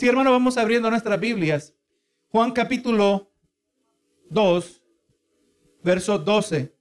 Sí, 0.00 0.08
hermano, 0.08 0.30
vamos 0.30 0.56
abriendo 0.56 0.88
nuestras 0.88 1.20
Biblias. 1.20 1.74
Juan 2.30 2.52
capítulo 2.52 3.30
2, 4.30 4.82
verso 5.82 6.18
12. 6.18 6.74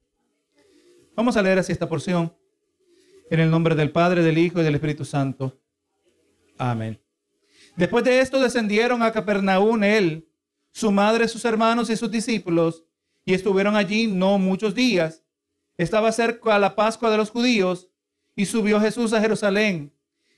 Vamos 1.17 1.35
a 1.35 1.41
leer 1.41 1.59
así 1.59 1.73
esta 1.73 1.89
porción. 1.89 2.33
En 3.29 3.41
el 3.41 3.51
nombre 3.51 3.75
del 3.75 3.91
Padre, 3.91 4.23
del 4.23 4.37
Hijo 4.37 4.61
y 4.61 4.63
del 4.63 4.75
Espíritu 4.75 5.03
Santo. 5.03 5.59
Amén. 6.57 6.97
Después 7.75 8.05
de 8.05 8.21
esto 8.21 8.39
descendieron 8.39 9.03
a 9.03 9.11
Capernaum 9.11 9.83
él, 9.83 10.29
su 10.71 10.89
madre, 10.89 11.27
sus 11.27 11.43
hermanos 11.43 11.89
y 11.89 11.97
sus 11.97 12.09
discípulos, 12.09 12.85
y 13.25 13.33
estuvieron 13.33 13.75
allí 13.75 14.07
no 14.07 14.37
muchos 14.37 14.73
días. 14.73 15.25
Estaba 15.75 16.13
cerca 16.13 16.57
la 16.57 16.73
Pascua 16.73 17.11
de 17.11 17.17
los 17.17 17.31
judíos, 17.31 17.89
y 18.33 18.45
subió 18.45 18.79
Jesús 18.79 19.11
a 19.11 19.19
Jerusalén, 19.19 19.93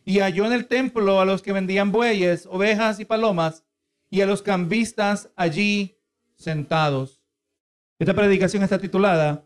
y 0.06 0.20
halló 0.20 0.46
en 0.46 0.54
el 0.54 0.68
templo 0.68 1.20
a 1.20 1.26
los 1.26 1.42
que 1.42 1.54
vendían 1.54 1.92
bueyes, 1.92 2.48
ovejas 2.50 3.00
y 3.00 3.06
palomas, 3.06 3.64
y 4.10 4.22
a 4.22 4.26
los 4.26 4.42
cambistas 4.42 5.30
allí 5.36 5.98
sentados. 6.36 7.22
Esta 8.00 8.14
predicación 8.14 8.64
está 8.64 8.80
titulada 8.80 9.46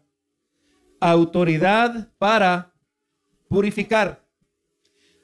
Autoridad 1.00 2.10
para 2.18 2.74
purificar. 3.50 4.24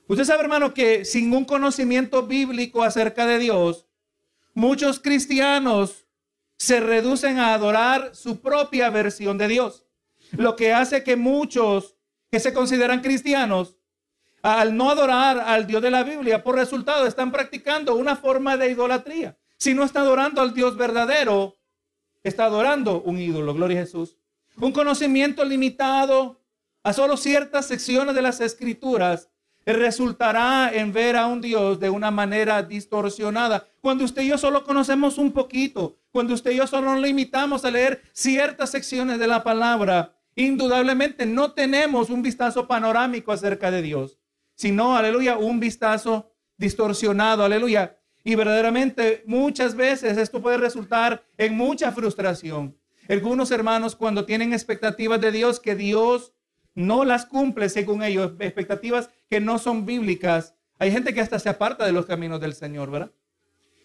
Usted 0.07 0.25
sabe, 0.25 0.43
hermano, 0.43 0.73
que 0.73 1.05
sin 1.05 1.34
un 1.34 1.45
conocimiento 1.45 2.27
bíblico 2.27 2.84
acerca 2.84 3.25
de 3.25 3.39
Dios, 3.39 3.87
muchos 4.53 4.99
cristianos 4.99 6.05
se 6.57 6.79
reducen 6.81 7.39
a 7.39 7.53
adorar 7.53 8.13
su 8.13 8.41
propia 8.41 8.89
versión 8.89 9.37
de 9.37 9.48
Dios. 9.48 9.87
Lo 10.31 10.55
que 10.55 10.73
hace 10.73 11.03
que 11.03 11.15
muchos 11.15 11.95
que 12.29 12.39
se 12.39 12.53
consideran 12.53 13.01
cristianos, 13.01 13.77
al 14.41 14.75
no 14.75 14.89
adorar 14.89 15.39
al 15.39 15.67
Dios 15.67 15.81
de 15.81 15.91
la 15.91 16.03
Biblia, 16.03 16.43
por 16.43 16.55
resultado 16.55 17.05
están 17.05 17.31
practicando 17.31 17.95
una 17.95 18.15
forma 18.15 18.57
de 18.57 18.71
idolatría. 18.71 19.37
Si 19.57 19.73
no 19.73 19.83
está 19.83 20.01
adorando 20.01 20.41
al 20.41 20.53
Dios 20.53 20.75
verdadero, 20.75 21.57
está 22.23 22.45
adorando 22.45 23.01
un 23.01 23.20
ídolo, 23.20 23.53
gloria 23.53 23.79
a 23.79 23.83
Jesús. 23.83 24.17
Un 24.57 24.71
conocimiento 24.71 25.45
limitado 25.45 26.41
a 26.83 26.93
solo 26.93 27.17
ciertas 27.17 27.67
secciones 27.67 28.15
de 28.15 28.21
las 28.21 28.41
escrituras 28.41 29.29
resultará 29.65 30.71
en 30.73 30.91
ver 30.91 31.15
a 31.15 31.27
un 31.27 31.41
Dios 31.41 31.79
de 31.79 31.89
una 31.89 32.09
manera 32.09 32.63
distorsionada. 32.63 33.67
Cuando 33.81 34.03
usted 34.03 34.23
y 34.23 34.29
yo 34.29 34.37
solo 34.37 34.63
conocemos 34.63 35.17
un 35.17 35.31
poquito, 35.31 35.99
cuando 36.11 36.33
usted 36.33 36.51
y 36.51 36.57
yo 36.57 36.67
solo 36.67 36.91
nos 36.93 37.01
limitamos 37.01 37.63
a 37.63 37.71
leer 37.71 38.01
ciertas 38.13 38.71
secciones 38.71 39.20
de 39.20 39.27
la 39.27 39.43
palabra, 39.43 40.15
indudablemente 40.35 41.26
no 41.26 41.51
tenemos 41.51 42.09
un 42.09 42.21
vistazo 42.21 42.67
panorámico 42.67 43.31
acerca 43.31 43.70
de 43.70 43.81
Dios, 43.81 44.17
sino, 44.62 44.95
aleluya, 44.95 45.40
un 45.40 45.59
vistazo 45.59 46.31
distorsionado, 46.55 47.43
aleluya. 47.43 47.98
Y 48.23 48.35
verdaderamente 48.35 49.23
muchas 49.26 49.73
veces 49.73 50.20
esto 50.20 50.40
puede 50.40 50.57
resultar 50.57 51.23
en 51.35 51.57
mucha 51.57 51.91
frustración. 51.91 52.77
Algunos 53.09 53.49
hermanos 53.49 53.95
cuando 53.95 54.23
tienen 54.23 54.54
expectativas 54.54 55.20
de 55.20 55.32
Dios 55.32 55.59
que 55.59 55.76
Dios 55.76 56.34
no 56.76 57.05
las 57.05 57.26
cumple 57.26 57.70
según 57.70 58.04
ellos, 58.04 58.34
expectativas 58.37 59.09
que 59.27 59.39
no 59.39 59.57
son 59.57 59.87
bíblicas. 59.87 60.54
Hay 60.77 60.91
gente 60.91 61.12
que 61.12 61.21
hasta 61.21 61.39
se 61.39 61.49
aparta 61.49 61.84
de 61.84 61.91
los 61.91 62.05
caminos 62.05 62.39
del 62.39 62.54
Señor, 62.54 62.91
¿verdad? 62.91 63.12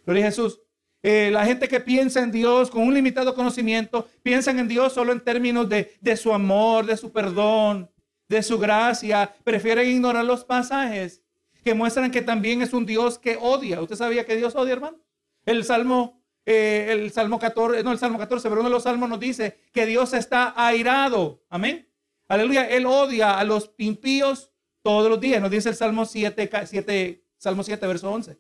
Gloria 0.04 0.24
a 0.24 0.28
Jesús. 0.28 0.60
Eh, 1.02 1.30
la 1.32 1.47
gente 1.47 1.69
que 1.69 1.80
piensa 1.80 2.22
en 2.22 2.30
Dios 2.30 2.69
con 2.69 2.82
un 2.82 2.92
limitado 2.92 3.34
conocimiento, 3.34 4.06
piensan 4.22 4.58
en 4.58 4.69
Dios 4.69 4.92
solo 4.92 5.12
en 5.12 5.20
términos 5.20 5.70
de, 5.70 5.94
de 6.02 6.16
su 6.19 6.34
amor, 6.34 6.84
de 6.84 6.98
su 6.98 7.12
perdón, 7.12 7.91
de 8.28 8.42
su 8.42 8.58
gracia, 8.58 9.34
prefieren 9.44 9.88
ignorar 9.88 10.24
los 10.24 10.44
pasajes 10.44 11.22
que 11.64 11.74
muestran 11.74 12.10
que 12.10 12.22
también 12.22 12.62
es 12.62 12.72
un 12.72 12.86
Dios 12.86 13.19
que 13.19 13.36
odia. 13.41 13.80
¿Usted 13.80 13.96
sabía 13.96 14.24
que 14.24 14.36
Dios 14.36 14.55
odia, 14.55 14.74
hermano? 14.74 14.98
El 15.44 15.64
Salmo, 15.64 16.22
eh, 16.44 16.88
el 16.91 17.10
Salmo 17.12 17.38
14, 17.38 17.82
no 17.82 17.92
el 17.92 17.98
Salmo 17.98 18.19
14, 18.19 18.48
pero 18.48 18.60
uno 18.60 18.69
de 18.69 18.74
los 18.74 18.84
salmos 18.84 19.08
nos 19.08 19.20
dice 19.20 19.58
que 19.72 19.86
Dios 19.86 20.12
está 20.12 20.54
airado. 20.56 21.42
Amén. 21.48 21.88
Aleluya. 22.28 22.69
Él 22.69 22.87
odia 22.87 23.38
a 23.38 23.44
los 23.44 23.72
impíos 23.78 24.50
todos 24.82 25.10
los 25.10 25.20
días. 25.20 25.41
Nos 25.41 25.50
dice 25.50 25.70
el 25.70 25.75
Salmo 25.75 26.04
7, 26.04 26.50
7, 26.66 27.25
Salmo 27.37 27.62
7, 27.62 27.87
verso 27.87 28.10
11. 28.12 28.38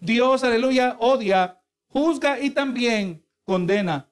Dios, 0.00 0.44
aleluya, 0.44 0.96
odia, 1.00 1.60
juzga 1.86 2.38
y 2.38 2.50
también 2.50 3.24
condena. 3.44 4.10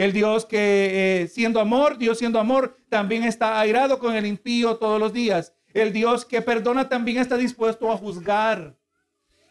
El 0.00 0.14
Dios 0.14 0.46
que 0.46 1.24
eh, 1.24 1.28
siendo 1.28 1.60
amor, 1.60 1.98
Dios 1.98 2.16
siendo 2.16 2.40
amor, 2.40 2.74
también 2.88 3.22
está 3.22 3.60
airado 3.60 3.98
con 3.98 4.16
el 4.16 4.24
impío 4.24 4.76
todos 4.76 4.98
los 4.98 5.12
días. 5.12 5.52
El 5.74 5.92
Dios 5.92 6.24
que 6.24 6.40
perdona 6.40 6.88
también 6.88 7.18
está 7.18 7.36
dispuesto 7.36 7.92
a 7.92 7.98
juzgar. 7.98 8.78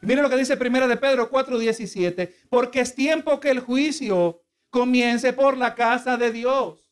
Mire 0.01 0.23
lo 0.23 0.29
que 0.31 0.37
dice 0.37 0.57
primera 0.57 0.87
de 0.87 0.97
Pedro 0.97 1.29
4:17, 1.29 2.33
porque 2.49 2.79
es 2.79 2.95
tiempo 2.95 3.39
que 3.39 3.51
el 3.51 3.59
juicio 3.59 4.41
comience 4.71 5.33
por 5.33 5.55
la 5.55 5.75
casa 5.75 6.17
de 6.17 6.31
Dios. 6.31 6.83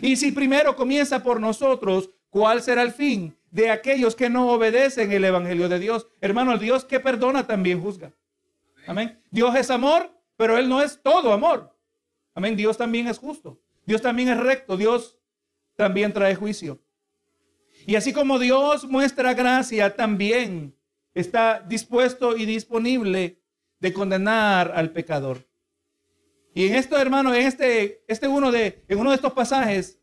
Y 0.00 0.14
si 0.14 0.30
primero 0.30 0.76
comienza 0.76 1.20
por 1.20 1.40
nosotros, 1.40 2.10
¿cuál 2.30 2.62
será 2.62 2.82
el 2.82 2.92
fin 2.92 3.36
de 3.50 3.70
aquellos 3.70 4.14
que 4.14 4.30
no 4.30 4.52
obedecen 4.52 5.10
el 5.10 5.24
Evangelio 5.24 5.68
de 5.68 5.80
Dios? 5.80 6.06
Hermano, 6.20 6.52
el 6.52 6.60
Dios 6.60 6.84
que 6.84 7.00
perdona 7.00 7.44
también 7.44 7.82
juzga. 7.82 8.12
Amén. 8.86 9.20
Dios 9.32 9.52
es 9.56 9.68
amor, 9.72 10.12
pero 10.36 10.56
Él 10.58 10.68
no 10.68 10.80
es 10.80 11.02
todo 11.02 11.32
amor. 11.32 11.73
Amén. 12.34 12.56
Dios 12.56 12.76
también 12.76 13.06
es 13.06 13.18
justo. 13.18 13.60
Dios 13.86 14.02
también 14.02 14.28
es 14.28 14.38
recto. 14.38 14.76
Dios 14.76 15.18
también 15.76 16.12
trae 16.12 16.34
juicio. 16.34 16.80
Y 17.86 17.96
así 17.96 18.12
como 18.12 18.38
Dios 18.38 18.84
muestra 18.84 19.34
gracia, 19.34 19.94
también 19.94 20.74
está 21.12 21.60
dispuesto 21.60 22.36
y 22.36 22.46
disponible 22.46 23.40
de 23.80 23.92
condenar 23.92 24.72
al 24.74 24.90
pecador. 24.90 25.46
Y 26.54 26.66
en 26.66 26.76
esto, 26.76 26.96
hermano, 26.96 27.34
en 27.34 27.46
este, 27.46 28.04
este 28.06 28.28
uno 28.28 28.52
de, 28.52 28.84
en 28.88 28.98
uno 28.98 29.10
de 29.10 29.16
estos 29.16 29.32
pasajes, 29.32 30.00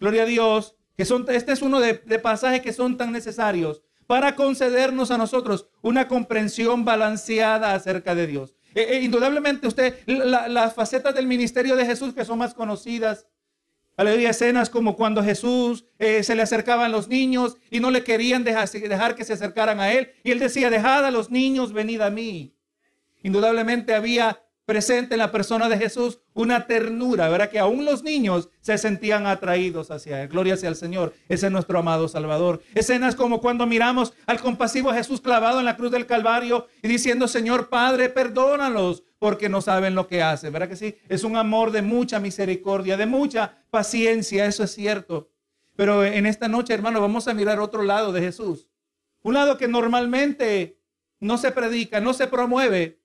gloria 0.00 0.24
a 0.24 0.26
Dios, 0.26 0.76
que 0.96 1.04
son, 1.04 1.24
este 1.30 1.52
es 1.52 1.62
uno 1.62 1.80
de, 1.80 1.94
pasajes 2.18 2.60
que 2.60 2.72
son 2.72 2.96
tan 2.96 3.12
necesarios 3.12 3.82
para 4.06 4.34
concedernos 4.34 5.10
a 5.10 5.18
nosotros 5.18 5.68
una 5.80 6.08
comprensión 6.08 6.84
balanceada 6.84 7.74
acerca 7.74 8.14
de 8.14 8.26
Dios. 8.26 8.56
Eh, 8.74 8.86
eh, 8.90 9.00
indudablemente 9.02 9.66
usted, 9.66 9.98
las 10.06 10.74
facetas 10.74 11.14
del 11.14 11.26
ministerio 11.26 11.76
de 11.76 11.86
Jesús 11.86 12.14
que 12.14 12.24
son 12.24 12.38
más 12.38 12.54
conocidas, 12.54 13.26
Aleluya, 13.94 14.30
escenas 14.30 14.70
como 14.70 14.96
cuando 14.96 15.22
Jesús 15.22 15.84
eh, 15.98 16.22
se 16.22 16.34
le 16.34 16.40
acercaban 16.40 16.90
los 16.92 17.08
niños 17.08 17.58
y 17.70 17.78
no 17.78 17.90
le 17.90 18.02
querían 18.02 18.42
dejar, 18.42 18.68
dejar, 18.70 19.14
que 19.14 19.24
se 19.24 19.34
acercaran 19.34 19.80
a 19.80 19.92
él. 19.92 20.12
Y 20.24 20.30
él 20.30 20.38
decía, 20.38 20.70
dejad 20.70 21.04
a 21.04 21.10
los 21.10 21.30
niños, 21.30 21.74
venid 21.74 22.00
a 22.00 22.08
mí. 22.08 22.56
Indudablemente 23.22 23.94
había 23.94 24.41
presente 24.64 25.14
en 25.14 25.18
la 25.18 25.32
persona 25.32 25.68
de 25.68 25.78
Jesús 25.78 26.20
una 26.34 26.66
ternura, 26.66 27.28
¿verdad? 27.28 27.50
Que 27.50 27.58
aún 27.58 27.84
los 27.84 28.02
niños 28.02 28.48
se 28.60 28.78
sentían 28.78 29.26
atraídos 29.26 29.90
hacia 29.90 30.22
él. 30.22 30.28
Gloria 30.28 30.56
sea 30.56 30.68
al 30.68 30.76
Señor. 30.76 31.14
Ese 31.28 31.46
es 31.46 31.52
nuestro 31.52 31.78
amado 31.78 32.08
Salvador. 32.08 32.62
Escenas 32.74 33.14
como 33.14 33.40
cuando 33.40 33.66
miramos 33.66 34.12
al 34.26 34.40
compasivo 34.40 34.92
Jesús 34.92 35.20
clavado 35.20 35.58
en 35.58 35.64
la 35.64 35.76
cruz 35.76 35.90
del 35.90 36.06
Calvario 36.06 36.68
y 36.82 36.88
diciendo, 36.88 37.28
Señor 37.28 37.68
Padre, 37.68 38.08
perdónalos 38.08 39.02
porque 39.18 39.48
no 39.48 39.60
saben 39.60 39.94
lo 39.94 40.06
que 40.06 40.22
hacen. 40.22 40.52
¿Verdad 40.52 40.68
que 40.68 40.76
sí? 40.76 40.96
Es 41.08 41.24
un 41.24 41.36
amor 41.36 41.70
de 41.70 41.82
mucha 41.82 42.18
misericordia, 42.18 42.96
de 42.96 43.06
mucha 43.06 43.64
paciencia, 43.70 44.46
eso 44.46 44.64
es 44.64 44.72
cierto. 44.72 45.30
Pero 45.76 46.04
en 46.04 46.26
esta 46.26 46.48
noche, 46.48 46.74
hermano, 46.74 47.00
vamos 47.00 47.28
a 47.28 47.34
mirar 47.34 47.60
otro 47.60 47.82
lado 47.82 48.12
de 48.12 48.20
Jesús. 48.20 48.68
Un 49.22 49.34
lado 49.34 49.56
que 49.56 49.68
normalmente 49.68 50.78
no 51.20 51.38
se 51.38 51.52
predica, 51.52 52.00
no 52.00 52.12
se 52.12 52.26
promueve, 52.26 53.01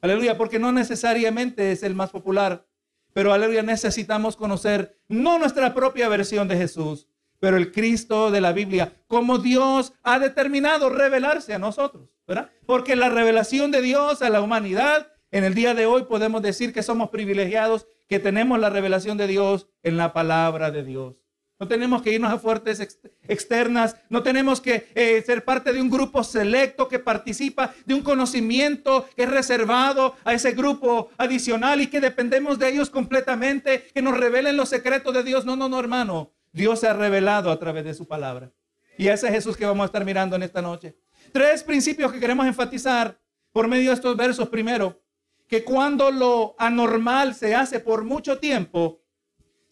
Aleluya, 0.00 0.36
porque 0.36 0.58
no 0.58 0.72
necesariamente 0.72 1.72
es 1.72 1.82
el 1.82 1.94
más 1.94 2.10
popular, 2.10 2.66
pero 3.12 3.32
aleluya, 3.32 3.62
necesitamos 3.62 4.36
conocer 4.36 4.98
no 5.08 5.38
nuestra 5.38 5.72
propia 5.72 6.08
versión 6.08 6.48
de 6.48 6.56
Jesús, 6.56 7.08
pero 7.40 7.56
el 7.56 7.72
Cristo 7.72 8.30
de 8.30 8.40
la 8.40 8.52
Biblia, 8.52 9.02
como 9.06 9.38
Dios 9.38 9.94
ha 10.02 10.18
determinado 10.18 10.90
revelarse 10.90 11.54
a 11.54 11.58
nosotros, 11.58 12.10
¿verdad? 12.26 12.50
Porque 12.66 12.96
la 12.96 13.08
revelación 13.08 13.70
de 13.70 13.82
Dios 13.82 14.22
a 14.22 14.30
la 14.30 14.42
humanidad, 14.42 15.12
en 15.30 15.44
el 15.44 15.54
día 15.54 15.74
de 15.74 15.86
hoy 15.86 16.04
podemos 16.04 16.42
decir 16.42 16.72
que 16.72 16.82
somos 16.82 17.10
privilegiados, 17.10 17.86
que 18.08 18.18
tenemos 18.18 18.58
la 18.58 18.70
revelación 18.70 19.16
de 19.16 19.26
Dios 19.26 19.68
en 19.82 19.96
la 19.96 20.12
palabra 20.12 20.70
de 20.70 20.84
Dios. 20.84 21.25
No 21.58 21.66
tenemos 21.66 22.02
que 22.02 22.12
irnos 22.12 22.30
a 22.30 22.38
fuertes 22.38 22.80
externas, 23.26 23.96
no 24.10 24.22
tenemos 24.22 24.60
que 24.60 24.88
eh, 24.94 25.22
ser 25.24 25.42
parte 25.42 25.72
de 25.72 25.80
un 25.80 25.88
grupo 25.88 26.22
selecto 26.22 26.86
que 26.86 26.98
participa 26.98 27.74
de 27.86 27.94
un 27.94 28.02
conocimiento 28.02 29.08
que 29.16 29.22
es 29.22 29.30
reservado 29.30 30.16
a 30.24 30.34
ese 30.34 30.52
grupo 30.52 31.08
adicional 31.16 31.80
y 31.80 31.86
que 31.86 32.00
dependemos 32.00 32.58
de 32.58 32.68
ellos 32.68 32.90
completamente, 32.90 33.86
que 33.94 34.02
nos 34.02 34.18
revelen 34.18 34.58
los 34.58 34.68
secretos 34.68 35.14
de 35.14 35.22
Dios. 35.22 35.46
No, 35.46 35.56
no, 35.56 35.68
no, 35.68 35.80
hermano. 35.80 36.32
Dios 36.52 36.80
se 36.80 36.88
ha 36.88 36.92
revelado 36.92 37.50
a 37.50 37.58
través 37.58 37.84
de 37.84 37.94
su 37.94 38.06
palabra. 38.06 38.52
Y 38.98 39.08
ese 39.08 39.26
es 39.26 39.32
Jesús 39.32 39.56
que 39.56 39.66
vamos 39.66 39.84
a 39.84 39.86
estar 39.86 40.04
mirando 40.04 40.36
en 40.36 40.42
esta 40.42 40.60
noche. 40.60 40.96
Tres 41.32 41.62
principios 41.62 42.12
que 42.12 42.20
queremos 42.20 42.46
enfatizar 42.46 43.18
por 43.52 43.66
medio 43.68 43.90
de 43.90 43.94
estos 43.94 44.16
versos. 44.16 44.48
Primero, 44.48 45.02
que 45.48 45.64
cuando 45.64 46.10
lo 46.10 46.54
anormal 46.58 47.34
se 47.34 47.54
hace 47.54 47.80
por 47.80 48.04
mucho 48.04 48.38
tiempo, 48.38 49.00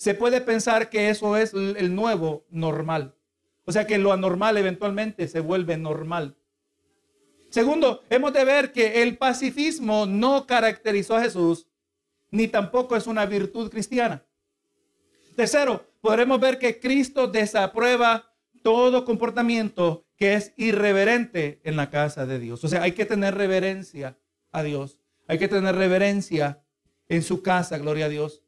se 0.04 0.12
puede 0.12 0.42
pensar 0.42 0.90
que 0.90 1.08
eso 1.08 1.34
es 1.34 1.54
el 1.54 1.94
nuevo 1.94 2.44
normal. 2.50 3.14
O 3.64 3.72
sea 3.72 3.86
que 3.86 3.96
lo 3.96 4.12
anormal 4.12 4.58
eventualmente 4.58 5.28
se 5.28 5.40
vuelve 5.40 5.78
normal. 5.78 6.36
Segundo, 7.48 8.02
hemos 8.10 8.34
de 8.34 8.44
ver 8.44 8.70
que 8.70 9.02
el 9.02 9.16
pacifismo 9.16 10.04
no 10.04 10.46
caracterizó 10.46 11.16
a 11.16 11.22
Jesús, 11.22 11.68
ni 12.30 12.48
tampoco 12.48 12.96
es 12.96 13.06
una 13.06 13.24
virtud 13.24 13.70
cristiana. 13.70 14.22
Tercero, 15.36 15.86
podremos 16.02 16.38
ver 16.38 16.58
que 16.58 16.78
Cristo 16.78 17.26
desaprueba 17.26 18.30
todo 18.62 19.06
comportamiento 19.06 20.04
que 20.18 20.34
es 20.34 20.52
irreverente 20.58 21.62
en 21.64 21.76
la 21.76 21.88
casa 21.88 22.26
de 22.26 22.38
Dios. 22.38 22.62
O 22.62 22.68
sea, 22.68 22.82
hay 22.82 22.92
que 22.92 23.06
tener 23.06 23.36
reverencia 23.36 24.18
a 24.52 24.62
Dios. 24.62 24.98
Hay 25.28 25.38
que 25.38 25.48
tener 25.48 25.74
reverencia 25.74 26.62
en 27.08 27.22
su 27.22 27.42
casa, 27.42 27.78
gloria 27.78 28.04
a 28.04 28.10
Dios. 28.10 28.43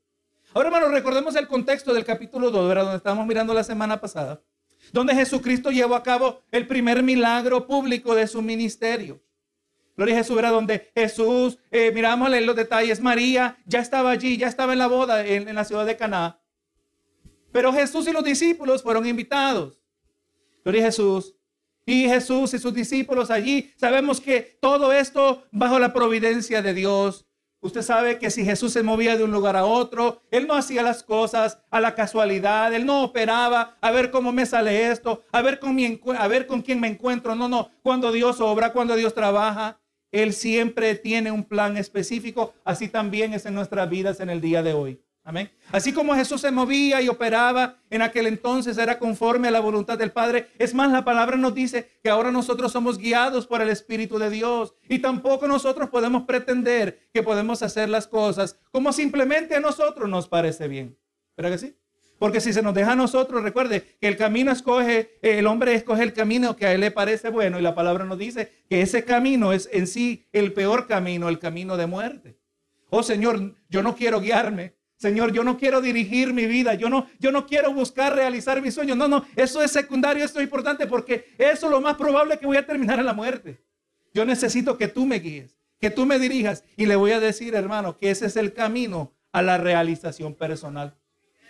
Ahora, 0.57 0.69
hermanos, 0.69 0.91
recordemos 0.91 1.37
el 1.37 1.47
contexto 1.47 1.93
del 1.93 2.03
capítulo 2.03 2.51
2, 2.51 2.67
¿verdad? 2.67 2.85
donde 2.85 2.97
estábamos 2.97 3.27
mirando 3.27 3.53
la 3.53 3.63
semana 3.63 4.01
pasada, 4.01 4.41
donde 4.91 5.15
Jesucristo 5.15 5.71
llevó 5.71 5.95
a 5.95 6.03
cabo 6.03 6.41
el 6.51 6.67
primer 6.67 7.03
milagro 7.03 7.67
público 7.67 8.15
de 8.15 8.27
su 8.27 8.41
ministerio. 8.41 9.21
Gloria 9.99 10.15
a 10.15 10.19
Jesús, 10.21 10.35
¿verdad? 10.35 10.53
Donde 10.53 10.91
Jesús, 10.95 11.59
eh, 11.71 11.93
miramos 11.93 12.31
los 12.31 12.57
detalles, 12.57 13.03
María 13.03 13.59
ya 13.67 13.81
estaba 13.81 14.11
allí, 14.11 14.39
ya 14.39 14.49
estaba 14.49 14.73
en 14.73 14.79
la 14.79 14.87
boda 14.87 15.27
en, 15.27 15.55
la 15.55 15.67
ciudad 15.67 15.85
de 15.85 15.95
Caná. 15.95 16.41
Pero 17.53 17.71
Jesús 17.75 18.09
y 18.09 18.13
los 18.13 18.25
discípulos 18.25 18.83
fueron 18.83 19.05
invitados. 19.05 19.83
Gloria 20.65 20.85
a 20.85 20.87
Jesús. 20.87 21.35
Y 21.85 22.09
Jesús 22.09 22.55
y 22.55 22.59
sus 22.59 22.73
discípulos 22.73 23.31
allí. 23.31 23.75
Sabemos 23.77 24.23
que 24.23 24.59
todo 24.63 24.91
esto 24.91 25.45
bajo 25.53 25.79
la 25.79 25.93
providencia 25.93 26.63
de 26.63 26.73
Dios. 26.73 27.26
Usted 27.67 27.83
sabe 27.83 28.21
que 28.21 28.31
si 28.31 28.45
Jesús 28.45 28.73
se 28.73 28.85
movía 28.85 29.17
de 29.17 29.25
un 29.25 29.33
lugar 29.33 29.57
a 29.57 29.65
otro, 29.65 30.23
Él 30.31 30.47
no 30.47 30.55
hacía 30.55 30.85
las 30.85 31.03
cosas 31.03 31.59
a 31.69 31.81
la 31.81 31.97
casualidad, 31.97 32.73
Él 32.73 32.87
no 32.87 33.03
operaba 33.03 33.77
a 33.81 33.91
ver 33.91 34.13
cómo 34.13 34.31
me 34.31 34.47
sale 34.47 34.89
esto, 34.89 35.25
a 35.33 35.43
ver 35.43 35.59
con, 35.59 35.77
a 36.17 36.29
ver 36.29 36.47
con 36.47 36.63
quién 36.63 36.79
me 36.79 36.87
encuentro. 36.87 37.35
No, 37.35 37.49
no, 37.49 37.71
cuando 37.83 38.13
Dios 38.13 38.41
obra, 38.41 38.73
cuando 38.73 38.95
Dios 38.95 39.15
trabaja, 39.15 39.81
Él 40.13 40.33
siempre 40.33 40.95
tiene 40.95 41.33
un 41.33 41.43
plan 41.43 41.77
específico. 41.77 42.55
Así 42.65 42.87
también 42.87 43.35
es 43.35 43.47
en 43.47 43.55
nuestras 43.55 43.91
vidas 43.91 44.21
en 44.21 44.31
el 44.31 44.41
día 44.41 44.63
de 44.63 44.73
hoy. 44.73 45.01
Amén. 45.27 45.51
Así 45.73 45.93
como 45.93 46.15
Jesús 46.15 46.41
se 46.41 46.53
movía 46.53 47.03
y 47.03 47.09
operaba 47.09 47.81
en 47.91 48.01
aquel 48.01 48.29
entonces, 48.29 48.79
era 48.79 49.01
conforme 49.01 49.49
a 49.49 49.51
la 49.51 49.59
voluntad 49.59 49.99
del 49.99 50.13
Padre. 50.13 50.51
Es 50.57 50.73
más, 50.73 50.93
la 50.93 51.05
palabra 51.05 51.37
nos 51.37 51.53
dice 51.53 51.99
que 52.01 52.11
ahora 52.11 52.31
nosotros 52.31 52.71
somos 52.71 52.97
guiados 52.97 53.45
por 53.45 53.61
el 53.61 53.69
Espíritu 53.69 54.21
de 54.21 54.31
Dios. 54.31 54.75
Y 54.89 55.01
tampoco 55.01 55.49
nosotros 55.49 55.91
podemos 55.91 56.23
pretender 56.27 57.09
que 57.13 57.25
podemos 57.25 57.61
hacer 57.65 57.89
las 57.89 58.07
cosas 58.07 58.61
como 58.71 58.93
simplemente 58.93 59.57
a 59.57 59.61
nosotros 59.61 60.09
nos 60.09 60.29
parece 60.29 60.69
bien. 60.69 60.97
¿Verdad 61.37 61.51
que 61.51 61.59
sí? 61.59 61.77
Porque 62.21 62.41
si 62.41 62.53
se 62.53 62.63
nos 62.63 62.75
deja 62.75 62.93
a 62.93 62.97
nosotros, 62.97 63.43
recuerde 63.43 63.97
que 64.01 64.07
el 64.07 64.17
camino 64.17 64.53
escoge, 64.53 65.19
el 65.23 65.49
hombre 65.49 65.75
escoge 65.75 66.05
el 66.05 66.13
camino 66.13 66.55
que 66.55 66.67
a 66.67 66.73
él 66.73 66.83
le 66.83 66.93
parece 66.93 67.31
bueno 67.31 67.59
y 67.59 67.63
la 67.63 67.75
palabra 67.75 68.05
nos 68.05 68.17
dice 68.17 68.53
que 68.71 68.81
ese 68.81 69.05
camino 69.05 69.53
es 69.53 69.69
en 69.73 69.89
sí 69.89 70.29
el 70.33 70.53
peor 70.53 70.87
camino, 70.87 71.29
el 71.29 71.41
camino 71.41 71.77
de 71.77 71.87
muerte. 71.89 72.39
Oh 72.91 73.03
Señor, 73.03 73.57
yo 73.69 73.83
no 73.83 73.97
quiero 73.97 74.21
guiarme 74.21 74.77
Señor, 74.97 75.33
yo 75.33 75.45
no 75.45 75.59
quiero 75.59 75.83
dirigir 75.83 76.33
mi 76.33 76.47
vida, 76.47 76.75
yo 76.75 76.89
no, 76.89 77.07
yo 77.19 77.31
no 77.31 77.47
quiero 77.47 77.73
buscar 77.73 78.15
realizar 78.15 78.63
mis 78.63 78.75
sueños. 78.75 78.97
No, 78.97 79.09
no, 79.09 79.27
eso 79.37 79.63
es 79.63 79.71
secundario, 79.71 80.25
esto 80.25 80.41
es 80.41 80.45
importante 80.45 80.87
porque 80.87 81.35
eso 81.37 81.67
es 81.67 81.71
lo 81.71 81.81
más 81.81 81.97
probable 81.97 82.39
que 82.39 82.47
voy 82.47 82.57
a 82.57 82.67
terminar 82.67 82.99
en 82.99 83.07
la 83.07 83.13
muerte. 83.13 83.63
Yo 84.15 84.25
necesito 84.25 84.79
que 84.79 84.89
tú 84.89 85.05
me 85.05 85.19
guíes, 85.19 85.59
que 85.79 85.91
tú 85.91 86.07
me 86.07 86.19
dirijas 86.19 86.65
y 86.77 86.87
le 86.87 86.97
voy 86.97 87.13
a 87.13 87.21
decir, 87.21 87.55
hermano, 87.55 87.99
que 87.99 88.11
ese 88.11 88.27
es 88.27 88.37
el 88.37 88.55
camino 88.55 89.13
a 89.33 89.43
la 89.43 89.59
realización 89.59 90.35
personal. 90.35 90.97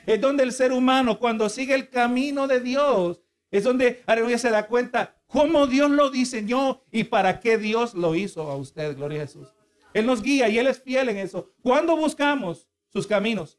Es 0.07 0.21
donde 0.21 0.43
el 0.43 0.53
ser 0.53 0.73
humano, 0.73 1.21
cuando 1.21 1.49
sigue 1.49 1.75
el 1.75 1.89
camino 1.89 2.49
de 2.49 2.61
Dios, 2.61 3.23
es 3.53 3.63
donde 3.63 4.03
aleluya 4.07 4.39
se 4.39 4.51
da 4.51 4.67
cuenta 4.67 5.15
cómo 5.29 5.69
Dios 5.69 5.91
lo 5.91 6.11
diseñó 6.11 6.83
y 6.91 7.05
para 7.05 7.39
qué 7.39 7.59
Dios 7.59 7.95
lo 7.95 8.17
hizo 8.17 8.51
a 8.51 8.57
usted, 8.57 8.97
gloria 8.97 9.23
a 9.23 9.27
Jesús. 9.27 9.49
Él 9.95 10.07
nos 10.07 10.21
guía 10.21 10.49
y 10.49 10.59
Él 10.59 10.67
es 10.67 10.83
fiel 10.83 11.09
en 11.09 11.19
eso. 11.19 11.53
Cuando 11.63 11.97
buscamos 11.97 12.69
sus 12.97 13.07
caminos. 13.07 13.59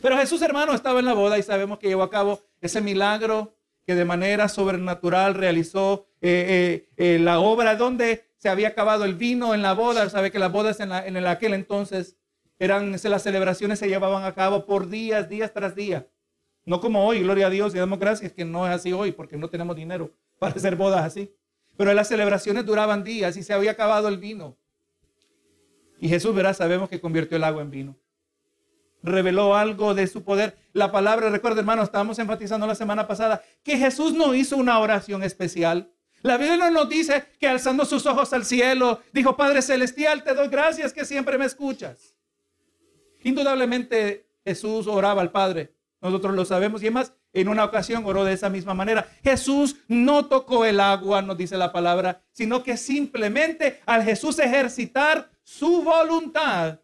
Pero 0.00 0.16
Jesús 0.16 0.40
hermano 0.40 0.72
estaba 0.72 1.00
en 1.00 1.04
la 1.04 1.14
boda 1.14 1.36
y 1.36 1.42
sabemos 1.42 1.78
que 1.80 1.88
llevó 1.88 2.04
a 2.04 2.10
cabo 2.10 2.40
ese 2.60 2.80
milagro 2.80 3.56
que 3.84 3.96
de 3.96 4.04
manera 4.04 4.48
sobrenatural 4.48 5.34
realizó 5.34 6.06
eh, 6.20 6.86
eh, 6.96 7.14
eh, 7.14 7.18
la 7.18 7.40
obra 7.40 7.74
donde 7.74 8.24
se 8.36 8.48
había 8.48 8.68
acabado 8.68 9.04
el 9.04 9.16
vino 9.16 9.52
en 9.52 9.62
la 9.62 9.72
boda. 9.72 10.08
Sabe 10.08 10.30
que 10.30 10.38
las 10.38 10.52
bodas 10.52 10.78
en, 10.78 10.92
en 10.92 11.26
aquel 11.26 11.54
entonces 11.54 12.16
eran, 12.60 12.92
las 12.92 13.22
celebraciones 13.22 13.80
se 13.80 13.88
llevaban 13.88 14.22
a 14.22 14.32
cabo 14.32 14.64
por 14.64 14.88
días, 14.88 15.28
días 15.28 15.52
tras 15.52 15.74
día. 15.74 16.06
No 16.64 16.80
como 16.80 17.04
hoy, 17.04 17.22
gloria 17.22 17.48
a 17.48 17.50
Dios 17.50 17.74
y 17.74 17.78
damos 17.78 17.98
gracias 17.98 18.32
que 18.32 18.44
no 18.44 18.66
es 18.68 18.72
así 18.72 18.92
hoy 18.92 19.10
porque 19.10 19.36
no 19.36 19.50
tenemos 19.50 19.74
dinero 19.74 20.12
para 20.38 20.54
hacer 20.54 20.76
bodas 20.76 21.04
así. 21.04 21.34
Pero 21.76 21.92
las 21.94 22.06
celebraciones 22.06 22.64
duraban 22.64 23.02
días 23.02 23.36
y 23.36 23.42
se 23.42 23.52
había 23.52 23.72
acabado 23.72 24.06
el 24.06 24.18
vino. 24.18 24.56
Y 25.98 26.08
Jesús, 26.08 26.32
verá, 26.32 26.54
sabemos 26.54 26.88
que 26.88 27.00
convirtió 27.00 27.36
el 27.36 27.44
agua 27.44 27.62
en 27.62 27.70
vino 27.70 27.99
reveló 29.02 29.56
algo 29.56 29.94
de 29.94 30.06
su 30.06 30.24
poder. 30.24 30.56
La 30.72 30.92
palabra, 30.92 31.30
recuerda 31.30 31.60
hermano, 31.60 31.82
estábamos 31.82 32.18
enfatizando 32.18 32.66
la 32.66 32.74
semana 32.74 33.06
pasada 33.06 33.42
que 33.62 33.76
Jesús 33.76 34.12
no 34.12 34.34
hizo 34.34 34.56
una 34.56 34.78
oración 34.78 35.22
especial. 35.22 35.92
La 36.22 36.36
Biblia 36.36 36.70
nos 36.70 36.88
dice 36.88 37.24
que 37.38 37.48
alzando 37.48 37.84
sus 37.84 38.04
ojos 38.04 38.32
al 38.32 38.44
cielo, 38.44 39.00
dijo, 39.12 39.36
Padre 39.36 39.62
Celestial, 39.62 40.22
te 40.22 40.34
doy 40.34 40.48
gracias 40.48 40.92
que 40.92 41.04
siempre 41.04 41.38
me 41.38 41.46
escuchas. 41.46 42.14
Indudablemente 43.22 44.26
Jesús 44.44 44.86
oraba 44.86 45.22
al 45.22 45.30
Padre. 45.30 45.74
Nosotros 46.00 46.34
lo 46.34 46.44
sabemos 46.44 46.82
y 46.82 46.86
además 46.86 47.12
en 47.32 47.48
una 47.48 47.64
ocasión 47.64 48.04
oró 48.04 48.24
de 48.24 48.32
esa 48.32 48.48
misma 48.48 48.74
manera. 48.74 49.08
Jesús 49.22 49.76
no 49.88 50.26
tocó 50.26 50.64
el 50.64 50.80
agua, 50.80 51.22
nos 51.22 51.36
dice 51.36 51.56
la 51.56 51.72
palabra, 51.72 52.22
sino 52.32 52.62
que 52.62 52.76
simplemente 52.76 53.80
al 53.86 54.02
Jesús 54.02 54.38
ejercitar 54.38 55.30
su 55.42 55.82
voluntad, 55.82 56.80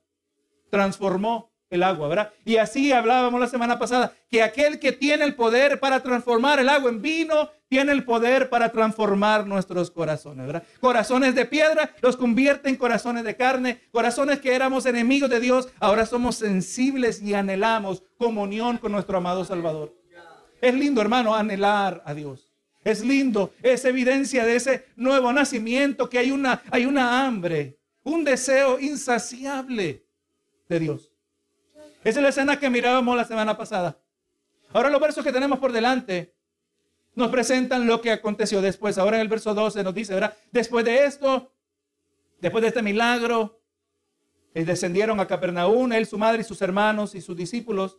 transformó 0.71 1.53
el 1.71 1.83
agua, 1.83 2.09
¿verdad? 2.09 2.33
Y 2.45 2.57
así 2.57 2.93
hablábamos 2.93 3.41
la 3.41 3.49
semana 3.49 3.79
pasada, 3.79 4.13
que 4.31 4.43
aquel 4.43 4.79
que 4.79 4.93
tiene 4.93 5.25
el 5.25 5.35
poder 5.35 5.81
para 5.81 6.03
transformar 6.03 6.59
el 6.61 6.69
agua 6.69 6.91
en 6.91 7.03
vino, 7.03 7.51
tiene 7.69 7.93
el 7.93 8.05
poder 8.05 8.49
para 8.49 8.71
transformar 8.71 9.47
nuestros 9.47 9.91
corazones, 9.91 10.47
¿verdad? 10.47 10.63
Corazones 10.81 11.35
de 11.35 11.45
piedra 11.47 11.91
los 12.01 12.17
convierte 12.17 12.69
en 12.69 12.77
corazones 12.77 13.25
de 13.25 13.37
carne, 13.37 13.81
corazones 13.91 14.41
que 14.41 14.55
éramos 14.55 14.87
enemigos 14.87 15.29
de 15.29 15.41
Dios, 15.41 15.69
ahora 15.81 16.07
somos 16.07 16.37
sensibles 16.37 17.21
y 17.21 17.35
anhelamos 17.35 18.03
comunión 18.19 18.79
con 18.79 18.93
nuestro 18.93 19.19
amado 19.19 19.45
Salvador. 19.45 19.95
Es 20.61 20.75
lindo, 20.75 21.01
hermano, 21.01 21.35
anhelar 21.35 22.03
a 22.07 22.15
Dios. 22.15 22.53
Es 22.85 23.05
lindo, 23.05 23.53
es 23.63 23.85
evidencia 23.85 24.47
de 24.47 24.55
ese 24.55 24.87
nuevo 24.95 25.33
nacimiento 25.33 26.09
que 26.09 26.19
hay 26.19 26.31
una, 26.31 26.63
hay 26.71 26.87
una 26.87 27.27
hambre, 27.27 27.81
un 28.05 28.23
deseo 28.23 28.79
insaciable 28.79 30.07
de 30.69 30.79
Dios. 30.79 31.16
Esa 32.07 32.21
es 32.21 32.23
la 32.23 32.29
escena 32.29 32.61
que 32.61 32.71
mirábamos 32.71 33.17
la 33.17 33.25
semana 33.25 33.57
pasada. 33.57 34.01
Ahora 34.73 34.91
los 34.91 35.01
versos 35.01 35.25
que 35.25 35.33
tenemos 35.33 35.59
por 35.59 35.73
delante 35.73 36.37
nos 37.17 37.33
presentan 37.33 37.89
lo 37.89 38.01
que 38.01 38.13
aconteció 38.13 38.63
después. 38.63 38.97
Ahora 38.97 39.17
en 39.17 39.23
el 39.23 39.29
verso 39.29 39.53
12 39.55 39.83
nos 39.83 39.93
dice, 39.93 40.15
¿verdad? 40.15 40.33
Después 40.53 40.85
de 40.85 41.05
esto, 41.05 41.53
después 42.41 42.63
de 42.63 42.69
este 42.69 42.81
milagro, 42.81 43.61
eh, 44.55 44.65
descendieron 44.65 45.19
a 45.19 45.27
Capernaum, 45.27 45.93
él, 45.93 46.07
su 46.07 46.17
madre 46.17 46.43
y 46.43 46.45
sus 46.45 46.63
hermanos 46.63 47.17
y 47.17 47.21
sus 47.21 47.37
discípulos, 47.37 47.99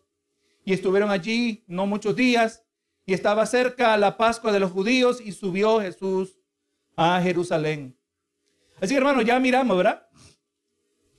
y 0.63 0.71
estuvieron 0.71 1.11
allí 1.11 1.65
no 1.67 1.85
muchos 1.85 2.15
días, 2.15 2.63
y 3.05 3.11
estaba 3.11 3.45
cerca 3.45 3.97
la 3.97 4.15
Pascua 4.15 4.53
de 4.53 4.61
los 4.61 4.71
judíos, 4.71 5.19
y 5.19 5.33
subió 5.33 5.81
Jesús 5.81 6.39
a 6.95 7.19
Jerusalén. 7.21 7.99
Así 8.79 8.93
que 8.93 8.99
hermano, 8.99 9.21
ya 9.21 9.37
miramos, 9.37 9.75
¿verdad? 9.75 10.06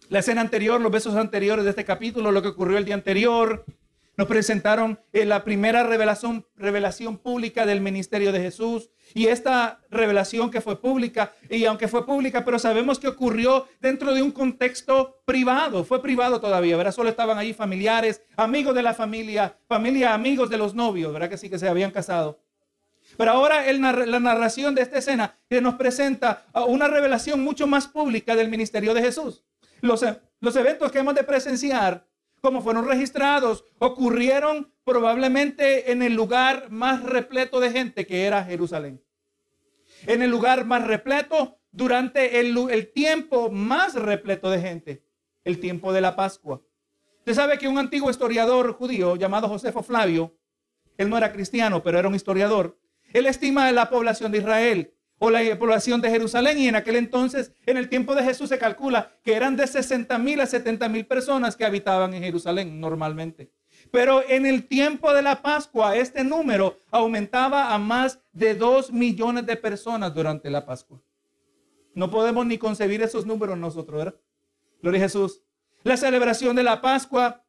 La 0.09 0.21
escena 0.21 0.41
anterior, 0.41 0.81
los 0.81 0.93
besos 0.93 1.15
anteriores 1.17 1.65
de 1.65 1.71
este 1.71 1.85
capítulo, 1.85 2.33
lo 2.33 2.43
que 2.43 2.49
ocurrió 2.49 2.79
el 2.79 2.85
día 2.85 2.95
anterior. 2.95 3.65
Nos 4.17 4.27
presentaron 4.27 4.99
eh, 5.12 5.25
la 5.25 5.45
primera 5.45 5.85
revelación, 5.85 6.45
revelación 6.57 7.19
pública 7.19 7.67
del 7.67 7.81
ministerio 7.81 8.33
de 8.33 8.41
Jesús. 8.41 8.91
Y 9.15 9.27
esta 9.27 9.81
revelación 9.91 10.50
que 10.50 10.61
fue 10.61 10.81
pública, 10.81 11.33
y 11.49 11.65
aunque 11.67 11.87
fue 11.87 12.05
pública, 12.05 12.45
pero 12.45 12.59
sabemos 12.59 12.99
que 12.99 13.07
ocurrió 13.07 13.69
dentro 13.81 14.12
de 14.15 14.23
un 14.23 14.33
contexto 14.33 15.21
privado, 15.25 15.85
fue 15.85 16.03
privado 16.03 16.41
todavía, 16.41 16.77
¿verdad? 16.77 16.93
Solo 16.93 17.11
estaban 17.11 17.38
ahí 17.38 17.53
familiares, 17.53 18.23
amigos 18.37 18.75
de 18.75 18.83
la 18.83 18.93
familia, 18.93 19.57
familia, 19.69 20.15
amigos 20.15 20.50
de 20.50 20.59
los 20.59 20.75
novios, 20.75 21.12
¿verdad? 21.12 21.31
Que 21.31 21.38
sí 21.38 21.49
que 21.49 21.59
se 21.59 21.69
habían 21.69 21.93
casado. 21.93 22.41
Pero 23.17 23.31
ahora 23.31 23.71
la 23.73 24.21
narración 24.21 24.75
de 24.75 24.83
esta 24.83 24.99
escena 24.99 25.38
nos 25.49 25.75
presenta 25.75 26.47
una 26.67 26.88
revelación 26.88 27.41
mucho 27.43 27.67
más 27.67 27.87
pública 27.87 28.35
del 28.35 28.49
ministerio 28.49 28.95
de 28.95 29.03
Jesús. 29.03 29.45
Los, 29.81 30.05
los 30.41 30.57
eventos 30.57 30.93
que 30.93 30.99
hemos 30.99 31.15
de 31.15 31.25
presenciar, 31.25 32.07
como 32.41 32.63
fueron 32.63 32.87
registrados, 32.87 33.65
ocurrieron 33.79 34.73
probablemente 34.85 35.93
en 35.93 36.03
el 36.03 36.15
lugar 36.15 36.71
más 36.71 37.03
repleto 37.03 37.61
de 37.61 37.71
gente 37.71 38.07
que 38.07 38.25
era 38.25 38.45
Jerusalén. 38.45 39.03
En 40.07 40.23
el 40.23 40.31
lugar 40.31 40.65
más 40.65 40.87
repleto 40.87 41.59
durante 41.71 42.41
el, 42.41 42.57
el 42.71 42.93
tiempo 42.93 43.51
más 43.51 43.95
repleto 43.95 44.51
de 44.51 44.61
gente, 44.61 45.05
el 45.45 45.61
tiempo 45.61 45.93
de 45.93 46.01
la 46.01 46.17
Pascua. 46.17 46.63
Usted 47.19 47.35
sabe 47.35 47.59
que 47.59 47.69
un 47.69 47.79
antiguo 47.79 48.11
historiador 48.11 48.73
judío 48.73 49.17
llamado 49.17 49.49
Josefo 49.49 49.83
Flavio, 49.83 50.37
él 50.97 51.11
no 51.11 51.19
era 51.19 51.33
cristiano, 51.33 51.83
pero 51.83 51.99
era 51.99 52.09
un 52.09 52.15
historiador, 52.15 52.79
él 53.13 53.27
estima 53.27 53.71
la 53.73 53.91
población 53.91 54.33
de 54.33 54.39
Israel 54.39 54.95
o 55.19 55.31
la 55.31 55.59
población 55.59 56.01
de 56.01 56.11
Jerusalén. 56.11 56.59
Y 56.59 56.69
en 56.69 56.77
aquel 56.77 56.97
entonces, 56.97 57.53
en 57.67 57.77
el 57.77 57.89
tiempo 57.89 58.15
de 58.15 58.25
Jesús, 58.25 58.49
se 58.49 58.59
calcula 58.59 59.13
que 59.23 59.35
eran 59.35 59.57
de 59.57 59.67
60 59.67 60.19
mil 60.19 60.41
a 60.41 60.47
70 60.47 60.89
mil 60.89 61.07
personas 61.07 61.57
que 61.57 61.65
habitaban 61.65 62.15
en 62.15 62.23
Jerusalén 62.23 62.81
normalmente. 62.81 63.51
Pero 63.91 64.23
en 64.29 64.47
el 64.47 64.67
tiempo 64.67 65.13
de 65.15 65.23
la 65.23 65.41
Pascua, 65.41 65.97
este 65.97 66.25
número 66.25 66.79
aumentaba 66.91 67.73
a 67.73 67.79
más 67.79 68.21
de 68.33 68.55
2 68.55 68.93
millones 68.93 69.47
de 69.47 69.57
personas 69.57 70.15
durante 70.15 70.51
la 70.51 70.67
Pascua. 70.67 71.01
No 71.95 72.11
podemos 72.11 72.47
ni 72.47 72.59
concebir 72.59 73.03
esos 73.03 73.27
números 73.27 73.57
nosotros, 73.59 73.99
¿verdad? 73.99 74.21
Gloria 74.83 75.01
a 75.01 75.05
Jesús. 75.05 75.43
La 75.85 75.97
celebración 75.97 76.55
de 76.55 76.63
la 76.63 76.81
Pascua, 76.81 77.45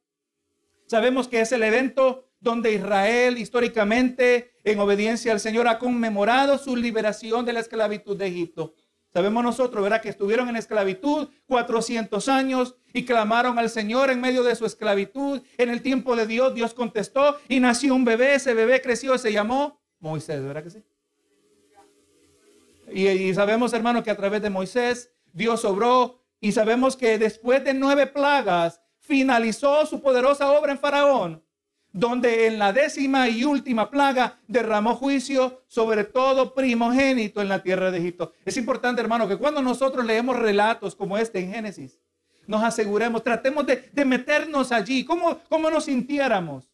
sabemos 0.86 1.28
que 1.28 1.42
es 1.42 1.52
el 1.52 1.64
evento 1.64 2.29
donde 2.40 2.74
Israel 2.74 3.38
históricamente, 3.38 4.52
en 4.64 4.80
obediencia 4.80 5.32
al 5.32 5.40
Señor, 5.40 5.68
ha 5.68 5.80
conmemorado 5.80 6.58
su 6.58 6.76
liberación 6.76 7.46
de 7.46 7.54
la 7.54 7.60
esclavitud 7.60 8.18
de 8.18 8.28
Egipto. 8.28 8.76
Sabemos 9.12 9.44
nosotros, 9.44 9.82
¿verdad? 9.82 10.02
Que 10.02 10.10
estuvieron 10.10 10.50
en 10.50 10.56
esclavitud 10.56 11.30
400 11.48 12.30
años 12.30 12.76
y 12.94 13.06
clamaron 13.06 13.58
al 13.58 13.70
Señor 13.70 14.12
en 14.12 14.22
medio 14.22 14.44
de 14.44 14.56
su 14.56 14.66
esclavitud. 14.66 15.42
En 15.58 15.70
el 15.70 15.82
tiempo 15.82 16.16
de 16.16 16.28
Dios, 16.28 16.54
Dios 16.54 16.74
contestó 16.76 17.38
y 17.48 17.60
nació 17.60 17.96
un 17.96 18.06
bebé. 18.06 18.36
Ese 18.36 18.54
bebé 18.54 18.82
creció, 18.82 19.18
se 19.18 19.34
llamó 19.34 19.82
Moisés, 20.00 20.44
¿verdad 20.44 20.64
que 20.64 20.70
sí? 20.70 20.84
Y, 22.92 23.08
y 23.08 23.34
sabemos, 23.34 23.74
hermano, 23.74 24.04
que 24.04 24.12
a 24.12 24.18
través 24.18 24.44
de 24.44 24.52
Moisés 24.52 25.12
Dios 25.34 25.66
obró 25.66 26.24
y 26.40 26.52
sabemos 26.52 26.96
que 26.96 27.18
después 27.18 27.64
de 27.64 27.74
nueve 27.74 28.06
plagas 28.06 28.80
finalizó 29.00 29.88
su 29.88 30.02
poderosa 30.02 30.52
obra 30.52 30.72
en 30.72 30.80
Faraón 30.80 31.44
donde 31.92 32.48
en 32.48 32.60
la 32.60 32.72
décima 32.72 33.30
y 33.30 33.44
última 33.44 33.90
plaga 33.90 34.40
derramó 34.48 34.96
juicio 34.96 35.64
sobre 35.68 36.04
todo 36.04 36.54
primogénito 36.54 37.42
en 37.42 37.50
la 37.50 37.64
tierra 37.64 37.90
de 37.90 37.98
Egipto. 37.98 38.34
Es 38.46 38.58
importante, 38.58 39.02
hermano, 39.02 39.28
que 39.28 39.38
cuando 39.38 39.62
nosotros 39.62 40.06
leemos 40.06 40.36
relatos 40.38 40.96
como 40.96 41.18
este 41.18 41.40
en 41.40 41.52
Génesis, 41.52 42.00
nos 42.46 42.64
aseguremos, 42.64 43.24
tratemos 43.24 43.66
de, 43.66 44.06
meternos 44.06 44.72
allí, 44.72 45.04
¿Cómo, 45.04 45.40
cómo 45.50 45.70
nos 45.70 45.86
sintiéramos, 45.86 46.70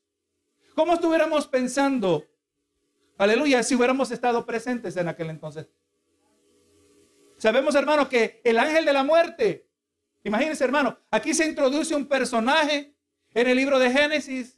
cómo 0.73 0.93
estuviéramos 0.93 1.47
pensando, 1.47 2.25
aleluya, 3.17 3.63
si 3.63 3.75
hubiéramos 3.75 4.11
estado 4.11 4.45
presentes 4.45 4.95
en 4.97 5.07
aquel 5.07 5.29
entonces. 5.29 5.67
Sabemos, 7.37 7.75
hermano, 7.75 8.07
que 8.07 8.41
el 8.43 8.57
ángel 8.57 8.85
de 8.85 8.93
la 8.93 9.03
muerte, 9.03 9.67
imagínense, 10.23 10.63
hermano, 10.63 10.97
aquí 11.11 11.33
se 11.33 11.45
introduce 11.45 11.93
un 11.93 12.05
personaje 12.05 12.95
en 13.33 13.47
el 13.47 13.57
libro 13.57 13.77
de 13.77 13.91
Génesis 13.91 14.54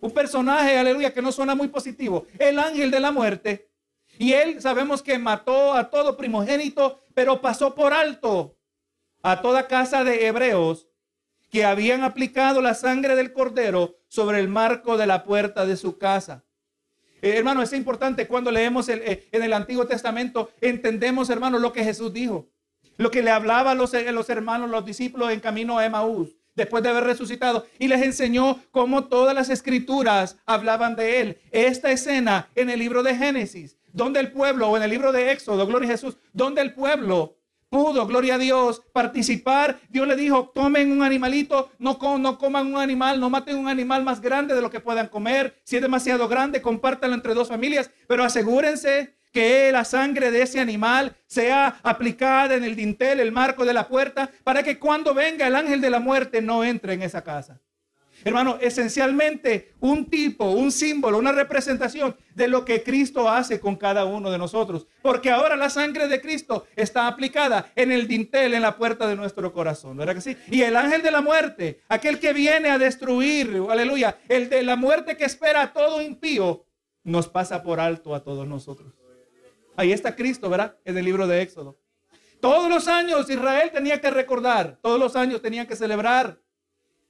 un 0.00 0.10
personaje, 0.10 0.76
aleluya, 0.76 1.12
que 1.12 1.22
no 1.22 1.32
suena 1.32 1.54
muy 1.54 1.68
positivo. 1.68 2.26
El 2.38 2.58
ángel 2.58 2.90
de 2.90 3.00
la 3.00 3.12
muerte. 3.12 3.70
Y 4.18 4.32
él 4.32 4.60
sabemos 4.60 5.02
que 5.02 5.18
mató 5.18 5.74
a 5.74 5.90
todo 5.90 6.16
primogénito, 6.16 7.00
pero 7.14 7.40
pasó 7.40 7.74
por 7.74 7.92
alto 7.92 8.56
a 9.22 9.40
toda 9.42 9.66
casa 9.66 10.04
de 10.04 10.26
hebreos 10.26 10.88
que 11.50 11.64
habían 11.64 12.02
aplicado 12.02 12.60
la 12.60 12.74
sangre 12.74 13.16
del 13.16 13.32
cordero 13.32 13.96
sobre 14.08 14.40
el 14.40 14.48
marco 14.48 14.96
de 14.96 15.06
la 15.06 15.24
puerta 15.24 15.66
de 15.66 15.76
su 15.76 15.98
casa. 15.98 16.44
Eh, 17.22 17.36
hermano, 17.36 17.62
es 17.62 17.72
importante 17.72 18.26
cuando 18.26 18.50
leemos 18.50 18.88
eh, 18.88 19.28
en 19.32 19.42
el 19.42 19.52
Antiguo 19.52 19.86
Testamento, 19.86 20.50
entendemos, 20.60 21.30
hermano, 21.30 21.58
lo 21.58 21.72
que 21.72 21.84
Jesús 21.84 22.12
dijo. 22.12 22.48
Lo 22.98 23.10
que 23.10 23.22
le 23.22 23.30
hablaba 23.30 23.72
a 23.72 23.74
los, 23.74 23.92
a 23.94 24.12
los 24.12 24.30
hermanos, 24.30 24.70
los 24.70 24.84
discípulos 24.84 25.30
en 25.30 25.40
camino 25.40 25.78
a 25.78 25.84
Emaús 25.84 26.35
después 26.56 26.82
de 26.82 26.88
haber 26.88 27.04
resucitado 27.04 27.66
y 27.78 27.88
les 27.88 28.02
enseñó 28.02 28.58
cómo 28.70 29.04
todas 29.04 29.34
las 29.34 29.50
escrituras 29.50 30.38
hablaban 30.46 30.96
de 30.96 31.20
él. 31.20 31.38
Esta 31.52 31.92
escena 31.92 32.48
en 32.54 32.70
el 32.70 32.80
libro 32.80 33.02
de 33.02 33.14
Génesis, 33.14 33.76
donde 33.92 34.20
el 34.20 34.32
pueblo, 34.32 34.68
o 34.68 34.76
en 34.76 34.82
el 34.82 34.90
libro 34.90 35.12
de 35.12 35.30
Éxodo, 35.30 35.66
gloria 35.66 35.88
a 35.88 35.92
Jesús, 35.92 36.16
donde 36.32 36.62
el 36.62 36.74
pueblo 36.74 37.36
pudo, 37.68 38.06
gloria 38.06 38.36
a 38.36 38.38
Dios, 38.38 38.82
participar. 38.92 39.78
Dios 39.88 40.06
le 40.06 40.16
dijo, 40.16 40.50
tomen 40.54 40.92
un 40.92 41.02
animalito, 41.02 41.70
no, 41.78 41.98
coman 41.98 42.66
un 42.66 42.78
animal, 42.78 43.20
no 43.20 43.30
maten 43.30 43.56
un 43.56 43.68
animal 43.68 44.02
más 44.04 44.20
grande 44.20 44.54
de 44.54 44.62
lo 44.62 44.70
que 44.70 44.80
puedan 44.80 45.08
comer. 45.08 45.60
Si 45.64 45.76
es 45.76 45.82
demasiado 45.82 46.28
grande, 46.28 46.62
compártanlo 46.62 47.14
entre 47.14 47.34
dos 47.34 47.48
familias, 47.48 47.90
pero 48.06 48.24
asegúrense 48.24 49.15
que 49.36 49.70
la 49.70 49.84
sangre 49.84 50.30
de 50.30 50.40
ese 50.40 50.60
animal 50.60 51.14
sea 51.26 51.78
aplicada 51.82 52.54
en 52.54 52.64
el 52.64 52.74
dintel, 52.74 53.20
el 53.20 53.32
marco 53.32 53.66
de 53.66 53.74
la 53.74 53.86
puerta, 53.86 54.30
para 54.42 54.62
que 54.62 54.78
cuando 54.78 55.12
venga 55.12 55.46
el 55.46 55.54
ángel 55.54 55.82
de 55.82 55.90
la 55.90 56.00
muerte 56.00 56.40
no 56.40 56.64
entre 56.64 56.94
en 56.94 57.02
esa 57.02 57.22
casa. 57.22 57.60
Hermano, 58.24 58.56
esencialmente 58.62 59.74
un 59.80 60.08
tipo, 60.08 60.46
un 60.52 60.72
símbolo, 60.72 61.18
una 61.18 61.32
representación 61.32 62.16
de 62.34 62.48
lo 62.48 62.64
que 62.64 62.82
Cristo 62.82 63.28
hace 63.28 63.60
con 63.60 63.76
cada 63.76 64.06
uno 64.06 64.30
de 64.30 64.38
nosotros. 64.38 64.86
Porque 65.02 65.30
ahora 65.30 65.54
la 65.54 65.68
sangre 65.68 66.08
de 66.08 66.22
Cristo 66.22 66.66
está 66.74 67.06
aplicada 67.06 67.70
en 67.76 67.92
el 67.92 68.08
dintel, 68.08 68.54
en 68.54 68.62
la 68.62 68.78
puerta 68.78 69.06
de 69.06 69.16
nuestro 69.16 69.52
corazón. 69.52 69.98
¿Verdad 69.98 70.14
que 70.14 70.22
sí? 70.22 70.34
Y 70.50 70.62
el 70.62 70.76
ángel 70.76 71.02
de 71.02 71.10
la 71.10 71.20
muerte, 71.20 71.82
aquel 71.90 72.18
que 72.18 72.32
viene 72.32 72.70
a 72.70 72.78
destruir, 72.78 73.62
aleluya, 73.68 74.16
el 74.30 74.48
de 74.48 74.62
la 74.62 74.76
muerte 74.76 75.18
que 75.18 75.26
espera 75.26 75.60
a 75.60 75.72
todo 75.74 76.00
impío, 76.00 76.64
nos 77.04 77.28
pasa 77.28 77.62
por 77.62 77.80
alto 77.80 78.14
a 78.14 78.24
todos 78.24 78.48
nosotros. 78.48 78.95
Ahí 79.76 79.92
está 79.92 80.16
Cristo, 80.16 80.48
¿verdad? 80.48 80.76
En 80.84 80.96
el 80.96 81.04
libro 81.04 81.26
de 81.26 81.42
Éxodo. 81.42 81.78
Todos 82.40 82.68
los 82.68 82.88
años 82.88 83.28
Israel 83.28 83.70
tenía 83.72 84.00
que 84.00 84.10
recordar, 84.10 84.78
todos 84.82 84.98
los 84.98 85.16
años 85.16 85.42
tenían 85.42 85.66
que 85.66 85.76
celebrar 85.76 86.40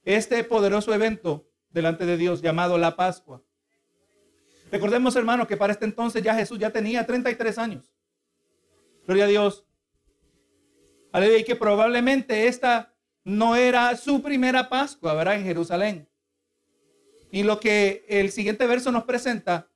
este 0.03 0.43
poderoso 0.43 0.93
evento 0.93 1.47
delante 1.69 2.05
de 2.05 2.17
Dios 2.17 2.41
llamado 2.41 2.77
la 2.77 2.95
Pascua. 2.95 3.41
Recordemos, 4.71 5.15
hermano, 5.15 5.47
que 5.47 5.57
para 5.57 5.73
este 5.73 5.85
entonces 5.85 6.21
ya 6.23 6.35
Jesús 6.35 6.59
ya 6.59 6.71
tenía 6.71 7.05
33 7.05 7.57
años. 7.57 7.93
Gloria 9.05 9.25
a 9.25 9.27
Dios. 9.27 9.65
Aleluya, 11.11 11.39
y 11.39 11.43
que 11.43 11.55
probablemente 11.55 12.47
esta 12.47 12.93
no 13.23 13.55
era 13.55 13.95
su 13.95 14.21
primera 14.21 14.69
Pascua, 14.69 15.13
¿verdad? 15.13 15.35
En 15.35 15.43
Jerusalén. 15.43 16.09
Y 17.31 17.43
lo 17.43 17.59
que 17.59 18.05
el 18.07 18.31
siguiente 18.31 18.65
verso 18.65 18.91
nos 18.91 19.03
presenta 19.03 19.69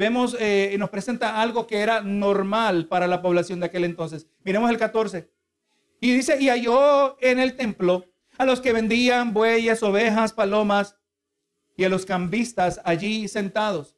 vemos 0.00 0.34
eh, 0.40 0.74
nos 0.78 0.88
presenta 0.88 1.42
algo 1.42 1.66
que 1.66 1.80
era 1.80 2.00
normal 2.00 2.86
para 2.86 3.06
la 3.06 3.20
población 3.20 3.60
de 3.60 3.66
aquel 3.66 3.84
entonces. 3.84 4.26
Miremos 4.42 4.70
el 4.70 4.78
14. 4.78 5.30
Y 6.00 6.14
dice, 6.14 6.40
y 6.40 6.48
halló 6.48 7.18
en 7.20 7.38
el 7.38 7.54
templo 7.54 8.06
a 8.38 8.46
los 8.46 8.62
que 8.62 8.72
vendían 8.72 9.34
bueyes, 9.34 9.82
ovejas, 9.82 10.32
palomas 10.32 10.96
y 11.76 11.84
a 11.84 11.90
los 11.90 12.06
cambistas 12.06 12.80
allí 12.82 13.28
sentados. 13.28 13.94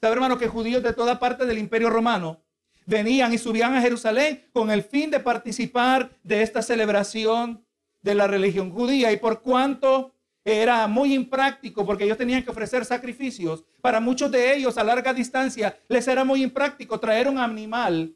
Sabe 0.00 0.14
hermano 0.14 0.38
que 0.38 0.48
judíos 0.48 0.82
de 0.82 0.92
toda 0.92 1.20
parte 1.20 1.46
del 1.46 1.58
imperio 1.58 1.88
romano 1.88 2.42
venían 2.84 3.32
y 3.32 3.38
subían 3.38 3.76
a 3.76 3.80
Jerusalén 3.80 4.48
con 4.52 4.72
el 4.72 4.82
fin 4.82 5.12
de 5.12 5.20
participar 5.20 6.10
de 6.24 6.42
esta 6.42 6.62
celebración 6.62 7.64
de 8.02 8.16
la 8.16 8.26
religión 8.26 8.72
judía. 8.72 9.12
Y 9.12 9.18
por 9.18 9.40
cuanto 9.40 10.13
era 10.44 10.86
muy 10.86 11.14
impráctico 11.14 11.86
porque 11.86 12.04
ellos 12.04 12.18
tenían 12.18 12.42
que 12.42 12.50
ofrecer 12.50 12.84
sacrificios. 12.84 13.64
Para 13.80 14.00
muchos 14.00 14.30
de 14.30 14.54
ellos 14.54 14.76
a 14.76 14.84
larga 14.84 15.14
distancia 15.14 15.78
les 15.88 16.06
era 16.06 16.24
muy 16.24 16.42
impráctico 16.42 17.00
traer 17.00 17.28
un 17.28 17.38
animal. 17.38 18.14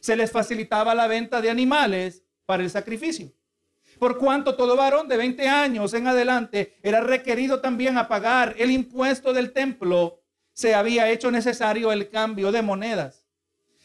Se 0.00 0.16
les 0.16 0.32
facilitaba 0.32 0.94
la 0.94 1.06
venta 1.06 1.40
de 1.40 1.50
animales 1.50 2.24
para 2.44 2.64
el 2.64 2.70
sacrificio. 2.70 3.32
Por 3.98 4.18
cuanto 4.18 4.56
todo 4.56 4.76
varón 4.76 5.06
de 5.06 5.16
20 5.16 5.48
años 5.48 5.94
en 5.94 6.08
adelante 6.08 6.76
era 6.82 7.00
requerido 7.00 7.60
también 7.60 7.96
a 7.96 8.08
pagar 8.08 8.56
el 8.58 8.72
impuesto 8.72 9.32
del 9.32 9.52
templo, 9.52 10.22
se 10.52 10.74
había 10.74 11.08
hecho 11.10 11.30
necesario 11.30 11.92
el 11.92 12.08
cambio 12.10 12.50
de 12.50 12.62
monedas. 12.62 13.26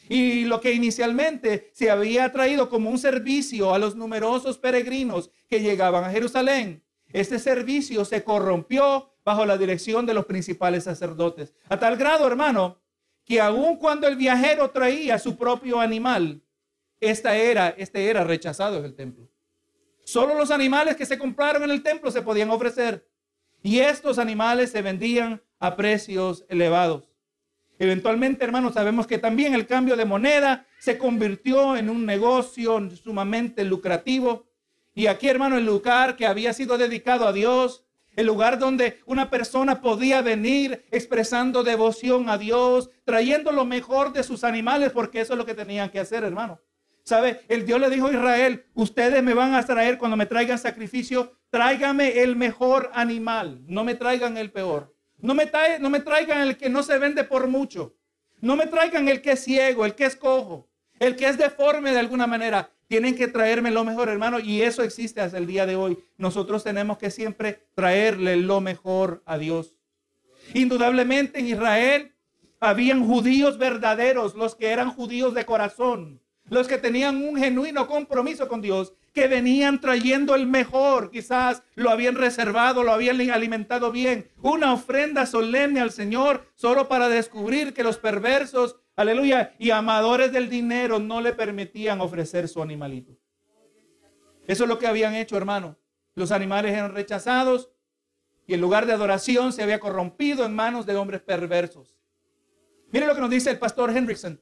Y 0.08 0.44
lo 0.44 0.60
que 0.60 0.72
inicialmente 0.72 1.70
se 1.72 1.90
había 1.90 2.32
traído 2.32 2.68
como 2.68 2.90
un 2.90 2.98
servicio 2.98 3.74
a 3.74 3.78
los 3.78 3.94
numerosos 3.94 4.58
peregrinos 4.58 5.30
que 5.48 5.60
llegaban 5.60 6.04
a 6.04 6.10
Jerusalén, 6.10 6.82
este 7.12 7.38
servicio 7.38 8.04
se 8.04 8.24
corrompió 8.24 9.12
bajo 9.24 9.46
la 9.46 9.58
dirección 9.58 10.06
de 10.06 10.14
los 10.14 10.26
principales 10.26 10.84
sacerdotes. 10.84 11.54
A 11.68 11.78
tal 11.78 11.96
grado, 11.96 12.26
hermano, 12.26 12.80
que 13.24 13.40
aun 13.40 13.76
cuando 13.76 14.06
el 14.08 14.16
viajero 14.16 14.70
traía 14.70 15.18
su 15.18 15.36
propio 15.36 15.80
animal, 15.80 16.42
esta 17.00 17.36
era, 17.36 17.68
este 17.70 18.08
era 18.08 18.24
rechazado 18.24 18.78
en 18.78 18.84
el 18.84 18.94
templo. 18.94 19.28
Solo 20.04 20.34
los 20.34 20.50
animales 20.50 20.96
que 20.96 21.04
se 21.04 21.18
compraron 21.18 21.62
en 21.62 21.70
el 21.70 21.82
templo 21.82 22.10
se 22.10 22.22
podían 22.22 22.50
ofrecer. 22.50 23.06
Y 23.62 23.80
estos 23.80 24.18
animales 24.18 24.70
se 24.70 24.80
vendían 24.80 25.42
a 25.58 25.76
precios 25.76 26.46
elevados. 26.48 27.10
Eventualmente, 27.78 28.44
hermanos, 28.44 28.74
sabemos 28.74 29.06
que 29.06 29.18
también 29.18 29.54
el 29.54 29.66
cambio 29.66 29.96
de 29.96 30.04
moneda 30.04 30.66
se 30.80 30.98
convirtió 30.98 31.76
en 31.76 31.90
un 31.90 32.06
negocio 32.06 32.90
sumamente 32.96 33.64
lucrativo 33.64 34.47
y 34.98 35.06
aquí, 35.06 35.28
hermano, 35.28 35.56
el 35.56 35.64
lugar 35.64 36.16
que 36.16 36.26
había 36.26 36.52
sido 36.52 36.76
dedicado 36.76 37.28
a 37.28 37.32
Dios, 37.32 37.84
el 38.16 38.26
lugar 38.26 38.58
donde 38.58 38.98
una 39.06 39.30
persona 39.30 39.80
podía 39.80 40.22
venir 40.22 40.84
expresando 40.90 41.62
devoción 41.62 42.28
a 42.28 42.36
Dios, 42.36 42.90
trayendo 43.04 43.52
lo 43.52 43.64
mejor 43.64 44.12
de 44.12 44.24
sus 44.24 44.42
animales, 44.42 44.90
porque 44.90 45.20
eso 45.20 45.34
es 45.34 45.38
lo 45.38 45.46
que 45.46 45.54
tenían 45.54 45.90
que 45.90 46.00
hacer, 46.00 46.24
hermano. 46.24 46.60
¿Sabe? 47.04 47.42
El 47.46 47.64
Dios 47.64 47.78
le 47.78 47.90
dijo 47.90 48.08
a 48.08 48.12
Israel, 48.12 48.64
ustedes 48.74 49.22
me 49.22 49.34
van 49.34 49.54
a 49.54 49.64
traer 49.64 49.98
cuando 49.98 50.16
me 50.16 50.26
traigan 50.26 50.58
sacrificio, 50.58 51.32
tráigame 51.50 52.18
el 52.22 52.34
mejor 52.34 52.90
animal, 52.92 53.62
no 53.68 53.84
me 53.84 53.94
traigan 53.94 54.36
el 54.36 54.50
peor. 54.50 54.92
No 55.18 55.32
me, 55.32 55.48
no 55.78 55.90
me 55.90 56.00
traigan 56.00 56.40
el 56.40 56.56
que 56.56 56.70
no 56.70 56.82
se 56.82 56.98
vende 56.98 57.22
por 57.22 57.46
mucho. 57.46 57.94
No 58.40 58.56
me 58.56 58.66
traigan 58.66 59.08
el 59.08 59.22
que 59.22 59.30
es 59.30 59.44
ciego, 59.44 59.86
el 59.86 59.94
que 59.94 60.06
es 60.06 60.16
cojo, 60.16 60.68
El 60.98 61.14
que 61.14 61.28
es 61.28 61.38
deforme 61.38 61.92
de 61.92 62.00
alguna 62.00 62.26
manera, 62.26 62.72
tienen 62.88 63.14
que 63.14 63.28
traerme 63.28 63.70
lo 63.70 63.84
mejor, 63.84 64.08
hermano. 64.08 64.40
Y 64.40 64.62
eso 64.62 64.82
existe 64.82 65.20
hasta 65.20 65.38
el 65.38 65.46
día 65.46 65.66
de 65.66 65.76
hoy. 65.76 65.98
Nosotros 66.16 66.64
tenemos 66.64 66.98
que 66.98 67.10
siempre 67.10 67.68
traerle 67.74 68.36
lo 68.36 68.60
mejor 68.60 69.22
a 69.26 69.38
Dios. 69.38 69.76
Indudablemente 70.54 71.38
en 71.38 71.46
Israel 71.46 72.14
habían 72.58 73.06
judíos 73.06 73.58
verdaderos, 73.58 74.34
los 74.34 74.54
que 74.54 74.70
eran 74.70 74.90
judíos 74.90 75.34
de 75.34 75.44
corazón, 75.44 76.20
los 76.48 76.66
que 76.66 76.78
tenían 76.78 77.22
un 77.22 77.36
genuino 77.36 77.86
compromiso 77.86 78.48
con 78.48 78.62
Dios, 78.62 78.94
que 79.12 79.28
venían 79.28 79.80
trayendo 79.80 80.34
el 80.34 80.46
mejor, 80.46 81.10
quizás 81.10 81.62
lo 81.74 81.90
habían 81.90 82.14
reservado, 82.14 82.82
lo 82.82 82.92
habían 82.92 83.20
alimentado 83.30 83.92
bien, 83.92 84.30
una 84.42 84.72
ofrenda 84.72 85.26
solemne 85.26 85.80
al 85.80 85.90
Señor, 85.90 86.46
solo 86.54 86.88
para 86.88 87.08
descubrir 87.08 87.74
que 87.74 87.84
los 87.84 87.98
perversos, 87.98 88.76
aleluya, 88.98 89.54
y 89.58 89.70
amadores 89.70 90.32
del 90.32 90.48
dinero 90.48 90.98
no 90.98 91.20
le 91.20 91.32
permitían 91.32 92.00
ofrecer 92.00 92.48
su 92.48 92.60
animalito. 92.60 93.16
Eso 94.46 94.64
es 94.64 94.68
lo 94.68 94.78
que 94.78 94.86
habían 94.86 95.14
hecho, 95.14 95.36
hermano. 95.36 95.76
Los 96.14 96.32
animales 96.32 96.72
eran 96.72 96.94
rechazados 96.94 97.70
y 98.46 98.54
el 98.54 98.60
lugar 98.60 98.86
de 98.86 98.94
adoración 98.94 99.52
se 99.52 99.62
había 99.62 99.78
corrompido 99.78 100.44
en 100.44 100.54
manos 100.54 100.86
de 100.86 100.96
hombres 100.96 101.20
perversos. 101.20 101.98
Mire 102.90 103.06
lo 103.06 103.14
que 103.14 103.20
nos 103.20 103.30
dice 103.30 103.50
el 103.50 103.58
pastor 103.58 103.94
Hendrickson. 103.94 104.40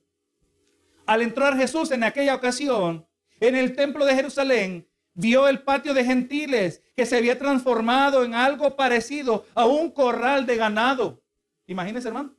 Al 1.06 1.22
entrar 1.22 1.56
Jesús 1.56 1.90
en 1.90 2.04
aquella 2.04 2.36
ocasión 2.36 3.06
en 3.40 3.56
el 3.56 3.74
templo 3.74 4.06
de 4.06 4.14
Jerusalén, 4.14 4.88
vio 5.12 5.48
el 5.48 5.62
patio 5.62 5.92
de 5.92 6.04
gentiles 6.04 6.82
que 6.94 7.04
se 7.04 7.16
había 7.16 7.36
transformado 7.36 8.22
en 8.22 8.34
algo 8.34 8.76
parecido 8.76 9.44
a 9.54 9.66
un 9.66 9.90
corral 9.90 10.46
de 10.46 10.56
ganado. 10.56 11.20
Imagínense, 11.66 12.06
hermano. 12.06 12.35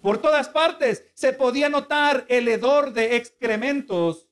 Por 0.00 0.18
todas 0.18 0.48
partes 0.48 1.04
se 1.14 1.32
podía 1.32 1.68
notar 1.68 2.24
el 2.28 2.46
hedor 2.48 2.92
de 2.92 3.16
excrementos 3.16 4.28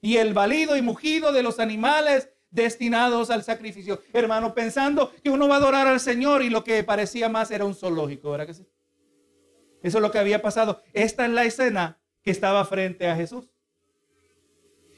y 0.00 0.18
el 0.18 0.34
balido 0.34 0.76
y 0.76 0.82
mugido 0.82 1.32
de 1.32 1.42
los 1.42 1.58
animales 1.58 2.30
destinados 2.50 3.30
al 3.30 3.42
sacrificio. 3.42 4.02
Hermano, 4.12 4.54
pensando 4.54 5.12
que 5.22 5.30
uno 5.30 5.48
va 5.48 5.56
a 5.56 5.58
adorar 5.58 5.86
al 5.86 6.00
Señor 6.00 6.42
y 6.42 6.50
lo 6.50 6.64
que 6.64 6.84
parecía 6.84 7.28
más 7.28 7.50
era 7.50 7.64
un 7.64 7.74
zoológico, 7.74 8.30
¿verdad 8.30 8.46
que 8.46 8.54
sí? 8.54 8.66
Eso 9.82 9.98
es 9.98 10.02
lo 10.02 10.10
que 10.10 10.18
había 10.18 10.42
pasado. 10.42 10.82
Esta 10.92 11.26
es 11.26 11.32
la 11.32 11.44
escena 11.44 11.98
que 12.22 12.30
estaba 12.30 12.64
frente 12.64 13.08
a 13.08 13.16
Jesús. 13.16 13.50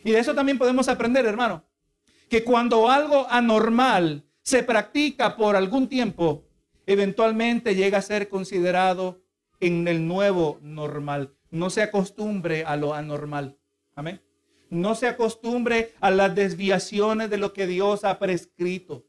Y 0.04 0.12
de 0.12 0.18
eso 0.18 0.34
también 0.34 0.58
podemos 0.58 0.88
aprender, 0.88 1.26
hermano, 1.26 1.64
que 2.28 2.44
cuando 2.44 2.88
algo 2.90 3.26
anormal 3.30 4.24
se 4.42 4.62
practica 4.62 5.36
por 5.36 5.56
algún 5.56 5.88
tiempo, 5.88 6.44
eventualmente 6.86 7.74
llega 7.74 7.98
a 7.98 8.02
ser 8.02 8.28
considerado 8.28 9.20
en 9.60 9.88
el 9.88 10.06
nuevo 10.06 10.58
normal. 10.62 11.34
No 11.50 11.70
se 11.70 11.82
acostumbre 11.82 12.64
a 12.64 12.76
lo 12.76 12.94
anormal. 12.94 13.58
Amén. 13.94 14.20
No 14.70 14.94
se 14.94 15.06
acostumbre 15.06 15.94
a 16.00 16.10
las 16.10 16.34
desviaciones 16.34 17.30
de 17.30 17.38
lo 17.38 17.52
que 17.52 17.66
Dios 17.66 18.04
ha 18.04 18.18
prescrito. 18.18 19.06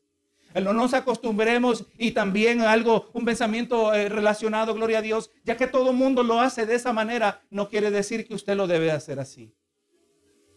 No 0.56 0.74
nos 0.74 0.94
acostumbremos 0.94 1.86
y 1.98 2.12
también 2.12 2.62
algo, 2.62 3.10
un 3.14 3.24
pensamiento 3.24 3.94
eh, 3.94 4.10
relacionado, 4.10 4.74
gloria 4.74 4.98
a 4.98 5.04
Dios, 5.04 5.32
ya 5.44 5.58
que 5.58 5.68
todo 5.68 5.92
el 5.92 5.96
mundo 5.96 6.24
lo 6.24 6.42
hace 6.42 6.66
de 6.66 6.76
esa 6.76 6.92
manera, 6.92 7.42
no 7.52 7.70
quiere 7.70 7.92
decir 7.92 8.28
que 8.28 8.34
usted 8.34 8.56
lo 8.56 8.66
debe 8.66 8.92
hacer 8.92 9.20
así. 9.20 9.54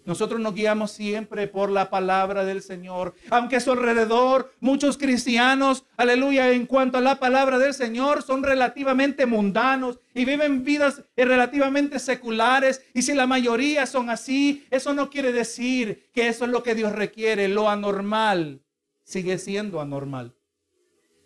Nosotros 0.04 0.40
nos 0.40 0.54
guiamos 0.54 0.90
siempre 0.90 1.46
por 1.46 1.70
la 1.70 1.88
palabra 1.88 2.44
del 2.44 2.62
Señor. 2.62 3.14
Aunque 3.30 3.56
a 3.56 3.60
su 3.60 3.72
alrededor 3.72 4.52
muchos 4.60 4.98
cristianos, 4.98 5.84
aleluya, 5.96 6.50
en 6.50 6.66
cuanto 6.66 6.98
a 6.98 7.00
la 7.00 7.20
palabra 7.20 7.58
del 7.58 7.72
Señor, 7.72 8.22
son 8.22 8.42
relativamente 8.42 9.26
mundanos 9.26 10.00
y 10.14 10.24
viven 10.24 10.64
vidas 10.64 11.02
relativamente 11.16 11.98
seculares. 11.98 12.82
Y 12.94 13.02
si 13.02 13.14
la 13.14 13.26
mayoría 13.26 13.86
son 13.86 14.10
así, 14.10 14.66
eso 14.70 14.92
no 14.94 15.08
quiere 15.08 15.32
decir 15.32 16.10
que 16.12 16.28
eso 16.28 16.44
es 16.44 16.50
lo 16.50 16.62
que 16.62 16.74
Dios 16.74 16.92
requiere. 16.92 17.48
Lo 17.48 17.70
anormal 17.70 18.62
sigue 19.04 19.38
siendo 19.38 19.80
anormal. 19.80 20.34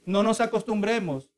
No 0.04 0.22
nos 0.22 0.40
acostumbremos 0.40 1.30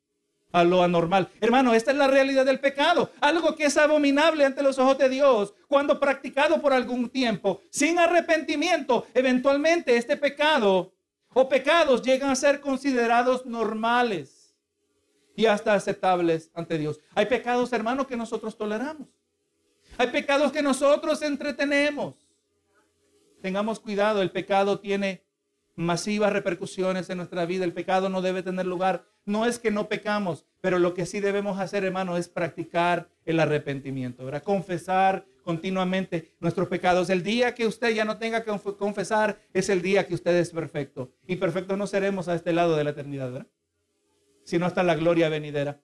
a 0.53 0.65
lo 0.65 0.83
anormal. 0.83 1.29
Hermano, 1.41 1.75
esta 1.75 1.91
es 1.91 1.97
la 1.97 2.09
realidad 2.09 2.45
del 2.45 2.61
pecado. 2.61 3.11
Algo 3.21 3.55
que 3.55 3.67
es 3.67 3.77
abominable 3.77 4.45
ante 4.45 4.63
los 4.63 4.79
ojos 4.79 4.99
de 4.99 5.09
Dios 5.09 5.55
cuando 5.67 6.01
practicado 6.01 6.61
por 6.61 6.73
algún 6.73 7.11
tiempo, 7.11 7.61
sin 7.71 7.99
arrepentimiento, 7.99 9.07
eventualmente 9.15 9.97
este 9.97 10.17
pecado 10.17 10.93
o 11.35 11.49
pecados 11.49 12.03
llegan 12.03 12.31
a 12.31 12.37
ser 12.37 12.61
considerados 12.61 13.45
normales 13.47 14.55
y 15.37 15.47
hasta 15.47 15.75
aceptables 15.75 16.51
ante 16.55 16.79
Dios. 16.79 16.99
Hay 17.15 17.27
pecados, 17.27 17.73
hermano, 17.73 18.07
que 18.07 18.17
nosotros 18.17 18.57
toleramos. 18.57 19.09
Hay 19.97 20.09
pecados 20.09 20.53
que 20.53 20.63
nosotros 20.63 21.23
entretenemos. 21.23 22.15
Tengamos 23.41 23.79
cuidado, 23.79 24.21
el 24.21 24.31
pecado 24.31 24.81
tiene 24.81 25.23
masivas 25.79 26.33
repercusiones 26.33 27.09
en 27.09 27.19
nuestra 27.19 27.47
vida. 27.47 27.65
El 27.65 27.73
pecado 27.73 28.09
no 28.09 28.21
debe 28.21 28.43
tener 28.43 28.67
lugar. 28.67 29.05
No 29.25 29.47
es 29.47 29.61
que 29.61 29.71
no 29.71 29.89
pecamos, 29.89 30.45
pero 30.61 30.81
lo 30.81 30.93
que 30.93 31.07
sí 31.07 31.21
debemos 31.21 31.61
hacer, 31.61 31.85
hermano, 31.85 32.17
es 32.17 32.29
practicar 32.29 33.09
el 33.25 33.39
arrepentimiento, 33.39 34.25
¿verdad? 34.25 34.43
Confesar 34.43 35.25
continuamente 35.45 36.35
nuestros 36.41 36.67
pecados. 36.67 37.11
El 37.11 37.23
día 37.23 37.55
que 37.55 37.65
usted 37.65 37.91
ya 37.91 38.05
no 38.05 38.19
tenga 38.19 38.43
que 38.43 38.51
confesar 38.77 39.39
es 39.55 39.69
el 39.69 39.81
día 39.81 40.05
que 40.09 40.15
usted 40.15 40.35
es 40.35 40.51
perfecto. 40.51 41.13
Y 41.29 41.37
perfectos 41.37 41.79
no 41.79 41.87
seremos 41.87 42.27
a 42.27 42.35
este 42.35 42.53
lado 42.53 42.77
de 42.77 42.83
la 42.83 42.91
eternidad, 42.91 43.31
¿verdad? 43.31 43.47
Sino 44.43 44.67
hasta 44.67 44.83
la 44.83 44.97
gloria 44.97 45.29
venidera. 45.29 45.81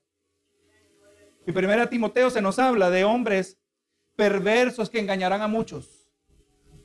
Y 1.47 1.53
primera 1.53 1.89
Timoteo 1.89 2.31
se 2.31 2.43
nos 2.43 2.59
habla 2.59 2.91
de 2.91 3.05
hombres 3.05 3.59
perversos 4.17 4.91
que 4.91 4.99
engañarán 4.99 5.41
a 5.41 5.47
muchos 5.47 5.94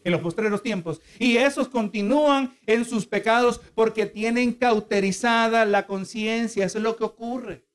en 0.03 0.11
los 0.11 0.21
postreros 0.21 0.61
tiempos. 0.61 1.01
Y 1.17 1.37
esos 1.37 1.69
continúan 1.69 2.57
en 2.65 2.85
sus 2.85 3.05
pecados 3.05 3.61
porque 3.75 4.05
tienen 4.05 4.53
cauterizada 4.53 5.65
la 5.65 5.85
conciencia. 5.85 6.65
Eso 6.65 6.77
es 6.77 6.83
lo 6.83 6.95
que 6.95 7.03
ocurre. 7.03 7.65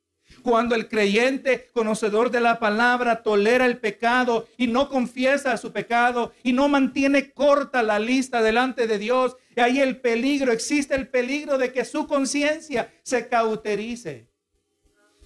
Cuando 0.42 0.74
el 0.74 0.88
creyente, 0.88 1.70
conocedor 1.72 2.30
de 2.30 2.40
la 2.40 2.58
palabra, 2.58 3.22
tolera 3.22 3.66
el 3.66 3.78
pecado 3.78 4.46
y 4.56 4.66
no 4.66 4.88
confiesa 4.88 5.56
su 5.56 5.72
pecado 5.72 6.32
y 6.42 6.52
no 6.52 6.68
mantiene 6.68 7.30
corta 7.30 7.82
la 7.82 7.98
lista 7.98 8.42
delante 8.42 8.86
de 8.86 8.98
Dios, 8.98 9.36
y 9.56 9.60
ahí 9.60 9.80
el 9.80 10.00
peligro, 10.00 10.52
existe 10.52 10.94
el 10.94 11.08
peligro 11.08 11.58
de 11.58 11.72
que 11.72 11.84
su 11.84 12.06
conciencia 12.06 12.92
se 13.02 13.28
cauterice. 13.28 14.28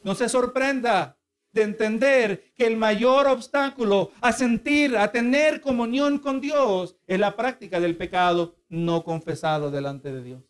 No 0.04 0.14
se 0.14 0.28
sorprenda 0.28 1.17
de 1.52 1.62
entender 1.62 2.52
que 2.54 2.66
el 2.66 2.76
mayor 2.76 3.26
obstáculo 3.26 4.11
a 4.20 4.32
sentir, 4.32 4.96
a 4.96 5.11
tener 5.11 5.61
comunión 5.61 6.18
con 6.18 6.40
Dios 6.40 6.96
es 7.06 7.18
la 7.18 7.37
práctica 7.37 7.80
del 7.80 7.96
pecado 7.96 8.56
no 8.68 9.04
confesado 9.04 9.70
delante 9.70 10.12
de 10.12 10.22
Dios. 10.22 10.42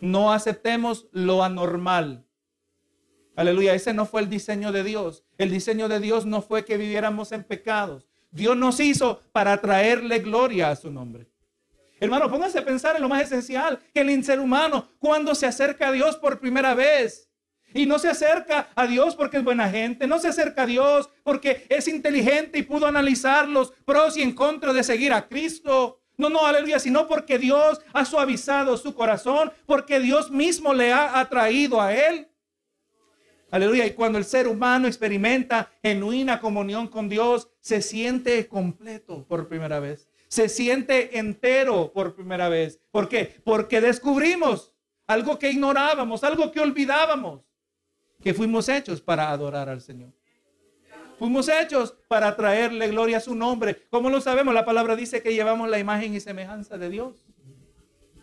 No 0.00 0.32
aceptemos 0.32 1.08
lo 1.12 1.42
anormal. 1.42 2.26
Aleluya, 3.34 3.74
ese 3.74 3.92
no 3.92 4.06
fue 4.06 4.22
el 4.22 4.30
diseño 4.30 4.72
de 4.72 4.82
Dios. 4.82 5.24
El 5.36 5.50
diseño 5.50 5.88
de 5.88 6.00
Dios 6.00 6.26
no 6.26 6.42
fue 6.42 6.64
que 6.64 6.76
viviéramos 6.76 7.32
en 7.32 7.44
pecados. 7.44 8.08
Dios 8.30 8.56
nos 8.56 8.80
hizo 8.80 9.20
para 9.32 9.60
traerle 9.60 10.20
gloria 10.20 10.70
a 10.70 10.76
su 10.76 10.90
nombre. 10.90 11.26
Hermano, 11.98 12.30
pónganse 12.30 12.58
a 12.58 12.64
pensar 12.64 12.96
en 12.96 13.02
lo 13.02 13.08
más 13.08 13.22
esencial, 13.22 13.80
que 13.94 14.00
el 14.00 14.24
ser 14.24 14.38
humano, 14.38 14.88
cuando 14.98 15.34
se 15.34 15.46
acerca 15.46 15.88
a 15.88 15.92
Dios 15.92 16.16
por 16.16 16.38
primera 16.38 16.74
vez, 16.74 17.25
y 17.74 17.86
no 17.86 17.98
se 17.98 18.08
acerca 18.08 18.68
a 18.74 18.86
Dios 18.86 19.14
porque 19.14 19.38
es 19.38 19.44
buena 19.44 19.68
gente, 19.68 20.06
no 20.06 20.18
se 20.18 20.28
acerca 20.28 20.62
a 20.62 20.66
Dios 20.66 21.10
porque 21.22 21.66
es 21.68 21.88
inteligente 21.88 22.58
y 22.58 22.62
pudo 22.62 22.86
analizar 22.86 23.48
los 23.48 23.72
pros 23.84 24.16
y 24.16 24.22
en 24.22 24.32
contra 24.32 24.72
de 24.72 24.82
seguir 24.82 25.12
a 25.12 25.28
Cristo. 25.28 26.00
No, 26.16 26.30
no, 26.30 26.46
aleluya, 26.46 26.78
sino 26.78 27.06
porque 27.06 27.38
Dios 27.38 27.80
ha 27.92 28.04
suavizado 28.06 28.76
su 28.78 28.94
corazón, 28.94 29.52
porque 29.66 30.00
Dios 30.00 30.30
mismo 30.30 30.72
le 30.72 30.92
ha 30.92 31.20
atraído 31.20 31.80
a 31.80 31.94
él. 31.94 32.28
Aleluya, 33.50 33.86
y 33.86 33.92
cuando 33.92 34.18
el 34.18 34.24
ser 34.24 34.48
humano 34.48 34.88
experimenta 34.88 35.70
genuina 35.82 36.40
comunión 36.40 36.88
con 36.88 37.08
Dios, 37.08 37.48
se 37.60 37.82
siente 37.82 38.48
completo 38.48 39.26
por 39.28 39.48
primera 39.48 39.78
vez. 39.78 40.08
Se 40.28 40.48
siente 40.48 41.18
entero 41.18 41.92
por 41.92 42.14
primera 42.14 42.48
vez. 42.48 42.80
¿Por 42.90 43.08
qué? 43.08 43.40
Porque 43.44 43.80
descubrimos 43.80 44.74
algo 45.06 45.38
que 45.38 45.50
ignorábamos, 45.50 46.24
algo 46.24 46.50
que 46.50 46.60
olvidábamos 46.60 47.45
que 48.22 48.34
fuimos 48.34 48.68
hechos 48.68 49.00
para 49.00 49.30
adorar 49.30 49.68
al 49.68 49.80
Señor. 49.80 50.12
Fuimos 51.18 51.48
hechos 51.48 51.94
para 52.08 52.36
traerle 52.36 52.88
gloria 52.88 53.16
a 53.18 53.20
su 53.20 53.34
nombre. 53.34 53.86
¿Cómo 53.90 54.10
lo 54.10 54.20
sabemos? 54.20 54.52
La 54.52 54.64
palabra 54.64 54.96
dice 54.96 55.22
que 55.22 55.34
llevamos 55.34 55.68
la 55.68 55.78
imagen 55.78 56.14
y 56.14 56.20
semejanza 56.20 56.76
de 56.76 56.90
Dios. 56.90 57.24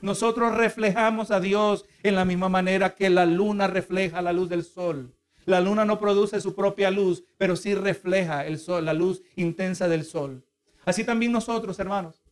Nosotros 0.01 0.55
reflejamos 0.55 1.31
a 1.31 1.39
Dios 1.39 1.85
en 2.03 2.15
la 2.15 2.25
misma 2.25 2.49
manera 2.49 2.93
que 2.93 3.09
la 3.09 3.25
luna 3.25 3.67
refleja 3.67 4.21
la 4.21 4.33
luz 4.33 4.49
del 4.49 4.63
sol. 4.63 5.15
La 5.45 5.59
luna 5.59 5.85
no 5.85 5.99
produce 5.99 6.39
su 6.39 6.55
propia 6.55 6.91
luz, 6.91 7.23
pero 7.37 7.55
sí 7.55 7.73
refleja 7.73 8.45
el 8.45 8.59
sol, 8.59 8.85
la 8.85 8.93
luz 8.93 9.23
intensa 9.35 9.87
del 9.87 10.03
sol. 10.05 10.45
Así 10.85 11.03
también 11.03 11.31
nosotros, 11.31 11.79
hermanos 11.79 12.22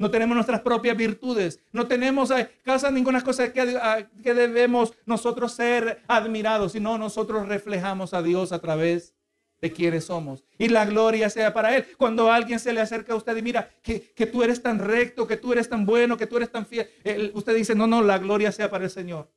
no 0.00 0.10
tenemos 0.10 0.34
nuestras 0.34 0.62
propias 0.62 0.96
virtudes, 0.96 1.60
no 1.72 1.86
tenemos 1.86 2.30
eh, 2.30 2.50
casa 2.64 2.90
ninguna 2.90 3.20
cosa 3.22 3.52
que, 3.52 3.78
que 4.22 4.32
debemos 4.32 4.94
nosotros 5.04 5.52
ser 5.52 6.02
admirados, 6.08 6.72
sino 6.72 6.96
nosotros 6.96 7.46
reflejamos 7.46 8.14
a 8.14 8.22
Dios 8.22 8.50
a 8.52 8.60
través 8.60 9.14
de 9.60 9.70
quiénes 9.70 10.06
somos. 10.06 10.42
Y 10.56 10.70
la 10.70 10.86
gloria 10.86 11.28
sea 11.28 11.52
para 11.52 11.76
Él. 11.76 11.84
Cuando 11.98 12.32
alguien 12.32 12.58
se 12.58 12.72
le 12.72 12.80
acerca 12.80 13.12
a 13.12 13.16
usted 13.16 13.36
y 13.36 13.42
mira 13.42 13.68
que, 13.82 14.00
que 14.00 14.24
tú 14.24 14.42
eres 14.42 14.62
tan 14.62 14.78
recto, 14.78 15.26
que 15.26 15.36
tú 15.36 15.52
eres 15.52 15.68
tan 15.68 15.84
bueno, 15.84 16.16
que 16.16 16.26
tú 16.26 16.38
eres 16.38 16.50
tan 16.50 16.64
fiel, 16.64 16.88
usted 17.34 17.54
dice, 17.54 17.74
no, 17.74 17.86
no, 17.86 18.00
la 18.00 18.16
gloria 18.16 18.52
sea 18.52 18.70
para 18.70 18.84
el 18.84 18.90
Señor. 18.90 19.30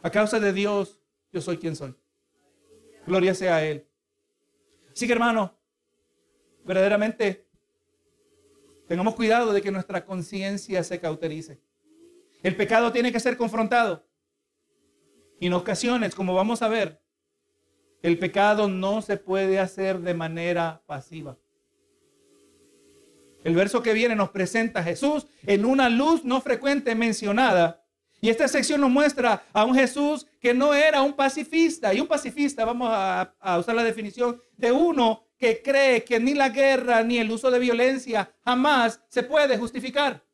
A 0.00 0.10
causa 0.10 0.38
de 0.38 0.52
Dios, 0.52 1.00
yo 1.32 1.40
soy 1.40 1.58
quien 1.58 1.74
soy. 1.74 1.92
Gloria 3.04 3.34
sea 3.34 3.56
a 3.56 3.64
Él. 3.64 3.84
Así 4.92 5.08
que 5.08 5.12
hermano, 5.12 5.58
verdaderamente, 6.64 7.45
tengamos 8.86 9.14
cuidado 9.14 9.52
de 9.52 9.62
que 9.62 9.70
nuestra 9.70 10.04
conciencia 10.04 10.82
se 10.84 11.00
cauterice. 11.00 11.60
El 12.42 12.56
pecado 12.56 12.92
tiene 12.92 13.12
que 13.12 13.20
ser 13.20 13.36
confrontado. 13.36 14.06
Y 15.40 15.48
en 15.48 15.52
ocasiones, 15.52 16.14
como 16.14 16.34
vamos 16.34 16.62
a 16.62 16.68
ver, 16.68 17.02
el 18.02 18.18
pecado 18.18 18.68
no 18.68 19.02
se 19.02 19.16
puede 19.16 19.58
hacer 19.58 20.00
de 20.00 20.14
manera 20.14 20.82
pasiva. 20.86 21.36
El 23.44 23.54
verso 23.54 23.82
que 23.82 23.92
viene 23.92 24.16
nos 24.16 24.30
presenta 24.30 24.80
a 24.80 24.84
Jesús 24.84 25.26
en 25.44 25.64
una 25.64 25.88
luz 25.88 26.24
no 26.24 26.40
frecuente 26.40 26.94
mencionada. 26.94 27.84
Y 28.20 28.30
esta 28.30 28.48
sección 28.48 28.80
nos 28.80 28.90
muestra 28.90 29.44
a 29.52 29.64
un 29.64 29.74
Jesús 29.74 30.26
que 30.40 30.54
no 30.54 30.74
era 30.74 31.02
un 31.02 31.12
pacifista. 31.12 31.92
Y 31.92 32.00
un 32.00 32.08
pacifista, 32.08 32.64
vamos 32.64 32.88
a, 32.90 33.34
a 33.38 33.58
usar 33.58 33.74
la 33.74 33.84
definición 33.84 34.40
de 34.56 34.72
uno 34.72 35.25
que 35.38 35.62
cree 35.62 36.04
que 36.04 36.18
ni 36.18 36.34
la 36.34 36.48
guerra 36.48 37.02
ni 37.02 37.18
el 37.18 37.30
uso 37.30 37.50
de 37.50 37.58
violencia 37.58 38.32
jamás 38.44 39.02
se 39.08 39.22
puede 39.22 39.58
justificar. 39.58 40.24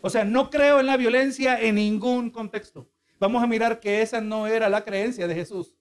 O 0.00 0.10
sea, 0.10 0.24
no 0.24 0.50
creo 0.50 0.80
en 0.80 0.86
la 0.86 0.96
violencia 0.96 1.60
en 1.60 1.74
ningún 1.76 2.30
contexto. 2.30 2.88
Vamos 3.18 3.42
a 3.42 3.46
mirar 3.46 3.80
que 3.80 4.02
esa 4.02 4.20
no 4.20 4.46
era 4.46 4.68
la 4.68 4.84
creencia 4.84 5.26
de 5.26 5.34
Jesús. 5.34 5.74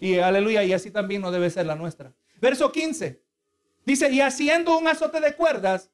Y 0.00 0.18
aleluya, 0.18 0.62
y 0.64 0.72
así 0.72 0.90
también 0.90 1.22
no 1.22 1.30
debe 1.30 1.50
ser 1.50 1.66
la 1.66 1.74
nuestra. 1.74 2.14
Verso 2.40 2.70
15. 2.70 3.22
Dice, 3.86 4.10
y 4.10 4.20
haciendo 4.20 4.78
un 4.78 4.88
azote 4.88 5.20
de 5.20 5.34
cuerdas, 5.34 5.90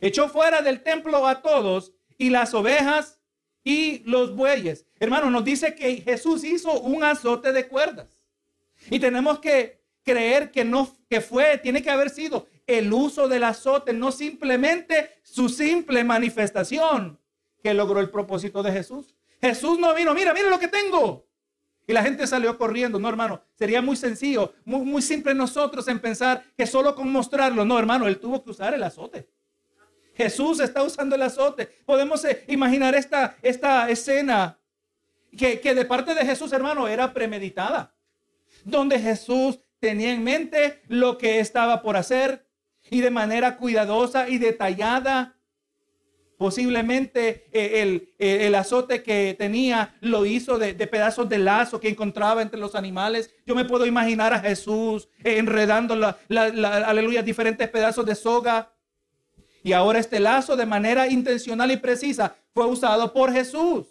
echó 0.00 0.28
fuera 0.28 0.62
del 0.62 0.82
templo 0.82 1.26
a 1.26 1.42
todos 1.42 1.92
y 2.16 2.30
las 2.30 2.54
ovejas 2.54 3.20
y 3.64 3.98
los 4.04 4.34
bueyes. 4.34 4.86
Hermano, 4.98 5.30
nos 5.30 5.44
dice 5.44 5.74
que 5.74 5.96
Jesús 5.96 6.44
hizo 6.44 6.80
un 6.80 7.04
azote 7.04 7.52
de 7.52 7.68
cuerdas. 7.68 8.20
Y 8.90 8.98
tenemos 8.98 9.40
que 9.40 9.77
creer 10.08 10.50
que 10.50 10.64
no, 10.64 10.96
que 11.10 11.20
fue, 11.20 11.58
tiene 11.58 11.82
que 11.82 11.90
haber 11.90 12.08
sido 12.08 12.46
el 12.66 12.90
uso 12.92 13.28
del 13.28 13.44
azote, 13.44 13.92
no 13.92 14.10
simplemente 14.10 15.20
su 15.22 15.48
simple 15.50 16.02
manifestación 16.02 17.18
que 17.62 17.74
logró 17.74 18.00
el 18.00 18.08
propósito 18.08 18.62
de 18.62 18.72
Jesús. 18.72 19.14
Jesús 19.40 19.78
no 19.78 19.94
vino, 19.94 20.14
mira, 20.14 20.32
mira 20.32 20.48
lo 20.48 20.58
que 20.58 20.68
tengo. 20.68 21.26
Y 21.86 21.92
la 21.92 22.02
gente 22.02 22.26
salió 22.26 22.56
corriendo. 22.56 22.98
No, 22.98 23.08
hermano, 23.08 23.42
sería 23.54 23.82
muy 23.82 23.96
sencillo, 23.96 24.52
muy, 24.64 24.80
muy 24.80 25.02
simple 25.02 25.34
nosotros 25.34 25.86
en 25.88 26.00
pensar 26.00 26.44
que 26.56 26.66
solo 26.66 26.94
con 26.94 27.10
mostrarlo. 27.10 27.64
No, 27.64 27.78
hermano, 27.78 28.06
él 28.06 28.18
tuvo 28.18 28.42
que 28.42 28.50
usar 28.50 28.74
el 28.74 28.82
azote. 28.82 29.28
Jesús 30.14 30.60
está 30.60 30.82
usando 30.82 31.16
el 31.16 31.22
azote. 31.22 31.66
Podemos 31.84 32.24
eh, 32.24 32.44
imaginar 32.48 32.94
esta, 32.94 33.36
esta 33.42 33.88
escena 33.90 34.58
que, 35.36 35.60
que 35.60 35.74
de 35.74 35.84
parte 35.84 36.14
de 36.14 36.24
Jesús, 36.26 36.52
hermano, 36.52 36.88
era 36.88 37.12
premeditada. 37.14 37.94
Donde 38.64 38.98
Jesús 38.98 39.60
tenía 39.80 40.12
en 40.12 40.24
mente 40.24 40.82
lo 40.88 41.18
que 41.18 41.40
estaba 41.40 41.82
por 41.82 41.96
hacer 41.96 42.46
y 42.90 43.00
de 43.00 43.10
manera 43.10 43.56
cuidadosa 43.56 44.28
y 44.28 44.38
detallada 44.38 45.38
Posiblemente 46.38 47.48
eh, 47.52 48.06
eh, 48.20 48.46
el, 48.46 48.54
azote 48.54 49.02
que 49.02 49.34
tenía 49.36 49.96
lo 50.00 50.24
hizo 50.24 50.56
de, 50.56 50.72
pedazos 50.86 51.28
de 51.28 51.38
lazo 51.38 51.80
que 51.80 51.88
encontraba 51.88 52.42
entre 52.42 52.60
los 52.60 52.76
animales. 52.76 53.34
Yo 53.44 53.56
me 53.56 53.64
puedo 53.64 53.84
imaginar 53.86 54.32
a 54.32 54.38
Jesús 54.38 55.08
enredando, 55.24 55.96
la, 55.96 56.16
aleluya, 56.86 57.24
diferentes 57.24 57.68
pedazos 57.68 58.06
de 58.06 58.14
soga. 58.14 58.72
Y 59.64 59.72
ahora 59.72 59.98
este 59.98 60.20
lazo 60.20 60.54
de 60.54 60.64
manera 60.64 61.08
intencional 61.08 61.72
y 61.72 61.76
precisa 61.76 62.36
fue 62.54 62.66
usado 62.66 63.12
por 63.12 63.32
Jesús. 63.32 63.88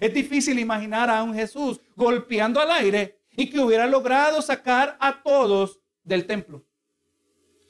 Es 0.00 0.14
difícil 0.14 0.58
imaginar 0.58 1.10
a 1.10 1.22
un 1.22 1.34
Jesús 1.34 1.82
golpeando 1.94 2.62
al 2.62 2.70
aire 2.70 3.17
y 3.38 3.48
que 3.50 3.60
hubiera 3.60 3.86
logrado 3.86 4.42
sacar 4.42 4.96
a 4.98 5.22
todos 5.22 5.78
del 6.02 6.26
templo, 6.26 6.64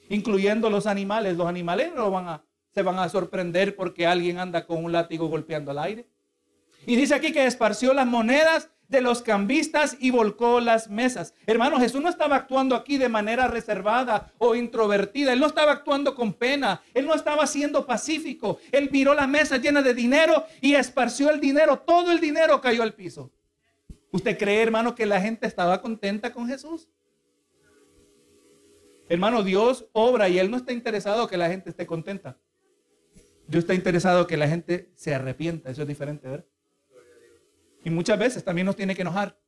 incluyendo 0.09 0.67
los 0.71 0.87
animales. 0.87 1.37
Los 1.37 1.47
animales 1.47 1.91
no 1.95 2.43
se 2.73 2.81
van 2.81 2.97
a 2.97 3.07
sorprender 3.07 3.75
porque 3.75 4.07
alguien 4.07 4.39
anda 4.39 4.65
con 4.65 4.83
un 4.83 4.91
látigo 4.91 5.27
golpeando 5.27 5.69
al 5.69 5.77
aire. 5.77 6.07
Y 6.87 6.95
dice 6.95 7.13
aquí 7.13 7.31
que 7.31 7.45
esparció 7.45 7.93
las 7.93 8.07
monedas 8.07 8.71
de 8.87 9.01
los 9.01 9.21
cambistas 9.21 9.95
y 9.99 10.09
volcó 10.09 10.59
las 10.59 10.89
mesas. 10.89 11.35
Hermano, 11.45 11.79
Jesús 11.79 12.01
no 12.01 12.09
estaba 12.09 12.37
actuando 12.37 12.75
aquí 12.75 12.97
de 12.97 13.07
manera 13.07 13.47
reservada 13.47 14.33
o 14.39 14.55
introvertida. 14.55 15.33
Él 15.33 15.39
no 15.39 15.45
estaba 15.45 15.73
actuando 15.73 16.15
con 16.15 16.33
pena. 16.33 16.81
Él 16.95 17.05
no 17.05 17.13
estaba 17.13 17.45
siendo 17.45 17.85
pacífico. 17.85 18.57
Él 18.71 18.89
miró 18.91 19.13
la 19.13 19.27
mesa 19.27 19.57
llena 19.57 19.83
de 19.83 19.93
dinero 19.93 20.45
y 20.61 20.73
esparció 20.73 21.29
el 21.29 21.39
dinero. 21.39 21.77
Todo 21.77 22.11
el 22.11 22.19
dinero 22.19 22.59
cayó 22.59 22.81
al 22.81 22.95
piso. 22.95 23.29
¿Usted 24.11 24.37
cree, 24.37 24.61
hermano, 24.61 24.95
que 24.95 25.05
la 25.05 25.21
gente 25.21 25.45
estaba 25.45 25.81
contenta 25.81 26.33
con 26.33 26.47
Jesús? 26.47 26.89
Hermano, 29.07 29.43
Dios 29.43 29.87
obra 29.91 30.29
y 30.29 30.39
Él 30.39 30.49
no 30.51 30.57
está 30.57 30.71
interesado 30.71 31.27
que 31.27 31.37
la 31.37 31.49
gente 31.49 31.69
esté 31.69 31.85
contenta. 31.85 32.37
Dios 33.47 33.63
está 33.63 33.73
interesado 33.73 34.27
que 34.27 34.37
la 34.37 34.47
gente 34.47 34.91
se 34.95 35.13
arrepienta. 35.13 35.71
Eso 35.71 35.81
es 35.81 35.87
diferente, 35.87 36.27
¿verdad? 36.27 36.45
Y 37.83 37.89
muchas 37.89 38.19
veces 38.19 38.43
también 38.43 38.65
nos 38.65 38.75
tiene 38.75 38.95
que 38.95 39.01
enojar. 39.01 39.39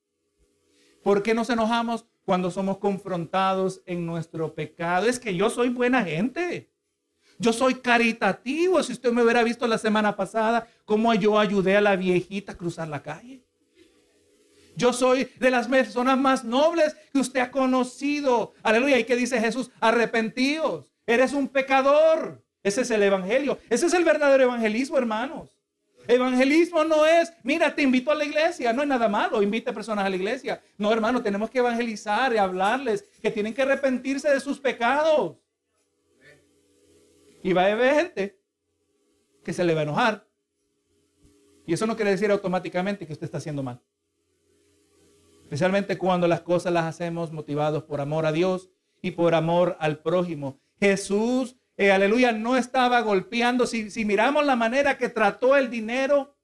¿Por 1.03 1.21
qué 1.21 1.33
nos 1.33 1.49
enojamos 1.49 2.05
cuando 2.25 2.49
somos 2.49 2.77
confrontados 2.77 3.81
en 3.85 4.05
nuestro 4.05 4.55
pecado? 4.55 5.07
Es 5.07 5.19
que 5.19 5.35
yo 5.35 5.49
soy 5.49 5.69
buena 5.69 6.03
gente. 6.03 6.71
Yo 7.37 7.53
soy 7.53 7.75
caritativo. 7.75 8.81
Si 8.81 8.93
usted 8.93 9.11
me 9.11 9.23
hubiera 9.23 9.43
visto 9.43 9.67
la 9.67 9.77
semana 9.77 10.15
pasada, 10.15 10.67
cómo 10.85 11.13
yo 11.13 11.37
ayudé 11.37 11.77
a 11.77 11.81
la 11.81 11.95
viejita 11.95 12.53
a 12.53 12.57
cruzar 12.57 12.87
la 12.87 13.03
calle. 13.03 13.43
Yo 14.75 14.93
soy 14.93 15.29
de 15.39 15.51
las 15.51 15.67
personas 15.67 16.17
más 16.17 16.43
nobles 16.43 16.95
que 17.11 17.19
usted 17.19 17.39
ha 17.39 17.51
conocido. 17.51 18.53
Aleluya. 18.63 18.97
¿Y 18.99 19.03
qué 19.03 19.15
dice 19.15 19.39
Jesús? 19.39 19.69
Arrepentíos. 19.79 20.91
Eres 21.05 21.33
un 21.33 21.47
pecador. 21.47 22.43
Ese 22.63 22.81
es 22.81 22.91
el 22.91 23.03
evangelio. 23.03 23.59
Ese 23.69 23.87
es 23.87 23.93
el 23.93 24.03
verdadero 24.03 24.43
evangelismo, 24.43 24.97
hermanos. 24.97 25.49
Evangelismo 26.07 26.83
no 26.83 27.05
es, 27.05 27.31
mira, 27.43 27.73
te 27.73 27.83
invito 27.83 28.11
a 28.11 28.15
la 28.15 28.25
iglesia, 28.25 28.73
no 28.73 28.81
es 28.81 28.87
nada 28.87 29.07
malo, 29.07 29.41
invita 29.41 29.71
a 29.71 29.73
personas 29.73 30.05
a 30.05 30.09
la 30.09 30.15
iglesia. 30.15 30.61
No, 30.77 30.91
hermano, 30.91 31.21
tenemos 31.21 31.49
que 31.49 31.59
evangelizar 31.59 32.33
y 32.33 32.37
hablarles 32.37 33.03
que 33.21 33.29
tienen 33.29 33.53
que 33.53 33.61
arrepentirse 33.61 34.29
de 34.29 34.39
sus 34.39 34.59
pecados. 34.59 35.37
Y 37.43 37.53
va 37.53 37.65
a 37.65 37.71
haber 37.71 37.95
gente 37.95 38.39
que 39.43 39.53
se 39.53 39.63
le 39.63 39.73
va 39.73 39.81
a 39.81 39.83
enojar. 39.83 40.27
Y 41.65 41.73
eso 41.73 41.85
no 41.85 41.95
quiere 41.95 42.11
decir 42.11 42.31
automáticamente 42.31 43.05
que 43.05 43.13
usted 43.13 43.25
está 43.25 43.37
haciendo 43.37 43.63
mal. 43.63 43.79
Especialmente 45.51 45.97
cuando 45.97 46.29
las 46.29 46.39
cosas 46.39 46.71
las 46.71 46.85
hacemos 46.85 47.33
motivados 47.33 47.83
por 47.83 47.99
amor 47.99 48.25
a 48.25 48.31
Dios 48.31 48.69
y 49.01 49.11
por 49.11 49.35
amor 49.35 49.75
al 49.81 49.97
prójimo. 49.97 50.61
Jesús 50.79 51.57
eh, 51.75 51.91
aleluya, 51.91 52.31
no 52.31 52.55
estaba 52.55 53.01
golpeando. 53.01 53.67
Si, 53.67 53.91
si 53.91 54.05
miramos 54.05 54.45
la 54.45 54.55
manera 54.55 54.97
que 54.97 55.09
trató 55.09 55.57
el 55.57 55.69
dinero, 55.69 56.37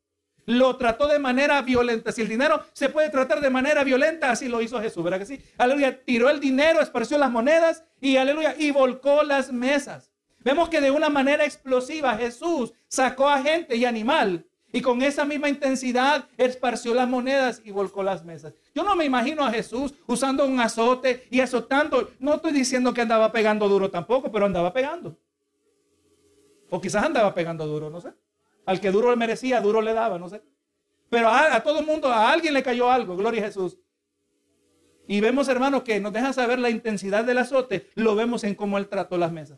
lo 0.46 0.76
trató 0.76 1.08
de 1.08 1.20
manera 1.20 1.62
violenta. 1.62 2.12
Si 2.12 2.22
el 2.22 2.28
dinero 2.28 2.66
se 2.74 2.90
puede 2.90 3.10
tratar 3.10 3.40
de 3.40 3.50
manera 3.50 3.86
violenta, 3.86 4.30
así 4.30 4.50
lo 4.50 4.62
hizo 4.62 4.82
Jesús, 4.82 5.06
¿verdad 5.06 5.20
que 5.20 5.26
sí? 5.26 5.42
Aleluya, 5.58 6.04
tiró 6.04 6.30
el 6.30 6.42
dinero, 6.42 6.82
esparció 6.82 7.18
las 7.18 7.32
monedas 7.32 7.86
y 8.02 8.18
aleluya, 8.18 8.56
y 8.60 8.72
volcó 8.72 9.24
las 9.24 9.54
mesas. 9.54 10.12
Vemos 10.40 10.68
que 10.68 10.82
de 10.82 10.92
una 10.92 11.08
manera 11.08 11.46
explosiva 11.46 12.18
Jesús 12.18 12.74
sacó 12.90 13.30
a 13.30 13.42
gente 13.42 13.78
y 13.78 13.86
animal 13.86 14.46
y 14.78 14.82
con 14.82 15.02
esa 15.02 15.26
misma 15.26 15.50
intensidad 15.50 16.30
esparció 16.38 16.94
las 16.94 17.10
monedas 17.10 17.64
y 17.66 17.72
volcó 17.72 18.04
las 18.04 18.24
mesas. 18.24 18.54
Yo 18.76 18.84
no 18.84 18.96
me 18.96 19.06
imagino 19.06 19.44
a 19.44 19.50
Jesús 19.50 19.96
usando 20.06 20.46
un 20.46 20.60
azote 20.60 21.26
y 21.32 21.40
azotando. 21.40 22.12
No 22.20 22.36
estoy 22.36 22.52
diciendo 22.52 22.94
que 22.94 23.02
andaba 23.02 23.32
pegando 23.32 23.68
duro 23.68 23.90
tampoco, 23.90 24.32
pero 24.32 24.46
andaba 24.46 24.72
pegando. 24.72 25.18
O 26.70 26.80
quizás 26.80 27.04
andaba 27.04 27.34
pegando 27.34 27.66
duro, 27.66 27.90
no 27.90 28.00
sé. 28.00 28.14
Al 28.68 28.80
que 28.80 28.92
duro 28.92 29.10
le 29.10 29.16
merecía, 29.16 29.62
duro 29.62 29.82
le 29.82 29.96
daba, 29.96 30.20
no 30.20 30.30
sé. 30.30 30.44
Pero 31.10 31.30
a, 31.30 31.60
todo 31.64 31.80
el 31.80 31.86
mundo, 31.88 32.10
a 32.10 32.32
alguien 32.32 32.54
le 32.54 32.62
cayó 32.62 32.92
algo, 32.92 33.18
gloria 33.18 33.42
a 33.42 33.46
Jesús. 33.48 33.80
Y 35.08 35.22
vemos, 35.22 35.48
hermanos, 35.48 35.82
que 35.82 36.00
nos 36.00 36.14
dejan 36.14 36.36
saber 36.36 36.60
la 36.60 36.70
intensidad 36.70 37.26
del 37.26 37.40
azote, 37.40 37.90
lo 37.96 38.14
vemos 38.14 38.44
en 38.44 38.54
cómo 38.54 38.78
él 38.78 38.90
trató 38.90 39.18
las 39.18 39.32
mesas. 39.32 39.58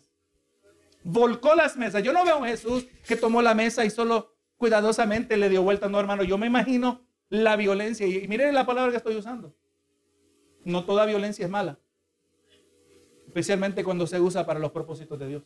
Volcó 1.03 1.55
las 1.55 1.75
mesas. 1.75 2.03
Yo 2.03 2.13
no 2.13 2.23
veo 2.23 2.41
a 2.41 2.47
Jesús 2.47 2.86
que 3.05 3.17
tomó 3.17 3.41
la 3.41 3.53
mesa 3.53 3.84
y 3.84 3.89
solo 3.89 4.38
cuidadosamente 4.60 5.38
le 5.38 5.50
dio 5.50 5.63
vuelta. 5.63 5.89
No, 5.89 6.00
hermano, 6.00 6.22
yo 6.24 6.38
me 6.38 6.45
imagino 6.45 7.02
la 7.30 7.56
violencia. 7.56 8.06
Y, 8.06 8.28
miren 8.28 8.54
la 8.54 8.67
palabra 8.67 8.91
que 8.91 8.98
estoy 8.98 9.15
usando. 9.15 9.56
No 10.63 10.84
toda 10.84 11.08
violencia 11.08 11.45
es 11.45 11.50
mala. 11.50 11.80
Especialmente 13.26 13.84
cuando 13.84 14.06
se 14.06 14.19
usa 14.19 14.45
para 14.45 14.60
los 14.60 14.72
propósitos 14.72 15.17
de 15.17 15.28
Dios. 15.28 15.43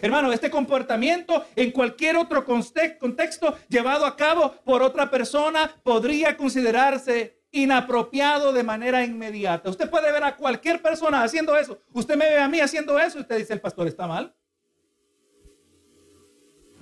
Hermano, 0.00 0.32
este 0.32 0.50
comportamiento 0.50 1.44
en 1.54 1.70
cualquier 1.70 2.16
otro 2.16 2.44
contexto 2.44 3.56
llevado 3.68 4.04
a 4.04 4.16
cabo 4.16 4.56
por 4.64 4.82
otra 4.82 5.10
persona 5.10 5.70
podría 5.84 6.36
considerarse 6.36 7.42
inapropiado 7.52 8.52
de 8.52 8.64
manera 8.64 9.04
inmediata. 9.04 9.68
Usted 9.68 9.90
puede 9.90 10.10
ver 10.10 10.24
a 10.24 10.36
cualquier 10.36 10.80
persona 10.80 11.22
haciendo 11.22 11.56
eso. 11.56 11.78
Usted 11.92 12.16
me 12.16 12.24
ve 12.24 12.38
a 12.38 12.48
mí 12.48 12.58
haciendo 12.60 12.98
eso 12.98 13.20
usted 13.20 13.36
dice, 13.36 13.52
el 13.52 13.60
pastor 13.60 13.86
está 13.86 14.06
mal. 14.06 14.34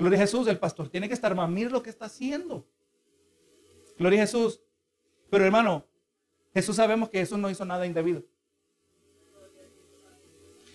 Gloria 0.00 0.16
a 0.16 0.22
Jesús, 0.22 0.46
el 0.48 0.58
pastor 0.58 0.88
tiene 0.88 1.08
que 1.08 1.14
estar 1.14 1.34
mal. 1.34 1.50
Mire 1.50 1.68
lo 1.68 1.82
que 1.82 1.90
está 1.90 2.06
haciendo. 2.06 2.66
Gloria 3.98 4.22
a 4.22 4.26
Jesús. 4.26 4.62
Pero 5.28 5.44
hermano, 5.44 5.84
Jesús 6.54 6.76
sabemos 6.76 7.10
que 7.10 7.18
Jesús 7.18 7.38
no 7.38 7.50
hizo 7.50 7.66
nada 7.66 7.84
indebido. 7.84 8.24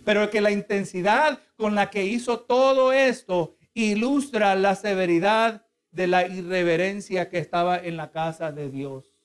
Pero 0.06 0.30
que 0.30 0.42
la 0.42 0.52
intensidad 0.52 1.42
con 1.58 1.74
la 1.74 1.90
que 1.90 2.06
hizo 2.06 2.42
todo 2.42 2.94
esto 2.94 3.56
ilustra 3.74 4.54
la 4.56 4.76
severidad 4.76 5.66
de 5.92 6.06
la 6.06 6.28
irreverencia 6.28 7.28
que 7.28 7.40
estaba 7.40 7.80
en 7.80 7.98
la 7.98 8.12
casa 8.12 8.52
de 8.52 8.70
Dios. 8.70 9.16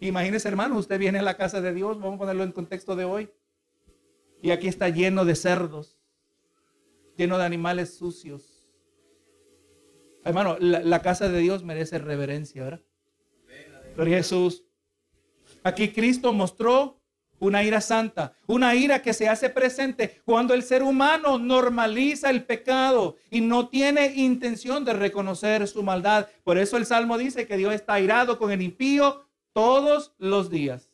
Imagínese, 0.00 0.48
hermano, 0.48 0.76
usted 0.76 0.98
viene 0.98 1.20
a 1.20 1.22
la 1.22 1.36
casa 1.36 1.60
de 1.60 1.72
Dios, 1.72 2.00
vamos 2.00 2.16
a 2.16 2.18
ponerlo 2.18 2.42
en 2.42 2.50
contexto 2.50 2.96
de 2.96 3.04
hoy, 3.04 3.30
y 4.42 4.50
aquí 4.50 4.66
está 4.66 4.88
lleno 4.88 5.24
de 5.24 5.36
cerdos, 5.36 5.98
lleno 7.16 7.38
de 7.38 7.44
animales 7.44 7.96
sucios. 7.96 8.55
Hermano, 10.26 10.56
la, 10.58 11.02
casa 11.02 11.28
de 11.28 11.38
Dios 11.38 11.62
merece 11.62 11.98
reverencia, 11.98 12.64
¿verdad? 12.64 12.80
Gloria 13.94 14.16
Jesús. 14.16 14.64
Aquí 15.62 15.92
Cristo 15.92 16.32
mostró 16.32 17.00
una 17.38 17.62
ira 17.62 17.80
santa, 17.80 18.32
una 18.48 18.74
ira 18.74 19.02
que 19.02 19.14
se 19.14 19.28
hace 19.28 19.50
presente 19.50 20.20
cuando 20.24 20.52
el 20.52 20.64
ser 20.64 20.82
humano 20.82 21.38
normaliza 21.38 22.28
el 22.30 22.44
pecado 22.44 23.14
y 23.30 23.40
no 23.40 23.68
tiene 23.68 24.14
intención 24.16 24.84
de 24.84 24.94
reconocer 24.94 25.68
su 25.68 25.84
maldad. 25.84 26.26
Por 26.42 26.58
eso 26.58 26.76
el 26.76 26.86
Salmo 26.86 27.18
dice 27.18 27.46
que 27.46 27.56
Dios 27.56 27.72
está 27.72 27.94
airado 27.94 28.36
con 28.36 28.50
el 28.50 28.62
impío 28.62 29.28
todos 29.52 30.12
los 30.18 30.50
días. 30.50 30.90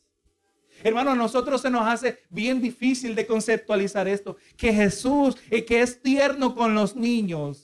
Hermano, 0.83 1.11
a 1.11 1.15
nosotros 1.15 1.59
se 1.59 1.71
nos 1.71 1.87
hace 1.87 2.19
bien 2.29 2.61
difícil 2.61 3.15
de 3.15 3.25
conceptualizar 3.25 4.07
esto, 4.07 4.37
que 4.55 4.71
Jesús, 4.71 5.37
eh, 5.49 5.65
que 5.65 5.81
es 5.81 6.03
tierno 6.03 6.53
con 6.53 6.75
los 6.75 6.95
niños, 6.95 7.62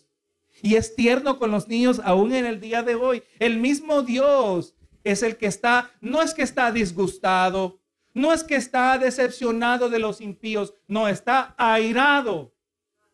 y 0.62 0.76
es 0.76 0.96
tierno 0.96 1.38
con 1.40 1.52
los 1.52 1.68
niños 1.68 2.02
aún 2.04 2.34
en 2.34 2.46
el 2.46 2.60
día 2.60 2.84
de 2.84 2.96
hoy. 2.96 3.24
El 3.40 3.60
mismo 3.60 4.02
Dios 4.02 4.76
es 5.04 5.24
el 5.24 5.38
que 5.38 5.48
está, 5.48 5.92
no 6.02 6.22
es 6.22 6.34
que 6.34 6.44
está 6.44 6.72
disgustado, 6.72 7.80
no 8.14 8.34
es 8.34 8.44
que 8.44 8.56
está 8.56 8.98
decepcionado 8.98 9.90
de 9.90 10.00
los 10.00 10.22
impíos, 10.22 10.74
no, 10.88 11.08
está 11.08 11.56
airado 11.58 12.54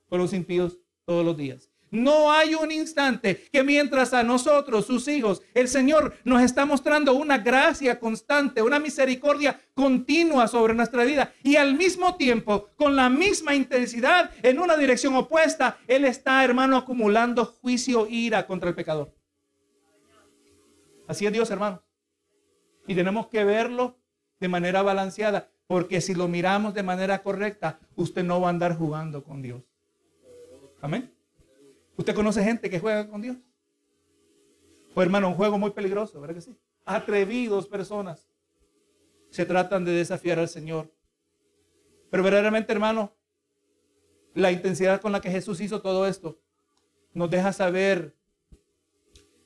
por 0.08 0.20
los 0.20 0.34
impíos 0.34 0.80
todos 1.06 1.26
los 1.26 1.38
días. 1.38 1.70
No 1.91 2.32
hay 2.32 2.56
un 2.56 2.71
instante 2.71 3.48
que 3.52 3.63
mientras 3.63 4.13
a 4.13 4.24
nosotros, 4.24 4.86
sus 4.86 5.08
hijos, 5.08 5.41
el 5.54 5.67
Señor 5.67 6.15
nos 6.24 6.41
está 6.41 6.65
mostrando 6.65 7.13
una 7.13 7.38
gracia 7.38 8.00
constante, 8.00 8.62
una 8.62 8.80
misericordia 8.80 9.62
continua 9.74 10.48
sobre 10.48 10.74
nuestra 10.74 11.04
vida 11.04 11.34
y 11.43 11.56
al 11.56 11.76
mismo 11.76 12.15
tiempo, 12.15 12.69
con 12.76 12.95
la 12.95 13.10
misma 13.10 13.56
intensidad, 13.56 14.32
en 14.43 14.60
una 14.60 14.76
dirección 14.76 15.15
opuesta, 15.15 15.78
Él 15.88 16.06
está, 16.06 16.43
hermano, 16.43 16.78
acumulando 16.78 17.45
juicio, 17.45 18.08
ira 18.10 18.45
contra 18.45 18.69
el 18.69 18.76
pecador. 18.76 19.13
Así 21.08 21.26
es 21.26 21.32
Dios, 21.32 21.50
hermano. 21.52 21.82
Y 22.88 22.95
tenemos 22.95 23.28
que 23.28 23.43
verlo 23.43 23.98
de 24.39 24.48
manera 24.48 24.82
balanceada, 24.82 25.50
porque 25.67 26.02
si 26.02 26.13
lo 26.13 26.28
miramos 26.28 26.74
de 26.74 26.84
manera 26.84 27.21
correcta, 27.24 27.80
usted 27.95 28.24
no 28.24 28.41
va 28.41 28.48
a 28.48 28.50
andar 28.50 28.78
jugando 28.78 29.24
con 29.24 29.41
Dios. 29.41 29.63
Amén. 30.82 31.14
¿Usted 31.98 32.16
conoce 32.16 32.44
gente 32.44 32.70
que 32.70 32.80
juega 32.80 33.10
con 33.10 33.22
Dios? 33.22 33.38
Pues 34.94 35.06
hermano, 35.06 35.30
un 35.30 35.36
juego 35.36 35.58
muy 35.58 35.72
peligroso, 35.72 36.20
¿verdad 36.22 36.36
que 36.36 36.42
sí? 36.42 36.58
Atrevidos 36.86 37.68
personas 37.68 38.30
se 39.30 39.46
tratan 39.46 39.84
de 39.84 39.92
desafiar 39.92 40.40
al 40.40 40.48
Señor. 40.48 40.94
Pero 42.10 42.24
verdaderamente, 42.24 42.72
hermano, 42.72 43.14
la 44.34 44.52
intensidad 44.52 45.02
con 45.02 45.12
la 45.12 45.22
que 45.22 45.32
Jesús 45.32 45.60
hizo 45.62 45.82
todo 45.82 46.08
esto 46.08 46.40
nos 47.14 47.30
deja 47.30 47.54
saber 47.54 48.16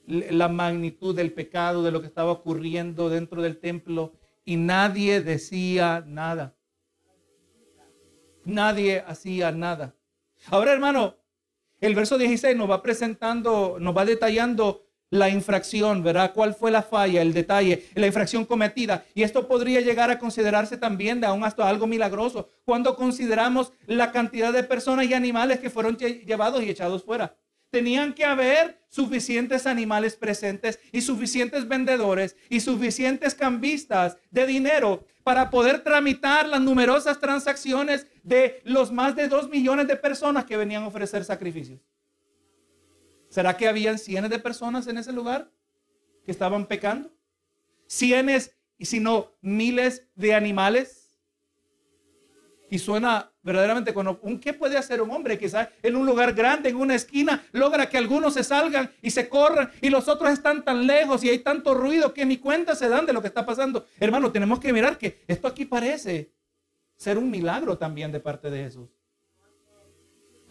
la 0.08 0.48
magnitud 0.48 1.16
del 1.16 1.32
pecado, 1.34 1.84
de 1.84 1.92
lo 1.92 2.02
que 2.02 2.08
estaba 2.08 2.32
ocurriendo 2.32 3.10
dentro 3.10 3.44
del 3.44 3.60
templo 3.60 4.14
y 4.44 4.58
nadie 4.58 5.22
decía 5.22 6.04
nada. 6.06 6.56
Nadie 8.44 9.04
hacía 9.06 9.52
nada. 9.52 9.96
Ahora, 10.48 10.74
hermano, 10.74 11.19
el 11.82 11.96
verso 11.96 12.18
16 12.18 12.56
nos 12.56 12.70
va 12.70 12.82
presentando, 12.82 13.78
nos 13.80 13.96
va 13.96 14.06
detallando 14.06 14.86
la 15.12 15.30
infracción, 15.30 16.04
¿verdad? 16.04 16.34
¿Cuál 16.34 16.54
fue 16.54 16.72
la 16.72 16.84
falla, 16.84 17.22
el 17.22 17.34
detalle, 17.34 17.86
la 17.96 18.08
infracción 18.08 18.46
cometida? 18.46 19.06
Y 19.16 19.24
esto 19.24 19.48
podría 19.48 19.82
llegar 19.82 20.12
a 20.12 20.20
considerarse 20.20 20.78
también 20.78 21.20
de 21.20 21.28
aún 21.28 21.44
hasta 21.44 21.68
algo 21.68 21.88
milagroso 21.88 22.50
cuando 22.66 22.96
consideramos 22.96 23.74
la 23.88 24.12
cantidad 24.12 24.54
de 24.54 24.64
personas 24.64 25.08
y 25.08 25.14
animales 25.14 25.60
que 25.60 25.70
fueron 25.70 25.98
llevados 25.98 26.64
y 26.64 26.70
echados 26.70 27.04
fuera. 27.04 27.36
Tenían 27.70 28.14
que 28.14 28.26
haber 28.26 28.82
suficientes 28.90 29.68
animales 29.68 30.16
presentes 30.16 30.80
y 30.92 31.02
suficientes 31.02 31.68
vendedores 31.68 32.36
y 32.50 32.60
suficientes 32.60 33.36
cambistas 33.36 34.18
de 34.32 34.48
dinero 34.48 35.06
para 35.24 35.52
poder 35.52 35.84
tramitar 35.84 36.48
las 36.48 36.62
numerosas 36.62 37.20
transacciones 37.20 38.08
de 38.24 38.62
los 38.64 38.92
más 38.92 39.16
de 39.16 39.28
dos 39.28 39.50
millones 39.50 39.88
de 39.88 39.96
personas 39.96 40.46
que 40.46 40.58
venían 40.58 40.84
a 40.84 40.88
ofrecer 40.88 41.24
sacrificios. 41.24 41.80
¿Será 43.30 43.56
que 43.56 43.68
habían 43.68 44.00
cientos 44.00 44.32
de 44.32 44.40
personas 44.40 44.88
en 44.88 44.98
ese 44.98 45.14
lugar 45.14 45.52
que 46.26 46.32
estaban 46.32 46.66
pecando? 46.66 47.14
Cienes 47.86 48.56
y 48.80 48.86
si 48.86 49.00
no 49.00 49.32
miles 49.42 50.08
de 50.16 50.34
animales. 50.34 50.99
Y 52.70 52.80
suena 52.80 53.32
verdaderamente 53.42 53.94
cuando 53.94 54.20
un 54.22 54.40
qué 54.40 54.54
puede 54.54 54.78
hacer 54.78 55.02
un 55.02 55.12
hombre 55.12 55.38
quizás 55.38 55.70
en 55.82 55.96
un 55.96 56.06
lugar 56.06 56.34
grande 56.34 56.70
en 56.70 56.76
una 56.76 56.96
esquina 56.96 57.44
logra 57.52 57.90
que 57.90 57.98
algunos 57.98 58.34
se 58.34 58.44
salgan 58.44 58.92
y 59.02 59.12
se 59.12 59.30
corran 59.30 59.72
y 59.82 59.90
los 59.90 60.08
otros 60.08 60.32
están 60.32 60.64
tan 60.64 60.86
lejos 60.86 61.24
y 61.24 61.30
hay 61.30 61.40
tanto 61.40 61.74
ruido 61.74 62.14
que 62.14 62.26
ni 62.26 62.38
cuenta 62.38 62.76
se 62.76 62.90
dan 62.90 63.06
de 63.06 63.14
lo 63.14 63.22
que 63.22 63.28
está 63.28 63.46
pasando 63.46 63.86
hermano 64.00 64.32
tenemos 64.32 64.60
que 64.60 64.74
mirar 64.74 64.98
que 64.98 65.24
esto 65.28 65.48
aquí 65.48 65.66
parece 65.66 66.32
ser 66.96 67.18
un 67.18 67.32
milagro 67.32 67.78
también 67.78 68.12
de 68.12 68.20
parte 68.20 68.50
de 68.50 68.66
Jesús 68.66 68.90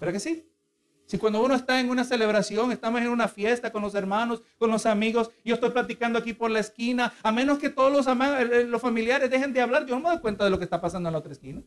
¿verdad 0.01 0.15
que 0.15 0.21
sí? 0.21 0.45
Si 1.09 1.17
cuando 1.17 1.43
uno 1.43 1.55
está 1.55 1.81
en 1.81 1.89
una 1.89 2.05
celebración, 2.05 2.71
estamos 2.71 3.01
en 3.01 3.09
una 3.09 3.29
fiesta 3.29 3.73
con 3.73 3.81
los 3.81 3.95
hermanos, 3.95 4.43
con 4.59 4.71
los 4.71 4.85
amigos, 4.85 5.31
yo 5.43 5.55
estoy 5.55 5.71
platicando 5.71 6.19
aquí 6.19 6.35
por 6.35 6.51
la 6.51 6.61
esquina, 6.61 7.15
a 7.23 7.33
menos 7.33 7.59
que 7.59 7.71
todos 7.71 7.91
los, 7.91 8.07
eh, 8.07 8.67
los 8.67 8.83
familiares 8.83 9.31
dejen 9.31 9.55
de 9.55 9.63
hablar, 9.63 9.87
yo 9.87 9.95
no 9.95 10.03
me 10.03 10.11
doy 10.11 10.19
cuenta 10.19 10.45
de 10.45 10.51
lo 10.51 10.59
que 10.59 10.65
está 10.65 10.83
pasando 10.83 11.09
en 11.09 11.15
la 11.15 11.19
otra 11.21 11.33
esquina. 11.33 11.63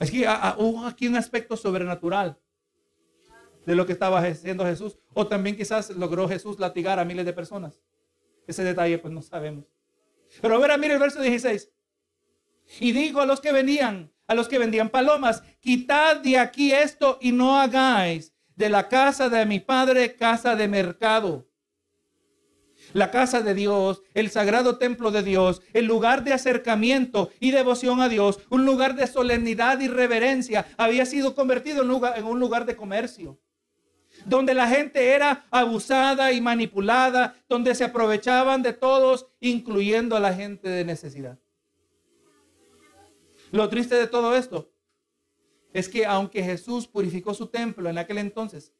Es 0.00 0.10
que 0.10 0.26
hubo 0.56 0.86
aquí 0.86 1.06
un 1.06 1.16
aspecto 1.16 1.56
sobrenatural 1.56 2.38
de 3.66 3.74
lo 3.74 3.84
que 3.84 3.92
estaba 3.92 4.18
haciendo 4.20 4.64
Jesús. 4.64 4.98
O 5.12 5.26
también 5.26 5.56
quizás 5.56 5.90
logró 5.90 6.26
Jesús 6.26 6.58
latigar 6.58 6.98
a 6.98 7.04
miles 7.04 7.26
de 7.26 7.34
personas. 7.34 7.82
Ese 8.46 8.64
detalle 8.64 8.98
pues 8.98 9.12
no 9.12 9.20
sabemos. 9.20 9.66
Pero 10.40 10.56
a 10.56 10.58
ver, 10.58 10.78
mire 10.78 10.94
el 10.94 11.00
verso 11.00 11.20
16. 11.20 11.70
Y 12.80 12.92
dijo 12.92 13.20
a 13.20 13.26
los 13.26 13.40
que 13.40 13.52
venían, 13.52 14.10
a 14.26 14.34
los 14.34 14.48
que 14.48 14.58
vendían 14.58 14.88
palomas, 14.88 15.42
quitad 15.60 16.16
de 16.16 16.38
aquí 16.38 16.72
esto 16.72 17.18
y 17.20 17.32
no 17.32 17.60
hagáis 17.60 18.32
de 18.56 18.70
la 18.70 18.88
casa 18.88 19.28
de 19.28 19.44
mi 19.44 19.60
padre 19.60 20.16
casa 20.16 20.56
de 20.56 20.66
mercado 20.66 21.49
la 22.92 23.10
casa 23.10 23.42
de 23.42 23.54
Dios, 23.54 24.02
el 24.14 24.30
sagrado 24.30 24.78
templo 24.78 25.10
de 25.10 25.22
Dios, 25.22 25.62
el 25.72 25.86
lugar 25.86 26.24
de 26.24 26.32
acercamiento 26.32 27.30
y 27.40 27.50
devoción 27.50 28.00
a 28.00 28.08
Dios, 28.08 28.40
un 28.50 28.64
lugar 28.64 28.94
de 28.94 29.06
solemnidad 29.06 29.80
y 29.80 29.88
reverencia, 29.88 30.66
había 30.76 31.06
sido 31.06 31.34
convertido 31.34 31.82
en, 31.82 32.24
un 32.24 32.40
lugar 32.40 32.66
de 32.66 32.76
comercio, 32.76 33.38
donde 34.24 34.54
la 34.54 34.68
gente 34.68 35.10
era 35.10 35.46
abusada 35.50 36.32
y 36.32 36.40
manipulada, 36.40 37.36
donde 37.48 37.74
se 37.74 37.84
aprovechaban 37.84 38.62
de 38.62 38.72
todos, 38.72 39.26
incluyendo 39.40 40.16
a 40.16 40.20
la 40.20 40.34
gente 40.34 40.68
de 40.68 40.84
necesidad. 40.84 41.38
Lo 43.52 43.68
triste 43.68 43.96
de 43.96 44.06
todo 44.06 44.36
esto 44.36 44.70
es 45.72 45.88
que 45.88 46.06
aunque 46.06 46.42
Jesús 46.42 46.86
purificó 46.86 47.34
su 47.34 47.46
templo 47.46 47.88
en 47.88 47.98
aquel 47.98 48.18
entonces, 48.18 48.72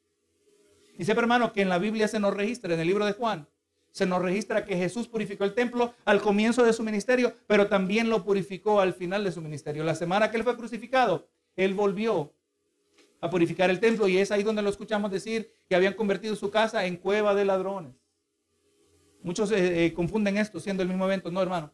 y 0.97 1.05
sepa 1.05 1.21
hermano 1.21 1.51
que 1.51 1.61
en 1.61 1.69
la 1.69 1.77
Biblia 1.77 2.07
se 2.07 2.19
nos 2.19 2.33
registra, 2.33 2.73
en 2.73 2.79
el 2.79 2.87
libro 2.87 3.05
de 3.05 3.13
Juan, 3.13 3.47
se 3.91 4.05
nos 4.05 4.21
registra 4.21 4.65
que 4.65 4.77
Jesús 4.77 5.07
purificó 5.07 5.43
el 5.43 5.53
templo 5.53 5.93
al 6.05 6.21
comienzo 6.21 6.63
de 6.63 6.73
su 6.73 6.83
ministerio, 6.83 7.35
pero 7.47 7.67
también 7.67 8.09
lo 8.09 8.23
purificó 8.23 8.79
al 8.79 8.93
final 8.93 9.23
de 9.23 9.31
su 9.31 9.41
ministerio. 9.41 9.83
La 9.83 9.95
semana 9.95 10.31
que 10.31 10.37
él 10.37 10.43
fue 10.43 10.55
crucificado, 10.55 11.27
él 11.55 11.73
volvió 11.73 12.33
a 13.19 13.29
purificar 13.29 13.69
el 13.69 13.79
templo 13.79 14.07
y 14.07 14.17
es 14.17 14.31
ahí 14.31 14.43
donde 14.43 14.61
lo 14.61 14.69
escuchamos 14.69 15.11
decir 15.11 15.53
que 15.67 15.75
habían 15.75 15.93
convertido 15.93 16.35
su 16.35 16.49
casa 16.49 16.85
en 16.85 16.97
cueva 16.97 17.35
de 17.35 17.45
ladrones. 17.45 17.93
Muchos 19.21 19.51
eh, 19.51 19.85
eh, 19.85 19.93
confunden 19.93 20.37
esto 20.37 20.59
siendo 20.59 20.81
el 20.81 20.89
mismo 20.89 21.05
evento, 21.05 21.29
no 21.29 21.41
hermano, 21.41 21.71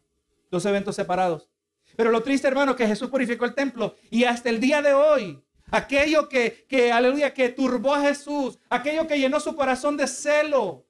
dos 0.50 0.66
eventos 0.66 0.96
separados. 0.96 1.48
Pero 1.96 2.10
lo 2.10 2.22
triste 2.22 2.46
hermano 2.46 2.76
que 2.76 2.86
Jesús 2.86 3.08
purificó 3.08 3.44
el 3.44 3.54
templo 3.54 3.94
y 4.10 4.24
hasta 4.24 4.50
el 4.50 4.60
día 4.60 4.82
de 4.82 4.92
hoy 4.92 5.42
aquello 5.70 6.28
que, 6.28 6.66
que 6.68 6.92
aleluya, 6.92 7.32
que 7.32 7.48
turbó 7.48 7.94
a 7.94 8.02
Jesús, 8.02 8.58
aquello 8.68 9.06
que 9.06 9.18
llenó 9.18 9.40
su 9.40 9.54
corazón 9.56 9.96
de 9.96 10.06
celo, 10.06 10.84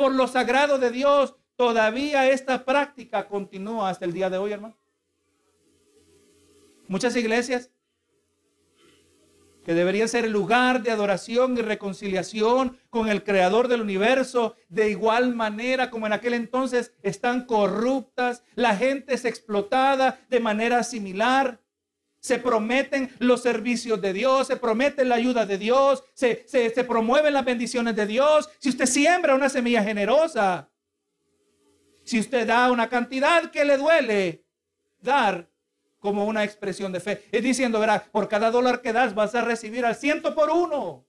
por 0.00 0.14
lo 0.14 0.26
sagrado 0.26 0.78
de 0.78 0.90
Dios, 0.90 1.34
todavía 1.56 2.30
esta 2.30 2.64
práctica 2.64 3.28
continúa 3.28 3.90
hasta 3.90 4.06
el 4.06 4.14
día 4.14 4.30
de 4.30 4.38
hoy, 4.38 4.50
hermano. 4.50 4.78
Muchas 6.88 7.14
iglesias 7.16 7.70
que 9.62 9.74
deberían 9.74 10.08
ser 10.08 10.24
el 10.24 10.32
lugar 10.32 10.82
de 10.82 10.90
adoración 10.90 11.58
y 11.58 11.60
reconciliación 11.60 12.78
con 12.88 13.10
el 13.10 13.22
creador 13.22 13.68
del 13.68 13.82
universo, 13.82 14.56
de 14.70 14.88
igual 14.88 15.34
manera 15.34 15.90
como 15.90 16.06
en 16.06 16.14
aquel 16.14 16.32
entonces 16.32 16.94
están 17.02 17.44
corruptas, 17.44 18.42
la 18.54 18.74
gente 18.74 19.12
es 19.12 19.26
explotada 19.26 20.18
de 20.30 20.40
manera 20.40 20.82
similar. 20.82 21.59
Se 22.20 22.38
prometen 22.38 23.10
los 23.18 23.42
servicios 23.42 24.00
de 24.00 24.12
Dios, 24.12 24.46
se 24.46 24.56
promete 24.56 25.04
la 25.04 25.16
ayuda 25.16 25.46
de 25.46 25.58
Dios, 25.58 26.04
se, 26.14 26.46
se 26.46 26.84
promueven 26.84 27.32
las 27.32 27.44
bendiciones 27.44 27.96
de 27.96 28.06
Dios. 28.06 28.48
Si 28.58 28.68
usted 28.68 28.86
siembra 28.86 29.34
una 29.34 29.48
semilla 29.48 29.82
generosa, 29.82 30.70
si 32.04 32.20
usted 32.20 32.46
da 32.46 32.70
una 32.70 32.88
cantidad 32.88 33.50
que 33.50 33.64
le 33.64 33.76
duele 33.76 34.44
dar, 35.00 35.50
como 36.00 36.24
una 36.24 36.42
expresión 36.42 36.92
de 36.92 37.00
fe. 37.00 37.22
Es 37.30 37.42
diciendo, 37.42 37.78
verá, 37.78 38.04
por 38.10 38.26
cada 38.26 38.50
dólar 38.50 38.80
que 38.80 38.92
das 38.92 39.14
vas 39.14 39.34
a 39.34 39.42
recibir 39.42 39.84
al 39.84 39.94
ciento 39.94 40.34
por 40.34 40.50
uno. 40.50 41.06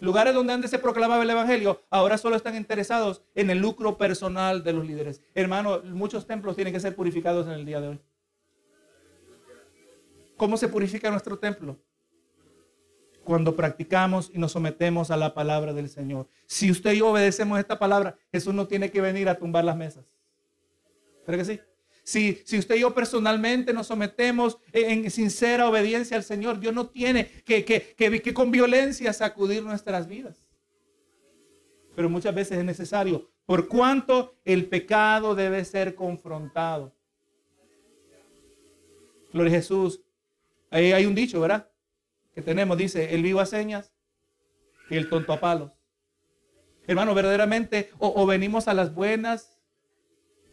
Lugares 0.00 0.32
donde 0.32 0.52
antes 0.52 0.70
se 0.70 0.78
proclamaba 0.78 1.24
el 1.24 1.30
Evangelio, 1.30 1.82
ahora 1.90 2.16
solo 2.16 2.36
están 2.36 2.54
interesados 2.54 3.24
en 3.34 3.50
el 3.50 3.58
lucro 3.58 3.98
personal 3.98 4.62
de 4.62 4.72
los 4.72 4.86
líderes. 4.86 5.20
Hermano, 5.34 5.82
muchos 5.82 6.24
templos 6.24 6.54
tienen 6.54 6.72
que 6.72 6.78
ser 6.78 6.94
purificados 6.94 7.48
en 7.48 7.54
el 7.54 7.66
día 7.66 7.80
de 7.80 7.88
hoy. 7.88 8.00
¿Cómo 10.38 10.56
se 10.56 10.68
purifica 10.68 11.10
nuestro 11.10 11.38
templo? 11.38 11.76
Cuando 13.24 13.54
practicamos 13.54 14.30
y 14.32 14.38
nos 14.38 14.52
sometemos 14.52 15.10
a 15.10 15.16
la 15.16 15.34
palabra 15.34 15.74
del 15.74 15.90
Señor. 15.90 16.28
Si 16.46 16.70
usted 16.70 16.92
y 16.92 16.98
yo 16.98 17.08
obedecemos 17.08 17.58
esta 17.58 17.78
palabra, 17.78 18.16
Jesús 18.32 18.54
no 18.54 18.66
tiene 18.66 18.90
que 18.90 19.02
venir 19.02 19.28
a 19.28 19.36
tumbar 19.36 19.64
las 19.64 19.76
mesas. 19.76 20.06
¿Pero 21.26 21.36
que 21.36 21.44
sí? 21.44 21.60
Si, 22.04 22.56
usted 22.56 22.76
y 22.76 22.80
yo 22.80 22.94
personalmente 22.94 23.74
nos 23.74 23.88
sometemos 23.88 24.56
en, 24.72 25.10
sincera 25.10 25.68
obediencia 25.68 26.16
al 26.16 26.22
Señor, 26.22 26.58
Dios 26.58 26.72
no 26.72 26.86
tiene 26.88 27.28
que, 27.44 27.64
que, 27.66 27.94
que 27.96 28.32
con 28.32 28.50
violencia 28.50 29.12
sacudir 29.12 29.62
nuestras 29.62 30.06
vidas. 30.06 30.38
Pero 31.94 32.08
muchas 32.08 32.34
veces 32.34 32.58
es 32.58 32.64
necesario, 32.64 33.28
por 33.44 33.68
cuanto 33.68 34.36
el 34.44 34.66
pecado 34.66 35.34
debe 35.34 35.64
ser 35.64 35.96
confrontado. 35.96 36.94
Gloria 39.32 39.52
a 39.52 39.56
Jesús. 39.56 40.00
Ahí 40.70 40.92
hay 40.92 41.06
un 41.06 41.14
dicho, 41.14 41.40
¿verdad? 41.40 41.70
Que 42.34 42.42
tenemos, 42.42 42.76
dice, 42.76 43.14
el 43.14 43.22
vivo 43.22 43.40
a 43.40 43.46
señas 43.46 43.92
y 44.90 44.96
el 44.96 45.08
tonto 45.08 45.32
a 45.32 45.40
palos. 45.40 45.72
Hermano, 46.86 47.14
verdaderamente, 47.14 47.90
o 47.98 48.26
venimos 48.26 48.68
a 48.68 48.74
las 48.74 48.94
buenas 48.94 49.58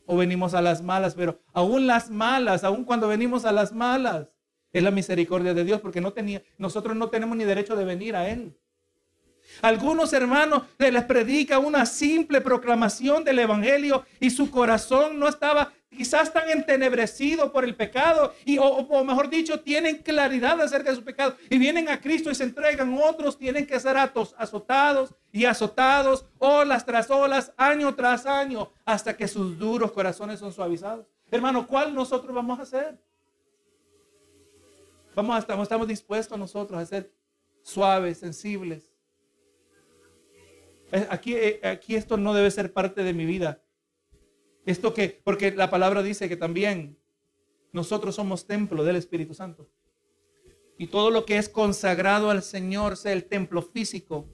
o 0.06 0.18
venimos 0.18 0.54
a 0.54 0.62
las 0.62 0.82
malas, 0.82 1.16
pero 1.16 1.42
aún 1.54 1.88
las 1.88 2.10
malas, 2.10 2.64
aún 2.64 2.84
cuando 2.84 3.08
venimos 3.08 3.46
a 3.46 3.52
las 3.52 3.74
malas, 3.74 4.28
es 4.72 4.84
la 4.84 4.92
misericordia 4.92 5.54
de 5.54 5.64
Dios, 5.64 5.82
porque 5.82 6.02
no 6.02 6.14
tenía, 6.14 6.44
nosotros 6.58 6.96
no 6.96 7.10
tenemos 7.10 7.38
ni 7.38 7.46
derecho 7.46 7.76
de 7.76 7.86
venir 7.86 8.16
a 8.16 8.30
Él. 8.30 8.58
Algunos 9.62 10.12
hermanos 10.12 10.64
se 10.78 10.92
les 10.92 11.04
predica 11.04 11.60
una 11.60 11.86
simple 11.86 12.42
proclamación 12.42 13.24
del 13.24 13.40
Evangelio 13.40 14.06
y 14.20 14.32
su 14.32 14.50
corazón 14.52 15.20
no 15.20 15.28
estaba 15.28 15.72
quizás 15.96 16.32
tan 16.32 16.50
entenebrecido 16.50 17.52
por 17.52 17.64
el 17.64 17.76
pecado 17.76 18.34
y 18.46 18.58
o, 18.60 19.04
mejor 19.04 19.30
dicho 19.30 19.60
tienen 19.60 19.98
claridad 19.98 20.60
acerca 20.62 20.90
de 20.90 20.96
su 20.96 21.04
pecado 21.04 21.36
y 21.50 21.58
vienen 21.58 21.90
a 21.90 22.00
Cristo 22.00 22.30
y 22.30 22.36
se 22.36 22.44
entregan. 22.44 22.98
Otros 23.02 23.38
tienen 23.38 23.66
que 23.66 23.80
ser 23.80 23.98
atos, 23.98 24.36
azotados 24.38 25.16
y 25.32 25.46
azotados 25.46 26.26
olas 26.38 26.86
tras 26.86 27.10
olas, 27.10 27.54
año 27.58 27.96
tras 27.96 28.26
año, 28.26 28.72
hasta 28.86 29.16
que 29.16 29.28
sus 29.28 29.58
duros 29.58 29.92
corazones 29.92 30.40
son 30.40 30.52
suavizados. 30.52 31.06
Hermano, 31.32 31.68
¿cuál 31.68 31.94
nosotros 31.94 32.34
vamos 32.34 32.60
a 32.60 32.64
hacer? 32.64 33.00
Vamos 35.16 35.40
estamos, 35.40 35.64
estamos 35.64 35.88
dispuestos 35.88 36.38
nosotros 36.38 36.80
a 36.80 36.86
ser 36.86 37.12
suaves, 37.62 38.20
sensibles. 38.20 38.92
Aquí, 41.10 41.36
eh, 41.36 41.60
aquí 41.64 41.96
esto 41.96 42.18
no 42.18 42.34
debe 42.34 42.52
ser 42.52 42.72
parte 42.72 43.04
de 43.04 43.14
mi 43.14 43.26
vida. 43.26 43.62
Esto 44.66 44.94
que, 44.94 45.22
porque 45.24 45.52
la 45.52 45.70
palabra 45.70 46.02
dice 46.02 46.28
que 46.28 46.38
también 46.38 46.98
nosotros 47.72 48.16
somos 48.16 48.48
templo 48.48 48.84
del 48.84 48.96
Espíritu 48.96 49.34
Santo. 49.34 49.70
Y 50.78 50.88
todo 50.88 51.12
lo 51.12 51.26
que 51.26 51.38
es 51.38 51.50
consagrado 51.50 52.30
al 52.30 52.42
Señor, 52.42 52.98
sea 52.98 53.14
el 53.14 53.26
templo 53.26 53.62
físico, 53.62 54.28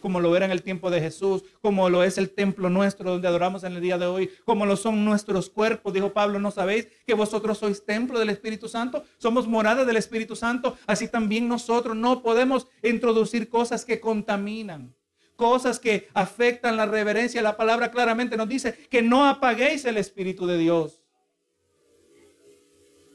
como 0.00 0.20
lo 0.20 0.36
era 0.36 0.44
en 0.44 0.52
el 0.52 0.62
tiempo 0.62 0.90
de 0.90 1.00
Jesús, 1.00 1.44
como 1.60 1.90
lo 1.90 2.02
es 2.02 2.18
el 2.18 2.30
templo 2.30 2.70
nuestro 2.70 3.10
donde 3.10 3.28
adoramos 3.28 3.64
en 3.64 3.74
el 3.74 3.80
día 3.80 3.98
de 3.98 4.06
hoy, 4.06 4.30
como 4.44 4.64
lo 4.64 4.76
son 4.76 5.04
nuestros 5.04 5.50
cuerpos. 5.50 5.92
Dijo 5.92 6.12
Pablo, 6.12 6.38
¿no 6.38 6.50
sabéis 6.50 6.88
que 7.06 7.14
vosotros 7.14 7.58
sois 7.58 7.84
templo 7.84 8.18
del 8.18 8.30
Espíritu 8.30 8.68
Santo? 8.68 9.04
Somos 9.18 9.46
morada 9.46 9.84
del 9.84 9.96
Espíritu 9.96 10.36
Santo. 10.36 10.76
Así 10.86 11.08
también 11.08 11.48
nosotros 11.48 11.96
no 11.96 12.22
podemos 12.22 12.68
introducir 12.82 13.48
cosas 13.48 13.84
que 13.84 14.00
contaminan 14.00 14.94
cosas 15.36 15.78
que 15.78 16.08
afectan 16.14 16.76
la 16.76 16.86
reverencia. 16.86 17.42
La 17.42 17.56
palabra 17.56 17.90
claramente 17.90 18.36
nos 18.36 18.48
dice 18.48 18.72
que 18.90 19.02
no 19.02 19.26
apaguéis 19.26 19.84
el 19.84 19.96
Espíritu 19.96 20.46
de 20.46 20.58
Dios. 20.58 21.02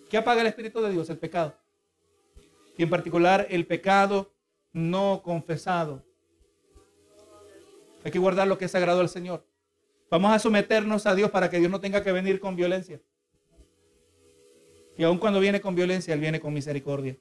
¿Qué 0.09 0.17
apaga 0.17 0.41
el 0.41 0.47
Espíritu 0.47 0.81
de 0.81 0.91
Dios? 0.91 1.09
El 1.09 1.17
pecado. 1.17 1.55
Y 2.77 2.83
en 2.83 2.89
particular 2.89 3.47
el 3.49 3.65
pecado 3.65 4.33
no 4.73 5.21
confesado. 5.23 6.05
Hay 8.03 8.11
que 8.11 8.19
guardar 8.19 8.47
lo 8.47 8.57
que 8.57 8.65
es 8.65 8.71
sagrado 8.71 9.01
al 9.01 9.09
Señor. 9.09 9.45
Vamos 10.09 10.33
a 10.33 10.39
someternos 10.39 11.05
a 11.05 11.15
Dios 11.15 11.31
para 11.31 11.49
que 11.49 11.59
Dios 11.59 11.71
no 11.71 11.79
tenga 11.79 12.03
que 12.03 12.11
venir 12.11 12.39
con 12.39 12.55
violencia. 12.55 13.01
Y 14.97 15.03
aun 15.03 15.17
cuando 15.17 15.39
viene 15.39 15.61
con 15.61 15.75
violencia, 15.75 16.13
Él 16.13 16.19
viene 16.19 16.39
con 16.39 16.53
misericordia. 16.53 17.17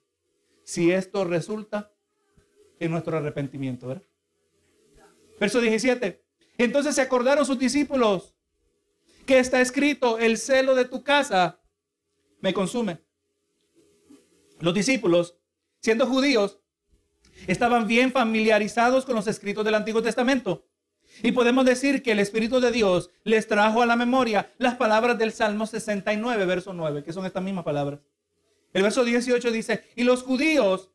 Si 0.65 0.91
esto 0.91 1.25
resulta 1.25 1.93
en 2.79 2.91
nuestro 2.91 3.17
arrepentimiento, 3.17 3.87
¿verdad? 3.89 4.10
Verso 5.40 5.61
17. 5.61 6.22
Entonces 6.59 6.94
se 6.94 7.00
acordaron 7.00 7.46
sus 7.46 7.59
discípulos 7.59 8.35
que 9.24 9.38
está 9.38 9.61
escrito, 9.61 10.18
el 10.18 10.37
celo 10.37 10.74
de 10.74 10.85
tu 10.85 11.03
casa 11.03 11.61
me 12.40 12.53
consume. 12.53 12.98
Los 14.61 14.74
discípulos, 14.74 15.37
siendo 15.81 16.07
judíos, 16.07 16.61
estaban 17.46 17.87
bien 17.87 18.12
familiarizados 18.12 19.07
con 19.07 19.14
los 19.14 19.26
escritos 19.26 19.64
del 19.64 19.76
Antiguo 19.76 20.03
Testamento. 20.03 20.66
Y 21.22 21.33
podemos 21.33 21.64
decir 21.64 22.03
que 22.03 22.12
el 22.12 22.18
Espíritu 22.18 22.61
de 22.61 22.70
Dios 22.70 23.11
les 23.24 23.46
trajo 23.46 23.83
a 23.83 23.87
la 23.87 23.96
memoria 23.96 24.53
las 24.59 24.76
palabras 24.76 25.18
del 25.18 25.33
Salmo 25.33 25.66
69, 25.66 26.44
verso 26.44 26.72
9, 26.72 27.03
que 27.03 27.12
son 27.12 27.24
estas 27.24 27.42
mismas 27.42 27.64
palabras. 27.64 28.00
El 28.72 28.83
verso 28.83 29.05
18 29.05 29.50
dice, 29.50 29.85
y 29.96 30.05
los 30.05 30.22
judíos 30.22 30.90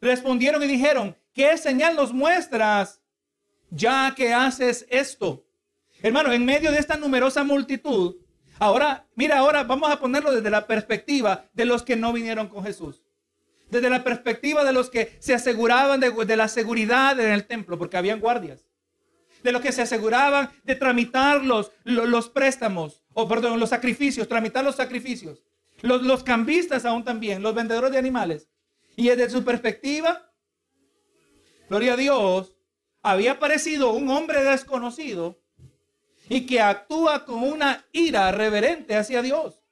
respondieron 0.00 0.62
y 0.62 0.66
dijeron, 0.66 1.16
¿qué 1.32 1.56
señal 1.58 1.96
nos 1.96 2.12
muestras 2.12 2.97
ya 3.70 4.14
que 4.16 4.32
haces 4.32 4.86
esto. 4.90 5.44
Hermano, 6.02 6.32
en 6.32 6.44
medio 6.44 6.70
de 6.70 6.78
esta 6.78 6.96
numerosa 6.96 7.44
multitud, 7.44 8.16
ahora, 8.58 9.06
mira, 9.14 9.38
ahora 9.38 9.64
vamos 9.64 9.90
a 9.90 9.98
ponerlo 9.98 10.32
desde 10.32 10.50
la 10.50 10.66
perspectiva 10.66 11.46
de 11.52 11.64
los 11.64 11.82
que 11.82 11.96
no 11.96 12.12
vinieron 12.12 12.48
con 12.48 12.64
Jesús. 12.64 13.02
Desde 13.70 13.90
la 13.90 14.04
perspectiva 14.04 14.64
de 14.64 14.72
los 14.72 14.90
que 14.90 15.16
se 15.18 15.34
aseguraban 15.34 16.00
de, 16.00 16.36
la 16.36 16.48
seguridad 16.48 17.18
en 17.20 17.32
el 17.32 17.46
templo, 17.46 17.78
porque 17.78 17.96
habían 17.96 18.20
guardias. 18.20 18.66
De 19.42 19.52
los 19.52 19.60
que 19.60 19.72
se 19.72 19.82
aseguraban 19.82 20.50
de 20.64 20.74
tramitar 20.74 21.44
los, 21.44 21.72
los, 21.84 22.28
préstamos, 22.28 23.02
o 23.12 23.28
perdón, 23.28 23.60
los 23.60 23.70
sacrificios, 23.70 24.28
tramitar 24.28 24.64
los 24.64 24.76
sacrificios. 24.76 25.42
Los, 25.82 26.02
los 26.02 26.24
cambistas 26.24 26.84
aún 26.84 27.04
también, 27.04 27.42
los 27.42 27.54
vendedores 27.54 27.92
de 27.92 27.98
animales. 27.98 28.48
Y 28.96 29.08
desde 29.08 29.30
su 29.30 29.44
perspectiva, 29.44 30.32
gloria 31.68 31.92
a 31.92 31.96
Dios, 31.96 32.57
había 33.10 33.32
aparecido 33.32 33.92
un 33.92 34.10
hombre 34.10 34.44
desconocido 34.44 35.40
y 36.28 36.44
que 36.44 36.60
actúa 36.60 37.24
con 37.24 37.42
una 37.42 37.86
ira 37.92 38.30
reverente 38.32 38.96
hacia 38.96 39.22
Dios. 39.22 39.62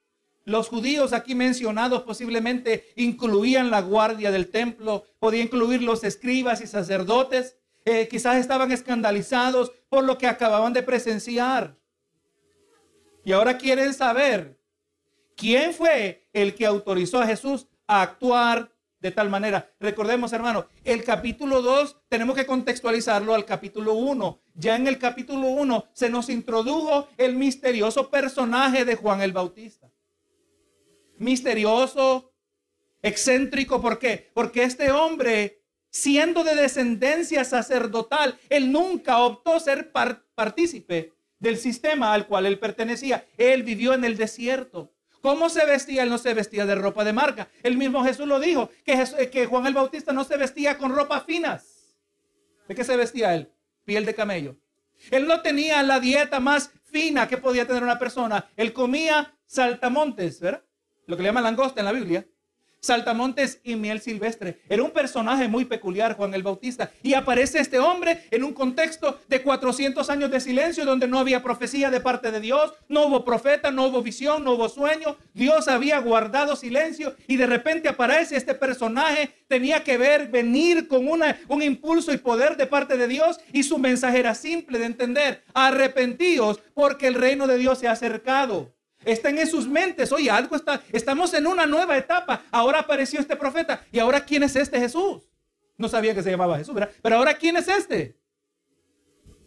Los 0.43 0.69
judíos 0.69 1.13
aquí 1.13 1.35
mencionados 1.35 2.01
posiblemente 2.01 2.91
incluían 2.95 3.69
la 3.69 3.81
guardia 3.81 4.31
del 4.31 4.49
templo, 4.49 5.05
podía 5.19 5.43
incluir 5.43 5.83
los 5.83 6.03
escribas 6.03 6.61
y 6.61 6.67
sacerdotes, 6.67 7.57
eh, 7.85 8.07
quizás 8.07 8.37
estaban 8.37 8.71
escandalizados 8.71 9.71
por 9.87 10.03
lo 10.03 10.17
que 10.17 10.25
acababan 10.25 10.73
de 10.73 10.81
presenciar. 10.81 11.77
Y 13.23 13.33
ahora 13.33 13.59
quieren 13.59 13.93
saber 13.93 14.57
quién 15.35 15.75
fue 15.75 16.27
el 16.33 16.55
que 16.55 16.65
autorizó 16.65 17.19
a 17.19 17.27
Jesús 17.27 17.67
a 17.85 18.01
actuar 18.01 18.71
de 19.07 19.13
tal 19.13 19.29
manera. 19.29 19.71
Recordemos, 19.79 20.33
hermano, 20.33 20.67
el 20.83 21.01
capítulo 21.05 21.61
2 21.61 21.95
tenemos 22.09 22.35
que 22.35 22.45
contextualizarlo 22.45 23.33
al 23.33 23.45
capítulo 23.45 23.93
1. 23.93 24.41
Ya 24.55 24.75
en 24.75 24.85
el 24.85 24.99
capítulo 24.99 25.47
1 25.47 25.85
se 25.93 26.09
nos 26.09 26.27
introdujo 26.27 27.07
el 27.15 27.37
misterioso 27.37 28.11
personaje 28.11 28.83
de 28.83 28.95
Juan 28.95 29.21
el 29.21 29.31
Bautista. 29.31 29.89
Misterioso, 31.19 32.33
excéntrico, 33.01 33.81
¿por 33.81 33.97
qué? 33.97 34.29
Porque 34.33 34.63
este 34.63 34.91
hombre, 34.91 35.63
siendo 35.89 36.43
de 36.43 36.55
descendencia 36.55 37.45
sacerdotal, 37.45 38.37
él 38.49 38.73
nunca 38.73 39.19
optó 39.19 39.57
ser 39.61 39.93
partícipe 40.35 41.13
del 41.39 41.55
sistema 41.55 42.13
al 42.13 42.27
cual 42.27 42.45
él 42.45 42.59
pertenecía. 42.59 43.25
Él 43.37 43.63
vivió 43.63 43.93
en 43.93 44.03
el 44.03 44.17
desierto. 44.17 44.91
¿Cómo 45.27 45.49
se 45.49 45.65
vestía? 45.65 46.03
Él 46.03 46.09
no 46.09 46.17
se 46.17 46.33
vestía 46.33 46.65
de 46.65 46.73
ropa 46.73 47.03
de 47.03 47.11
marca. 47.11 47.49
El 47.61 47.75
mismo 47.75 48.01
Jesús 48.01 48.25
lo 48.25 48.39
dijo, 48.39 48.69
que, 48.85 49.29
que 49.29 49.45
Juan 49.45 49.67
el 49.67 49.73
Bautista 49.73 50.13
no 50.13 50.23
se 50.23 50.37
vestía 50.37 50.77
con 50.77 50.95
ropas 50.95 51.25
finas. 51.25 51.97
¿De 52.65 52.73
qué 52.73 52.85
se 52.85 52.95
vestía 52.95 53.35
él? 53.35 53.51
Piel 53.83 54.05
de 54.05 54.15
camello. 54.15 54.55
Él 55.11 55.27
no 55.27 55.41
tenía 55.41 55.83
la 55.83 55.99
dieta 55.99 56.39
más 56.39 56.71
fina 56.85 57.27
que 57.27 57.35
podía 57.35 57.67
tener 57.67 57.83
una 57.83 57.99
persona. 57.99 58.47
Él 58.55 58.71
comía 58.71 59.37
saltamontes, 59.45 60.39
¿verdad? 60.39 60.63
Lo 61.07 61.17
que 61.17 61.23
le 61.23 61.27
llaman 61.27 61.43
langosta 61.43 61.81
en 61.81 61.85
la 61.87 61.91
Biblia 61.91 62.25
saltamontes 62.87 63.59
y 63.63 63.75
miel 63.75 64.01
silvestre. 64.01 64.59
Era 64.67 64.81
un 64.81 64.91
personaje 64.91 65.47
muy 65.47 65.65
peculiar, 65.65 66.15
Juan 66.15 66.33
el 66.33 66.41
Bautista. 66.41 66.89
Y 67.03 67.13
aparece 67.13 67.59
este 67.59 67.79
hombre 67.79 68.23
en 68.31 68.43
un 68.43 68.53
contexto 68.53 69.19
de 69.27 69.41
400 69.41 70.09
años 70.09 70.31
de 70.31 70.39
silencio 70.39 70.85
donde 70.85 71.07
no 71.07 71.19
había 71.19 71.43
profecía 71.43 71.91
de 71.91 71.99
parte 71.99 72.31
de 72.31 72.39
Dios, 72.39 72.73
no 72.87 73.05
hubo 73.05 73.23
profeta, 73.23 73.71
no 73.71 73.87
hubo 73.87 74.01
visión, 74.01 74.43
no 74.43 74.53
hubo 74.53 74.69
sueño. 74.69 75.17
Dios 75.33 75.67
había 75.67 75.99
guardado 75.99 76.55
silencio 76.55 77.15
y 77.27 77.35
de 77.35 77.45
repente 77.45 77.89
aparece 77.89 78.37
este 78.37 78.55
personaje. 78.55 79.31
Tenía 79.47 79.83
que 79.83 79.97
ver, 79.97 80.29
venir 80.29 80.87
con 80.87 81.07
una, 81.07 81.37
un 81.49 81.61
impulso 81.61 82.13
y 82.13 82.17
poder 82.17 82.57
de 82.57 82.67
parte 82.67 82.97
de 82.97 83.07
Dios 83.07 83.39
y 83.51 83.63
su 83.63 83.77
mensaje 83.77 84.19
era 84.19 84.33
simple 84.33 84.79
de 84.79 84.85
entender. 84.85 85.43
Arrepentíos 85.53 86.61
porque 86.73 87.07
el 87.07 87.15
reino 87.15 87.47
de 87.47 87.57
Dios 87.57 87.79
se 87.79 87.87
ha 87.87 87.91
acercado. 87.91 88.76
Están 89.07 89.37
en 89.37 89.47
sus 89.47 89.67
mentes. 89.67 90.11
Oye, 90.11 90.29
algo 90.29 90.55
está. 90.57 90.83
Estamos 90.91 91.33
en 91.33 91.47
una 91.47 91.65
nueva 91.65 91.97
etapa. 91.97 92.43
Ahora 92.51 92.79
apareció 92.79 93.21
este 93.21 93.37
profeta. 93.37 93.85
¿Y 93.91 93.99
ahora 93.99 94.25
quién 94.25 94.43
es 94.43 94.55
este 94.57 94.79
Jesús? 94.79 95.23
No 95.77 95.87
sabía 95.87 96.13
que 96.13 96.21
se 96.21 96.29
llamaba 96.29 96.57
Jesús, 96.57 96.75
¿verdad? 96.75 96.91
Pero 97.01 97.15
ahora 97.15 97.37
quién 97.37 97.55
es 97.55 97.69
este? 97.69 98.19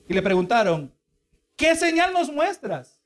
Y 0.08 0.14
le 0.14 0.22
preguntaron, 0.22 0.92
¿qué 1.56 1.76
señal 1.76 2.12
nos 2.12 2.32
muestras? 2.32 3.00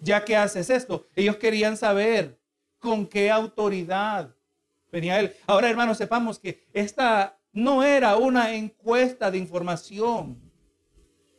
Ya 0.00 0.24
que 0.24 0.36
haces 0.36 0.70
esto. 0.70 1.06
Ellos 1.14 1.36
querían 1.36 1.76
saber 1.76 2.40
con 2.78 3.06
qué 3.06 3.30
autoridad 3.30 4.34
venía 4.90 5.20
él. 5.20 5.34
Ahora, 5.46 5.68
hermanos, 5.68 5.98
sepamos 5.98 6.38
que 6.38 6.66
esta 6.72 7.38
no 7.52 7.84
era 7.84 8.16
una 8.16 8.54
encuesta 8.54 9.30
de 9.30 9.36
información. 9.38 10.51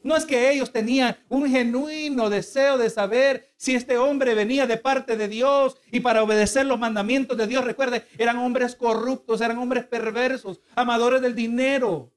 No 0.04 0.18
es 0.18 0.26
que 0.26 0.52
ellos 0.52 0.72
tenían 0.72 1.18
un 1.30 1.50
genuino 1.50 2.30
deseo 2.30 2.78
de 2.78 2.90
saber 2.90 3.54
si 3.56 3.74
este 3.74 3.98
hombre 3.98 4.36
venía 4.36 4.68
de 4.68 4.78
parte 4.78 5.16
de 5.16 5.30
Dios 5.30 5.78
y 5.92 6.02
para 6.02 6.22
obedecer 6.22 6.66
los 6.66 6.78
mandamientos 6.78 7.38
de 7.38 7.48
Dios. 7.48 7.64
Recuerde, 7.64 8.06
eran 8.18 8.38
hombres 8.38 8.76
corruptos, 8.76 9.40
eran 9.40 9.58
hombres 9.58 9.86
perversos, 9.86 10.60
amadores 10.76 11.22
del 11.22 11.36
dinero. 11.36 12.12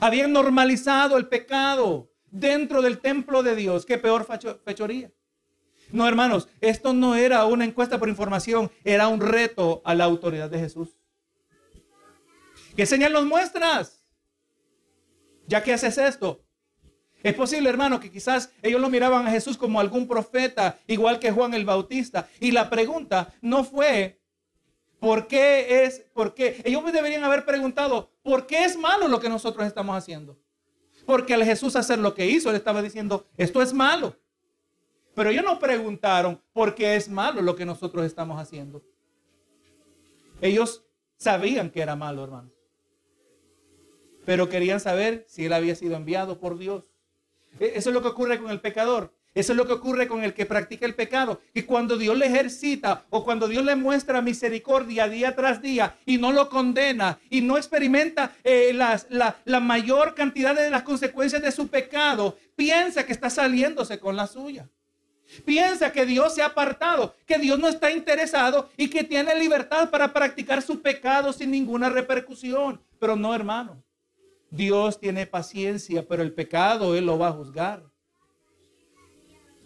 Habían 0.00 0.32
normalizado 0.32 1.16
el 1.16 1.28
pecado 1.28 2.10
dentro 2.30 2.82
del 2.82 2.98
templo 2.98 3.44
de 3.44 3.54
Dios. 3.54 3.86
Qué 3.86 3.96
peor 3.96 4.26
fechoría. 4.64 5.12
No, 5.92 6.06
hermanos, 6.08 6.48
esto 6.60 6.92
no 6.92 7.14
era 7.14 7.44
una 7.44 7.64
encuesta 7.64 7.98
por 7.98 8.08
información, 8.08 8.70
era 8.84 9.08
un 9.08 9.20
reto 9.20 9.80
a 9.84 9.94
la 9.94 10.04
autoridad 10.04 10.50
de 10.50 10.58
Jesús. 10.58 10.88
¿Qué 12.76 12.86
señal 12.86 13.12
nos 13.12 13.26
muestras? 13.26 14.04
Ya 15.46 15.62
que 15.62 15.72
haces 15.72 15.98
esto, 15.98 16.44
es 17.22 17.34
posible, 17.34 17.68
hermano, 17.68 18.00
que 18.00 18.10
quizás 18.10 18.52
ellos 18.62 18.80
lo 18.80 18.88
miraban 18.88 19.26
a 19.26 19.30
Jesús 19.30 19.56
como 19.56 19.80
algún 19.80 20.08
profeta, 20.08 20.78
igual 20.86 21.18
que 21.18 21.30
Juan 21.30 21.54
el 21.54 21.64
Bautista. 21.64 22.28
Y 22.40 22.52
la 22.52 22.70
pregunta 22.70 23.32
no 23.42 23.64
fue, 23.64 24.20
¿por 24.98 25.26
qué 25.26 25.84
es, 25.84 26.06
por 26.14 26.34
qué? 26.34 26.62
Ellos 26.64 26.82
deberían 26.92 27.24
haber 27.24 27.44
preguntado, 27.44 28.10
¿por 28.22 28.46
qué 28.46 28.64
es 28.64 28.76
malo 28.76 29.08
lo 29.08 29.20
que 29.20 29.28
nosotros 29.28 29.66
estamos 29.66 29.96
haciendo? 29.96 30.38
Porque 31.04 31.34
al 31.34 31.44
Jesús 31.44 31.76
hacer 31.76 31.98
lo 31.98 32.14
que 32.14 32.26
hizo, 32.26 32.50
le 32.50 32.58
estaba 32.58 32.82
diciendo, 32.82 33.26
esto 33.36 33.60
es 33.60 33.72
malo. 33.72 34.16
Pero 35.14 35.30
ellos 35.30 35.44
no 35.44 35.58
preguntaron, 35.58 36.40
¿por 36.52 36.74
qué 36.74 36.96
es 36.96 37.08
malo 37.08 37.42
lo 37.42 37.56
que 37.56 37.66
nosotros 37.66 38.06
estamos 38.06 38.40
haciendo? 38.40 38.82
Ellos 40.40 40.84
sabían 41.16 41.70
que 41.70 41.82
era 41.82 41.96
malo, 41.96 42.24
hermano. 42.24 42.50
Pero 44.24 44.48
querían 44.48 44.80
saber 44.80 45.24
si 45.28 45.46
él 45.46 45.52
había 45.52 45.74
sido 45.74 45.96
enviado 45.96 46.38
por 46.38 46.56
Dios. 46.58 46.89
E, 47.58 47.72
eso 47.76 47.90
es 47.90 47.94
lo 47.94 48.02
que 48.02 48.08
ocurre 48.08 48.38
con 48.38 48.50
el 48.50 48.60
pecador. 48.60 49.12
Eso 49.32 49.52
es 49.52 49.56
lo 49.56 49.66
que 49.66 49.74
ocurre 49.74 50.08
con 50.08 50.24
el 50.24 50.34
que 50.34 50.44
practica 50.44 50.86
el 50.86 50.94
pecado. 50.94 51.40
Y 51.54 51.62
cuando 51.62 51.96
Dios 51.96 52.18
le 52.18 52.26
ejercita 52.26 53.04
o 53.10 53.24
cuando 53.24 53.46
Dios 53.46 53.64
le 53.64 53.76
muestra 53.76 54.20
misericordia 54.20 55.08
día 55.08 55.36
tras 55.36 55.62
día 55.62 55.96
y 56.04 56.18
no 56.18 56.32
lo 56.32 56.48
condena 56.48 57.20
y 57.30 57.40
no 57.40 57.56
experimenta 57.56 58.32
eh, 58.42 58.72
la, 58.72 59.00
la 59.44 59.60
mayor 59.60 60.14
cantidad 60.14 60.54
de 60.54 60.68
las 60.68 60.82
consecuencias 60.82 61.42
de 61.42 61.52
su 61.52 61.68
pecado, 61.68 62.36
piensa 62.56 63.06
que 63.06 63.12
está 63.12 63.30
saliéndose 63.30 64.00
con 64.00 64.16
la 64.16 64.26
suya. 64.26 64.68
Piensa 65.44 65.92
que 65.92 66.06
Dios 66.06 66.34
se 66.34 66.42
ha 66.42 66.46
apartado, 66.46 67.14
que 67.24 67.38
Dios 67.38 67.56
no 67.58 67.68
está 67.68 67.92
interesado 67.92 68.68
y 68.76 68.88
que 68.88 69.04
tiene 69.04 69.36
libertad 69.36 69.90
para 69.90 70.12
practicar 70.12 70.60
su 70.60 70.82
pecado 70.82 71.32
sin 71.32 71.52
ninguna 71.52 71.88
repercusión. 71.88 72.80
Pero 72.98 73.14
no, 73.14 73.32
hermano. 73.32 73.80
Dios 74.50 74.98
tiene 74.98 75.26
paciencia, 75.26 76.06
pero 76.06 76.22
el 76.22 76.32
pecado 76.32 76.96
Él 76.96 77.06
lo 77.06 77.18
va 77.18 77.28
a 77.28 77.32
juzgar. 77.32 77.84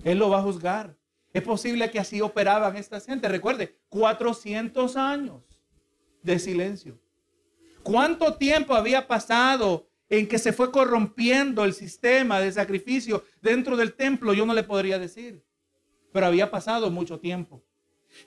Él 0.05 0.19
lo 0.19 0.29
va 0.29 0.39
a 0.39 0.43
juzgar. 0.43 0.97
Es 1.33 1.43
posible 1.43 1.91
que 1.91 1.99
así 1.99 2.21
operaban 2.21 2.77
estas 2.77 3.07
gente. 3.07 3.29
Recuerde, 3.29 3.79
400 3.89 4.97
años 4.97 5.43
de 6.23 6.39
silencio. 6.39 7.01
¿Cuánto 7.83 8.35
tiempo 8.35 8.75
había 8.75 9.07
pasado 9.09 9.89
en 10.09 10.29
que 10.29 10.39
se 10.39 10.53
fue 10.53 10.71
corrompiendo 10.71 11.65
el 11.65 11.75
sistema 11.75 12.41
de 12.41 12.53
sacrificio 12.53 13.25
dentro 13.43 13.77
del 13.77 13.95
templo? 13.95 14.33
Yo 14.33 14.47
no 14.47 14.55
le 14.55 14.63
podría 14.63 14.99
decir, 14.99 15.45
pero 16.13 16.27
había 16.27 16.51
pasado 16.51 16.91
mucho 16.91 17.19
tiempo. 17.19 17.65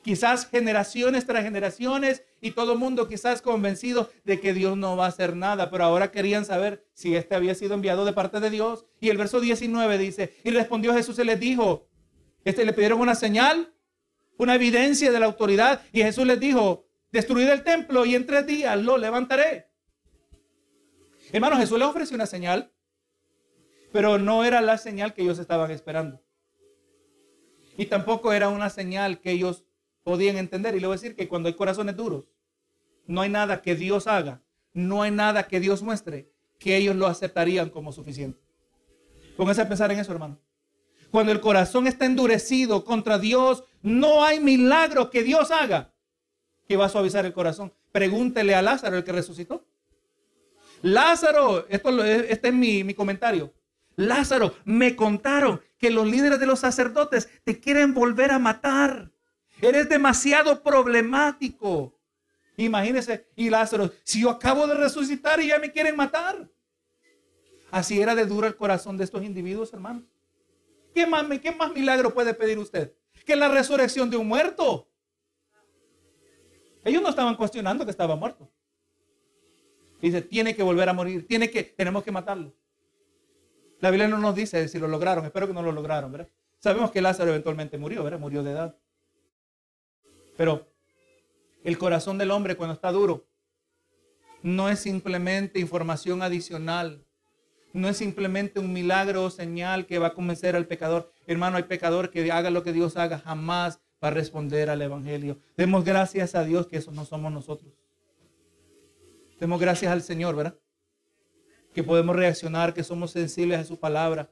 Quizás 0.01 0.47
generaciones 0.47 1.25
tras 1.25 1.43
generaciones 1.43 2.23
y 2.41 2.51
todo 2.51 2.73
el 2.73 2.79
mundo 2.79 3.07
quizás 3.07 3.41
convencido 3.41 4.09
de 4.23 4.39
que 4.39 4.53
Dios 4.53 4.77
no 4.77 4.95
va 4.95 5.05
a 5.05 5.09
hacer 5.09 5.35
nada, 5.35 5.69
pero 5.69 5.83
ahora 5.83 6.11
querían 6.11 6.45
saber 6.45 6.85
si 6.93 7.15
este 7.15 7.35
había 7.35 7.55
sido 7.55 7.73
enviado 7.73 8.05
de 8.05 8.13
parte 8.13 8.39
de 8.39 8.49
Dios. 8.49 8.85
Y 8.99 9.09
el 9.09 9.17
verso 9.17 9.39
19 9.39 9.97
dice, 9.97 10.33
y 10.43 10.51
respondió 10.51 10.93
Jesús 10.93 11.19
y 11.19 11.23
les 11.23 11.39
dijo, 11.39 11.87
este 12.45 12.65
le 12.65 12.73
pidieron 12.73 12.99
una 12.99 13.15
señal, 13.15 13.73
una 14.37 14.55
evidencia 14.55 15.11
de 15.11 15.19
la 15.19 15.25
autoridad, 15.25 15.81
y 15.91 16.01
Jesús 16.01 16.25
les 16.25 16.39
dijo, 16.39 16.85
destruid 17.11 17.47
el 17.47 17.63
templo 17.63 18.05
y 18.05 18.15
en 18.15 18.25
tres 18.25 18.45
días 18.45 18.77
lo 18.77 18.97
levantaré. 18.97 19.67
Hermano, 21.31 21.57
Jesús 21.57 21.77
les 21.77 21.87
ofreció 21.87 22.15
una 22.15 22.25
señal, 22.25 22.71
pero 23.91 24.17
no 24.17 24.43
era 24.43 24.61
la 24.61 24.77
señal 24.77 25.13
que 25.13 25.23
ellos 25.23 25.39
estaban 25.39 25.71
esperando. 25.71 26.21
Y 27.77 27.85
tampoco 27.85 28.33
era 28.33 28.49
una 28.49 28.69
señal 28.69 29.19
que 29.19 29.31
ellos 29.31 29.66
podían 30.07 30.37
entender. 30.37 30.73
Y 30.73 30.79
le 30.79 30.87
voy 30.87 30.93
a 30.93 31.01
decir 31.01 31.17
que 31.17 31.27
cuando 31.27 31.49
hay 31.49 31.55
corazones 31.55 31.97
duros, 31.97 32.29
no 33.07 33.19
hay 33.19 33.29
nada 33.29 33.61
que 33.61 33.75
Dios 33.75 34.07
haga, 34.07 34.41
no 34.71 35.01
hay 35.01 35.11
nada 35.11 35.49
que 35.49 35.59
Dios 35.59 35.83
muestre 35.83 36.31
que 36.59 36.77
ellos 36.77 36.95
lo 36.95 37.07
aceptarían 37.07 37.69
como 37.69 37.91
suficiente. 37.91 38.39
Pónganse 39.35 39.63
a 39.63 39.67
pensar 39.67 39.91
en 39.91 39.99
eso, 39.99 40.13
hermano. 40.13 40.39
Cuando 41.11 41.33
el 41.33 41.41
corazón 41.41 41.87
está 41.87 42.05
endurecido 42.05 42.85
contra 42.85 43.19
Dios, 43.19 43.65
no 43.81 44.23
hay 44.23 44.39
milagro 44.39 45.09
que 45.09 45.23
Dios 45.23 45.51
haga 45.51 45.93
que 46.69 46.77
va 46.77 46.85
a 46.85 46.89
suavizar 46.89 47.25
el 47.25 47.33
corazón. 47.33 47.73
Pregúntele 47.91 48.55
a 48.55 48.61
Lázaro, 48.61 48.95
el 48.95 49.03
que 49.03 49.11
resucitó. 49.11 49.65
Lázaro, 50.83 51.67
esto, 51.67 52.01
este 52.05 52.47
es 52.47 52.53
mi, 52.53 52.85
mi 52.85 52.93
comentario. 52.93 53.53
Lázaro, 53.97 54.55
me 54.63 54.95
contaron 54.95 55.61
que 55.77 55.91
los 55.91 56.07
líderes 56.07 56.39
de 56.39 56.45
los 56.45 56.59
sacerdotes 56.59 57.27
te 57.43 57.59
quieren 57.59 57.93
volver 57.93 58.31
a 58.31 58.39
matar. 58.39 59.11
Eres 59.61 59.89
demasiado 59.89 60.61
problemático. 60.61 61.93
Imagínese, 62.57 63.27
y 63.35 63.49
Lázaro, 63.49 63.91
si 64.03 64.21
yo 64.21 64.29
acabo 64.29 64.65
de 64.65 64.75
resucitar 64.75 65.39
y 65.39 65.47
ya 65.47 65.59
me 65.59 65.71
quieren 65.71 65.95
matar. 65.95 66.49
Así 67.69 68.01
era 68.01 68.15
de 68.15 68.25
duro 68.25 68.47
el 68.47 68.55
corazón 68.55 68.97
de 68.97 69.03
estos 69.03 69.23
individuos, 69.23 69.73
hermanos. 69.73 70.03
¿Qué 70.93 71.05
más, 71.05 71.25
¿Qué 71.39 71.51
más 71.51 71.71
milagro 71.71 72.13
puede 72.13 72.33
pedir 72.33 72.57
usted? 72.57 72.93
Que 73.25 73.35
la 73.35 73.47
resurrección 73.49 74.09
de 74.09 74.17
un 74.17 74.27
muerto. 74.27 74.87
Ellos 76.83 77.01
no 77.01 77.09
estaban 77.09 77.35
cuestionando 77.35 77.85
que 77.85 77.91
estaba 77.91 78.15
muerto. 78.15 78.49
Dice, 80.01 80.21
tiene 80.21 80.55
que 80.55 80.63
volver 80.63 80.89
a 80.89 80.93
morir, 80.93 81.27
tiene 81.27 81.49
que, 81.49 81.63
tenemos 81.63 82.03
que 82.03 82.11
matarlo. 82.11 82.53
La 83.79 83.91
Biblia 83.91 84.07
no 84.07 84.17
nos 84.17 84.35
dice 84.35 84.67
si 84.67 84.79
lo 84.79 84.87
lograron, 84.87 85.25
espero 85.25 85.47
que 85.47 85.53
no 85.53 85.61
lo 85.61 85.71
lograron, 85.71 86.11
¿verdad? 86.11 86.29
Sabemos 86.59 86.91
que 86.91 87.01
Lázaro 87.01 87.29
eventualmente 87.29 87.77
murió, 87.77 88.03
¿verdad? 88.03 88.19
Murió 88.19 88.41
de 88.41 88.51
edad. 88.51 88.75
Pero 90.37 90.71
el 91.63 91.77
corazón 91.77 92.17
del 92.17 92.31
hombre 92.31 92.55
cuando 92.55 92.75
está 92.75 92.91
duro 92.91 93.27
no 94.41 94.69
es 94.69 94.79
simplemente 94.79 95.59
información 95.59 96.21
adicional. 96.21 97.03
No 97.73 97.89
es 97.89 97.97
simplemente 97.97 98.59
un 98.59 98.71
milagro 98.71 99.25
o 99.25 99.29
señal 99.29 99.85
que 99.85 99.99
va 99.99 100.07
a 100.07 100.13
convencer 100.13 100.55
al 100.55 100.67
pecador. 100.67 101.11
Hermano, 101.25 101.57
hay 101.57 101.63
pecador 101.63 102.09
que 102.09 102.31
haga 102.31 102.49
lo 102.49 102.63
que 102.63 102.71
Dios 102.71 102.95
haga, 102.95 103.19
jamás 103.19 103.79
va 104.01 104.07
a 104.07 104.11
responder 104.11 104.69
al 104.69 104.81
Evangelio. 104.81 105.39
Demos 105.57 105.83
gracias 105.83 106.33
a 106.35 106.43
Dios 106.43 106.67
que 106.67 106.77
eso 106.77 106.91
no 106.91 107.03
somos 107.03 107.31
nosotros. 107.31 107.73
Demos 109.39 109.59
gracias 109.59 109.91
al 109.91 110.01
Señor, 110.01 110.35
¿verdad? 110.35 110.55
Que 111.73 111.83
podemos 111.83 112.15
reaccionar, 112.15 112.73
que 112.73 112.83
somos 112.83 113.11
sensibles 113.11 113.59
a 113.59 113.63
su 113.63 113.77
palabra. 113.77 114.31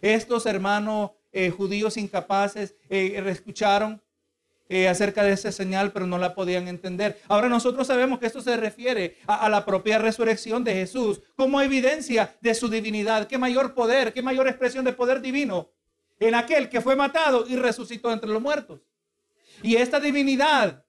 Estos 0.00 0.44
hermanos 0.46 1.12
eh, 1.30 1.50
judíos 1.50 1.96
incapaces 1.96 2.74
eh, 2.90 3.22
escucharon 3.26 4.02
eh, 4.72 4.88
acerca 4.88 5.22
de 5.22 5.32
esa 5.32 5.52
señal, 5.52 5.92
pero 5.92 6.06
no 6.06 6.16
la 6.16 6.34
podían 6.34 6.66
entender. 6.66 7.20
Ahora 7.28 7.50
nosotros 7.50 7.86
sabemos 7.86 8.18
que 8.18 8.24
esto 8.24 8.40
se 8.40 8.56
refiere 8.56 9.18
a, 9.26 9.44
a, 9.44 9.50
la 9.50 9.66
propia 9.66 9.98
resurrección 9.98 10.64
de 10.64 10.72
Jesús 10.72 11.20
como 11.36 11.60
evidencia 11.60 12.34
de 12.40 12.54
su 12.54 12.70
divinidad. 12.70 13.26
¿Qué 13.26 13.36
mayor 13.36 13.74
poder, 13.74 14.14
qué 14.14 14.22
mayor 14.22 14.48
expresión 14.48 14.86
de 14.86 14.94
poder 14.94 15.20
divino 15.20 15.70
en 16.18 16.34
aquel 16.34 16.70
que 16.70 16.80
fue 16.80 16.96
matado 16.96 17.44
y 17.46 17.56
resucitó 17.56 18.10
entre 18.10 18.30
los 18.30 18.40
muertos? 18.40 18.80
Y 19.62 19.76
esta 19.76 20.00
divinidad 20.00 20.86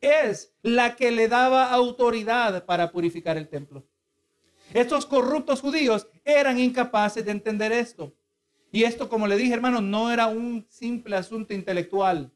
es 0.00 0.54
la 0.62 0.94
que 0.94 1.10
le 1.10 1.26
daba 1.26 1.72
autoridad 1.72 2.64
para 2.64 2.92
purificar 2.92 3.36
el 3.36 3.48
templo. 3.48 3.84
Estos 4.72 5.06
corruptos 5.06 5.60
judíos 5.60 6.06
eran 6.24 6.60
incapaces 6.60 7.24
de 7.24 7.32
entender 7.32 7.72
esto. 7.72 8.14
Y 8.70 8.84
esto, 8.84 9.08
como 9.08 9.26
le 9.26 9.36
dije, 9.36 9.54
hermano, 9.54 9.80
no 9.80 10.12
era 10.12 10.28
un 10.28 10.66
simple 10.68 11.16
asunto 11.16 11.52
intelectual. 11.52 12.30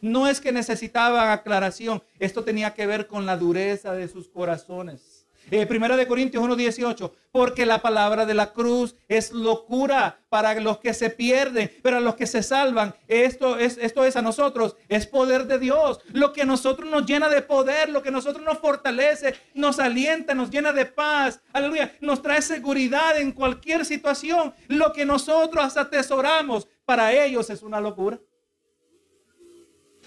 No 0.00 0.28
es 0.28 0.40
que 0.40 0.52
necesitaban 0.52 1.30
aclaración. 1.30 2.02
Esto 2.18 2.44
tenía 2.44 2.74
que 2.74 2.86
ver 2.86 3.06
con 3.06 3.26
la 3.26 3.36
dureza 3.36 3.92
de 3.92 4.08
sus 4.08 4.28
corazones. 4.28 5.18
Eh, 5.50 5.64
primera 5.64 5.96
de 5.96 6.06
Corintios 6.06 6.44
1.18, 6.44 7.10
porque 7.32 7.64
la 7.64 7.80
palabra 7.80 8.26
de 8.26 8.34
la 8.34 8.52
cruz 8.52 8.96
es 9.08 9.32
locura 9.32 10.20
para 10.28 10.54
los 10.60 10.78
que 10.78 10.92
se 10.92 11.08
pierden, 11.08 11.72
pero 11.82 11.96
a 11.96 12.00
los 12.00 12.16
que 12.16 12.26
se 12.26 12.42
salvan, 12.42 12.94
esto 13.06 13.56
es, 13.56 13.78
esto 13.78 14.04
es 14.04 14.16
a 14.16 14.22
nosotros, 14.22 14.76
es 14.90 15.06
poder 15.06 15.46
de 15.46 15.58
Dios. 15.58 16.00
Lo 16.12 16.34
que 16.34 16.42
a 16.42 16.44
nosotros 16.44 16.90
nos 16.90 17.06
llena 17.06 17.30
de 17.30 17.40
poder, 17.40 17.88
lo 17.88 18.02
que 18.02 18.10
a 18.10 18.12
nosotros 18.12 18.44
nos 18.44 18.58
fortalece, 18.58 19.34
nos 19.54 19.78
alienta, 19.78 20.34
nos 20.34 20.50
llena 20.50 20.72
de 20.72 20.84
paz, 20.84 21.40
aleluya, 21.54 21.96
nos 22.02 22.20
trae 22.20 22.42
seguridad 22.42 23.18
en 23.18 23.32
cualquier 23.32 23.86
situación. 23.86 24.52
Lo 24.66 24.92
que 24.92 25.06
nosotros 25.06 25.78
atesoramos, 25.78 26.68
para 26.84 27.12
ellos 27.12 27.48
es 27.48 27.62
una 27.62 27.80
locura. 27.80 28.18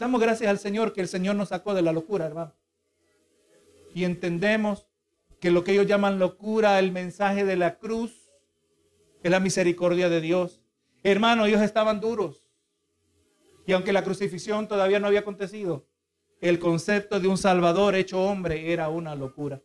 Damos 0.01 0.19
gracias 0.19 0.49
al 0.49 0.57
Señor 0.57 0.93
que 0.93 1.01
el 1.01 1.07
Señor 1.07 1.35
nos 1.35 1.49
sacó 1.49 1.75
de 1.75 1.83
la 1.83 1.93
locura, 1.93 2.25
hermano. 2.25 2.55
Y 3.93 4.03
entendemos 4.03 4.87
que 5.39 5.51
lo 5.51 5.63
que 5.63 5.73
ellos 5.73 5.85
llaman 5.85 6.17
locura, 6.17 6.79
el 6.79 6.91
mensaje 6.91 7.45
de 7.45 7.55
la 7.55 7.77
cruz, 7.77 8.31
es 9.21 9.29
la 9.29 9.39
misericordia 9.39 10.09
de 10.09 10.19
Dios. 10.19 10.59
Hermano, 11.03 11.45
ellos 11.45 11.61
estaban 11.61 11.99
duros. 11.99 12.49
Y 13.67 13.73
aunque 13.73 13.93
la 13.93 14.03
crucifixión 14.03 14.67
todavía 14.67 14.99
no 14.99 15.05
había 15.05 15.19
acontecido, 15.19 15.85
el 16.39 16.57
concepto 16.57 17.19
de 17.19 17.27
un 17.27 17.37
Salvador 17.37 17.93
hecho 17.93 18.23
hombre 18.23 18.73
era 18.73 18.89
una 18.89 19.13
locura. 19.13 19.61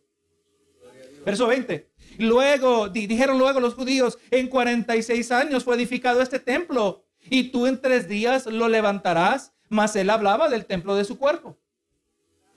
Verso 1.25 1.47
20. 1.47 1.89
Luego, 2.19 2.89
dijeron 2.89 3.39
luego 3.39 3.59
los 3.59 3.73
judíos, 3.73 4.19
en 4.29 4.49
46 4.49 5.31
años 5.31 5.63
fue 5.63 5.77
edificado 5.77 6.21
este 6.21 6.37
templo 6.37 7.05
y 7.27 7.49
tú 7.49 7.65
en 7.65 7.81
tres 7.81 8.07
días 8.07 8.45
lo 8.45 8.67
levantarás. 8.67 9.56
Mas 9.69 9.95
él 9.95 10.09
hablaba 10.09 10.49
del 10.49 10.65
templo 10.65 10.95
de 10.95 11.05
su 11.05 11.17
cuerpo. 11.17 11.57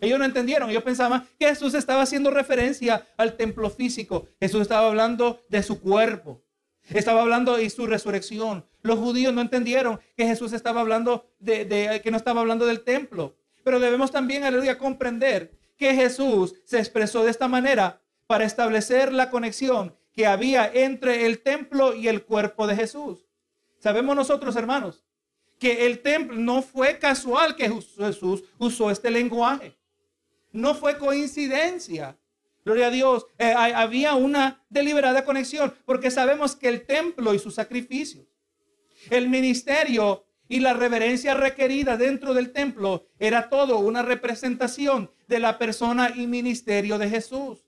Ellos 0.00 0.18
no 0.18 0.24
entendieron, 0.24 0.70
ellos 0.70 0.82
pensaban 0.82 1.28
que 1.38 1.46
Jesús 1.48 1.74
estaba 1.74 2.02
haciendo 2.02 2.30
referencia 2.30 3.06
al 3.16 3.36
templo 3.36 3.68
físico. 3.68 4.26
Jesús 4.40 4.62
estaba 4.62 4.88
hablando 4.88 5.42
de 5.48 5.62
su 5.62 5.80
cuerpo. 5.80 6.42
Estaba 6.88 7.20
hablando 7.20 7.56
de 7.56 7.68
su 7.68 7.86
resurrección. 7.86 8.64
Los 8.82 8.98
judíos 8.98 9.34
no 9.34 9.42
entendieron 9.42 10.00
que 10.16 10.26
Jesús 10.26 10.52
estaba 10.52 10.80
hablando 10.80 11.26
de, 11.38 12.00
que 12.02 12.10
no 12.10 12.16
estaba 12.16 12.40
hablando 12.40 12.66
del 12.66 12.82
templo. 12.82 13.36
Pero 13.62 13.78
debemos 13.78 14.10
también, 14.10 14.44
aleluya, 14.44 14.78
comprender 14.78 15.52
que 15.76 15.94
Jesús 15.94 16.54
se 16.64 16.78
expresó 16.78 17.22
de 17.22 17.30
esta 17.30 17.46
manera 17.46 18.00
para 18.26 18.44
establecer 18.44 19.12
la 19.12 19.30
conexión 19.30 19.94
que 20.12 20.26
había 20.26 20.70
entre 20.72 21.26
el 21.26 21.42
templo 21.42 21.94
y 21.94 22.08
el 22.08 22.24
cuerpo 22.24 22.66
de 22.66 22.76
Jesús. 22.76 23.26
Sabemos 23.78 24.16
nosotros, 24.16 24.56
hermanos, 24.56 25.04
que 25.60 25.86
el 25.86 26.00
templo 26.00 26.36
no 26.36 26.62
fue 26.62 26.98
casual 26.98 27.54
que 27.54 27.70
Jesús 27.70 28.42
usó 28.58 28.90
este 28.90 29.10
lenguaje. 29.10 29.76
No 30.52 30.74
fue 30.74 30.96
coincidencia. 30.98 32.18
Gloria 32.64 32.86
a 32.86 32.90
Dios. 32.90 33.26
Eh, 33.38 33.52
había 33.52 34.14
una 34.14 34.64
deliberada 34.70 35.24
conexión 35.24 35.74
porque 35.84 36.10
sabemos 36.10 36.56
que 36.56 36.68
el 36.68 36.86
templo 36.86 37.34
y 37.34 37.38
sus 37.38 37.54
sacrificios, 37.54 38.26
el 39.10 39.28
ministerio 39.28 40.24
y 40.48 40.60
la 40.60 40.72
reverencia 40.72 41.34
requerida 41.34 41.98
dentro 41.98 42.32
del 42.32 42.52
templo 42.52 43.06
era 43.18 43.50
todo 43.50 43.78
una 43.78 44.02
representación 44.02 45.10
de 45.28 45.40
la 45.40 45.58
persona 45.58 46.10
y 46.16 46.26
ministerio 46.26 46.98
de 46.98 47.10
Jesús. 47.10 47.66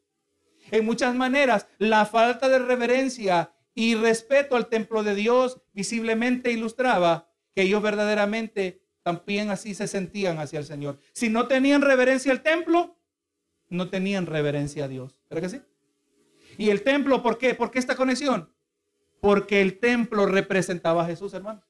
En 0.71 0.87
muchas 0.87 1.15
maneras, 1.15 1.67
la 1.79 2.07
falta 2.07 2.49
de 2.49 2.59
reverencia 2.59 3.53
y 3.75 3.95
respeto 3.97 4.57
al 4.57 4.69
templo 4.69 5.03
de 5.03 5.15
Dios 5.15 5.61
visiblemente 5.75 6.51
ilustraba 6.51 7.32
que 7.55 7.63
ellos 7.63 7.83
verdaderamente 7.83 8.83
también 9.03 9.51
así 9.51 9.75
se 9.75 9.89
sentían 9.89 10.39
hacia 10.39 10.59
el 10.59 10.65
Señor. 10.65 10.99
Si 11.13 11.29
no 11.29 11.49
tenían 11.49 11.83
reverencia 11.83 12.33
al 12.33 12.43
templo, 12.43 12.97
no 13.69 13.89
tenían 13.89 14.27
reverencia 14.27 14.85
a 14.85 14.89
Dios. 14.89 15.21
¿Verdad 15.29 15.43
que 15.43 15.57
sí? 15.57 15.63
¿Y 16.59 16.71
el 16.71 16.83
templo 16.83 17.23
por 17.23 17.39
qué? 17.39 17.55
¿Por 17.55 17.71
qué 17.71 17.79
esta 17.79 17.97
conexión? 17.97 18.53
Porque 19.21 19.61
el 19.61 19.79
templo 19.79 20.27
representaba 20.27 21.03
a 21.03 21.07
Jesús, 21.07 21.35
hermano. 21.35 21.63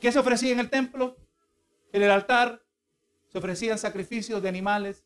¿Qué 0.00 0.12
se 0.12 0.18
ofrecía 0.18 0.52
en 0.52 0.60
el 0.60 0.70
templo? 0.70 1.16
En 1.92 2.02
el 2.02 2.10
altar 2.10 2.62
se 3.28 3.38
ofrecían 3.38 3.78
sacrificios 3.78 4.42
de 4.42 4.48
animales. 4.48 5.04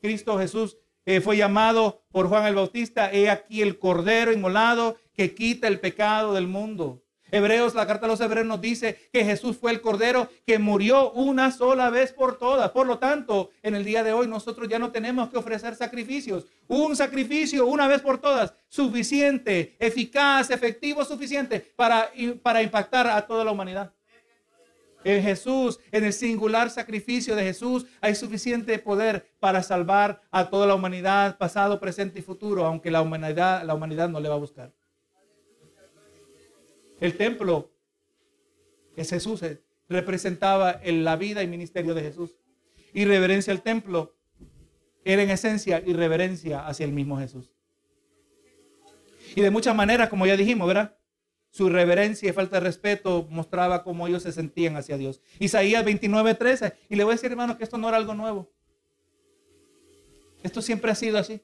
Cristo 0.00 0.38
Jesús 0.38 0.78
eh, 1.06 1.20
fue 1.20 1.36
llamado 1.36 2.04
por 2.10 2.28
Juan 2.28 2.46
el 2.46 2.54
Bautista, 2.54 3.12
he 3.12 3.30
aquí 3.30 3.62
el 3.62 3.78
cordero 3.78 4.32
inmolado 4.32 4.96
que 5.14 5.34
quita 5.34 5.68
el 5.68 5.80
pecado 5.80 6.34
del 6.34 6.46
mundo. 6.46 7.03
Hebreos, 7.34 7.74
la 7.74 7.84
carta 7.84 8.06
de 8.06 8.12
los 8.12 8.20
Hebreos 8.20 8.46
nos 8.46 8.60
dice 8.60 9.08
que 9.12 9.24
Jesús 9.24 9.56
fue 9.56 9.72
el 9.72 9.80
Cordero 9.80 10.28
que 10.46 10.60
murió 10.60 11.10
una 11.10 11.50
sola 11.50 11.90
vez 11.90 12.12
por 12.12 12.38
todas. 12.38 12.70
Por 12.70 12.86
lo 12.86 13.00
tanto, 13.00 13.50
en 13.64 13.74
el 13.74 13.84
día 13.84 14.04
de 14.04 14.12
hoy 14.12 14.28
nosotros 14.28 14.68
ya 14.68 14.78
no 14.78 14.92
tenemos 14.92 15.30
que 15.30 15.36
ofrecer 15.36 15.74
sacrificios. 15.74 16.46
Un 16.68 16.94
sacrificio 16.94 17.66
una 17.66 17.88
vez 17.88 18.02
por 18.02 18.18
todas, 18.18 18.54
suficiente, 18.68 19.74
eficaz, 19.80 20.52
efectivo, 20.52 21.04
suficiente 21.04 21.58
para, 21.74 22.08
para 22.40 22.62
impactar 22.62 23.08
a 23.08 23.26
toda 23.26 23.44
la 23.44 23.50
humanidad. 23.50 23.92
En 25.02 25.20
Jesús, 25.20 25.80
en 25.90 26.04
el 26.04 26.12
singular 26.12 26.70
sacrificio 26.70 27.34
de 27.34 27.42
Jesús, 27.42 27.84
hay 28.00 28.14
suficiente 28.14 28.78
poder 28.78 29.28
para 29.40 29.64
salvar 29.64 30.22
a 30.30 30.48
toda 30.48 30.68
la 30.68 30.76
humanidad, 30.76 31.36
pasado, 31.36 31.80
presente 31.80 32.20
y 32.20 32.22
futuro, 32.22 32.64
aunque 32.64 32.92
la 32.92 33.02
humanidad, 33.02 33.64
la 33.64 33.74
humanidad 33.74 34.08
no 34.08 34.20
le 34.20 34.28
va 34.28 34.36
a 34.36 34.38
buscar. 34.38 34.72
El 37.04 37.18
templo 37.18 37.70
que 38.96 39.04
Jesús 39.04 39.42
representaba 39.90 40.80
en 40.82 41.04
la 41.04 41.16
vida 41.16 41.42
y 41.42 41.46
ministerio 41.46 41.92
de 41.92 42.00
Jesús. 42.00 42.38
Y 42.94 43.04
reverencia 43.04 43.52
al 43.52 43.60
templo 43.60 44.16
era 45.04 45.22
en 45.22 45.28
esencia 45.28 45.82
irreverencia 45.84 46.66
hacia 46.66 46.86
el 46.86 46.92
mismo 46.92 47.18
Jesús. 47.18 47.52
Y 49.36 49.42
de 49.42 49.50
muchas 49.50 49.76
maneras, 49.76 50.08
como 50.08 50.24
ya 50.24 50.34
dijimos, 50.34 50.66
¿verdad? 50.66 50.96
Su 51.50 51.68
reverencia 51.68 52.30
y 52.30 52.32
falta 52.32 52.56
de 52.56 52.60
respeto 52.60 53.28
mostraba 53.28 53.84
cómo 53.84 54.06
ellos 54.06 54.22
se 54.22 54.32
sentían 54.32 54.74
hacia 54.78 54.96
Dios. 54.96 55.20
Isaías 55.38 55.84
29, 55.84 56.32
13. 56.32 56.72
Y 56.88 56.96
le 56.96 57.04
voy 57.04 57.12
a 57.12 57.16
decir, 57.16 57.30
hermano, 57.30 57.58
que 57.58 57.64
esto 57.64 57.76
no 57.76 57.86
era 57.86 57.98
algo 57.98 58.14
nuevo. 58.14 58.50
Esto 60.42 60.62
siempre 60.62 60.90
ha 60.90 60.94
sido 60.94 61.18
así. 61.18 61.42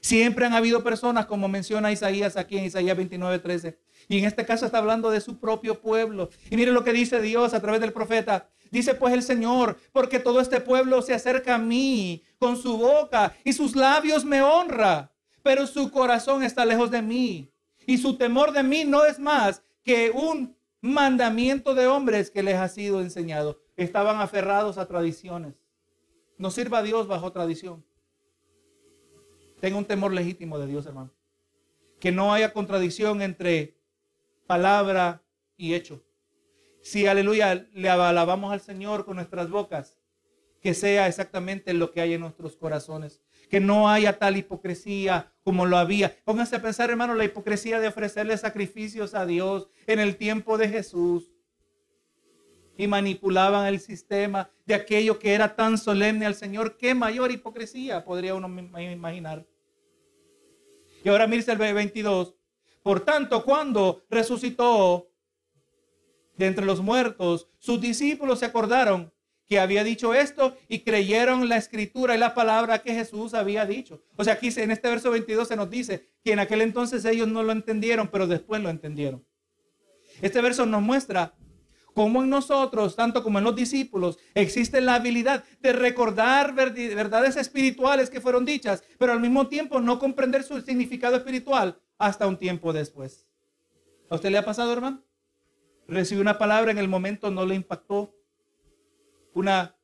Siempre 0.00 0.46
han 0.46 0.54
habido 0.54 0.82
personas, 0.82 1.26
como 1.26 1.48
menciona 1.48 1.92
Isaías 1.92 2.36
aquí 2.36 2.58
en 2.58 2.64
Isaías 2.64 2.96
29, 2.96 3.38
13. 3.38 3.78
Y 4.08 4.18
en 4.18 4.24
este 4.24 4.46
caso 4.46 4.66
está 4.66 4.78
hablando 4.78 5.10
de 5.10 5.20
su 5.20 5.38
propio 5.38 5.80
pueblo. 5.80 6.30
Y 6.50 6.56
mire 6.56 6.72
lo 6.72 6.84
que 6.84 6.92
dice 6.92 7.20
Dios 7.20 7.54
a 7.54 7.60
través 7.60 7.80
del 7.80 7.92
profeta. 7.92 8.48
Dice 8.70 8.94
pues 8.94 9.14
el 9.14 9.22
Señor, 9.22 9.78
porque 9.92 10.18
todo 10.18 10.40
este 10.40 10.60
pueblo 10.60 11.00
se 11.02 11.14
acerca 11.14 11.54
a 11.54 11.58
mí 11.58 12.22
con 12.38 12.56
su 12.56 12.76
boca 12.76 13.34
y 13.44 13.52
sus 13.52 13.74
labios 13.74 14.24
me 14.24 14.42
honra, 14.42 15.12
pero 15.42 15.66
su 15.66 15.90
corazón 15.90 16.42
está 16.42 16.64
lejos 16.64 16.90
de 16.90 17.02
mí. 17.02 17.50
Y 17.86 17.96
su 17.96 18.16
temor 18.16 18.52
de 18.52 18.62
mí 18.62 18.84
no 18.84 19.04
es 19.04 19.18
más 19.18 19.62
que 19.82 20.10
un 20.10 20.54
mandamiento 20.80 21.74
de 21.74 21.86
hombres 21.86 22.30
que 22.30 22.42
les 22.42 22.56
ha 22.56 22.68
sido 22.68 23.00
enseñado. 23.00 23.58
Estaban 23.76 24.20
aferrados 24.20 24.76
a 24.76 24.86
tradiciones. 24.86 25.54
No 26.36 26.50
sirva 26.50 26.82
Dios 26.82 27.08
bajo 27.08 27.32
tradición. 27.32 27.84
Tenga 29.60 29.76
un 29.76 29.84
temor 29.84 30.12
legítimo 30.12 30.58
de 30.58 30.66
Dios, 30.66 30.86
hermano. 30.86 31.12
Que 32.00 32.12
no 32.12 32.32
haya 32.32 32.52
contradicción 32.52 33.22
entre 33.22 33.76
palabra 34.46 35.22
y 35.56 35.74
hecho. 35.74 36.02
Si, 36.80 37.06
aleluya, 37.06 37.66
le 37.72 37.88
alabamos 37.88 38.52
al 38.52 38.60
Señor 38.60 39.04
con 39.04 39.16
nuestras 39.16 39.50
bocas, 39.50 39.98
que 40.60 40.74
sea 40.74 41.08
exactamente 41.08 41.74
lo 41.74 41.92
que 41.92 42.00
hay 42.00 42.14
en 42.14 42.20
nuestros 42.20 42.56
corazones. 42.56 43.20
Que 43.50 43.60
no 43.60 43.88
haya 43.88 44.18
tal 44.18 44.36
hipocresía 44.36 45.32
como 45.42 45.66
lo 45.66 45.76
había. 45.76 46.16
Pónganse 46.24 46.56
a 46.56 46.62
pensar, 46.62 46.90
hermano, 46.90 47.14
la 47.14 47.24
hipocresía 47.24 47.80
de 47.80 47.88
ofrecerle 47.88 48.36
sacrificios 48.36 49.14
a 49.14 49.26
Dios 49.26 49.68
en 49.86 49.98
el 49.98 50.16
tiempo 50.16 50.58
de 50.58 50.68
Jesús. 50.68 51.32
Y 52.78 52.86
manipulaban 52.86 53.66
el 53.66 53.80
sistema 53.80 54.50
de 54.64 54.74
aquello 54.74 55.18
que 55.18 55.34
era 55.34 55.54
tan 55.54 55.76
solemne 55.76 56.24
al 56.24 56.34
Señor. 56.34 56.78
¿Qué 56.78 56.94
mayor 56.94 57.30
hipocresía 57.30 58.02
podría 58.02 58.34
uno 58.34 58.48
imaginar? 58.80 59.44
Y 61.04 61.08
ahora 61.10 61.26
mire 61.26 61.44
el 61.46 61.74
22. 61.74 62.34
Por 62.82 63.00
tanto, 63.00 63.44
cuando 63.44 64.04
resucitó 64.08 65.10
de 66.36 66.46
entre 66.46 66.64
los 66.64 66.80
muertos, 66.80 67.48
sus 67.58 67.80
discípulos 67.80 68.38
se 68.38 68.46
acordaron 68.46 69.12
que 69.48 69.58
había 69.58 69.82
dicho 69.82 70.14
esto 70.14 70.56
y 70.68 70.80
creyeron 70.80 71.48
la 71.48 71.56
escritura 71.56 72.14
y 72.14 72.18
la 72.18 72.34
palabra 72.34 72.80
que 72.82 72.94
Jesús 72.94 73.34
había 73.34 73.64
dicho. 73.64 74.02
O 74.16 74.22
sea, 74.22 74.34
aquí 74.34 74.50
en 74.54 74.70
este 74.70 74.88
verso 74.88 75.10
22 75.10 75.48
se 75.48 75.56
nos 75.56 75.70
dice 75.70 76.10
que 76.22 76.32
en 76.32 76.38
aquel 76.38 76.60
entonces 76.60 77.04
ellos 77.04 77.26
no 77.28 77.42
lo 77.42 77.52
entendieron, 77.52 78.08
pero 78.08 78.26
después 78.26 78.62
lo 78.62 78.68
entendieron. 78.68 79.24
Este 80.20 80.40
verso 80.42 80.66
nos 80.66 80.82
muestra 80.82 81.34
cómo 81.98 82.22
en 82.22 82.30
nosotros, 82.30 82.94
tanto 82.94 83.24
como 83.24 83.38
en 83.38 83.44
los 83.44 83.56
discípulos, 83.56 84.20
existe 84.32 84.80
la 84.80 84.94
habilidad 84.94 85.42
de 85.58 85.72
recordar 85.72 86.54
verdades 86.54 87.36
espirituales 87.36 88.08
que 88.08 88.20
fueron 88.20 88.44
dichas, 88.44 88.84
pero 89.00 89.10
al 89.10 89.18
mismo 89.18 89.48
tiempo 89.48 89.80
no 89.80 89.98
comprender 89.98 90.44
su 90.44 90.60
significado 90.60 91.16
espiritual 91.16 91.76
hasta 91.98 92.28
un 92.28 92.38
tiempo 92.38 92.72
después. 92.72 93.26
¿A 94.08 94.14
usted 94.14 94.30
le 94.30 94.38
ha 94.38 94.44
pasado, 94.44 94.72
hermano? 94.72 95.02
Recibió 95.88 96.22
una 96.22 96.38
palabra 96.38 96.70
en 96.70 96.78
el 96.78 96.86
momento, 96.86 97.32
no 97.32 97.44
le 97.44 97.56
impactó. 97.56 98.14
Una, 99.34 99.74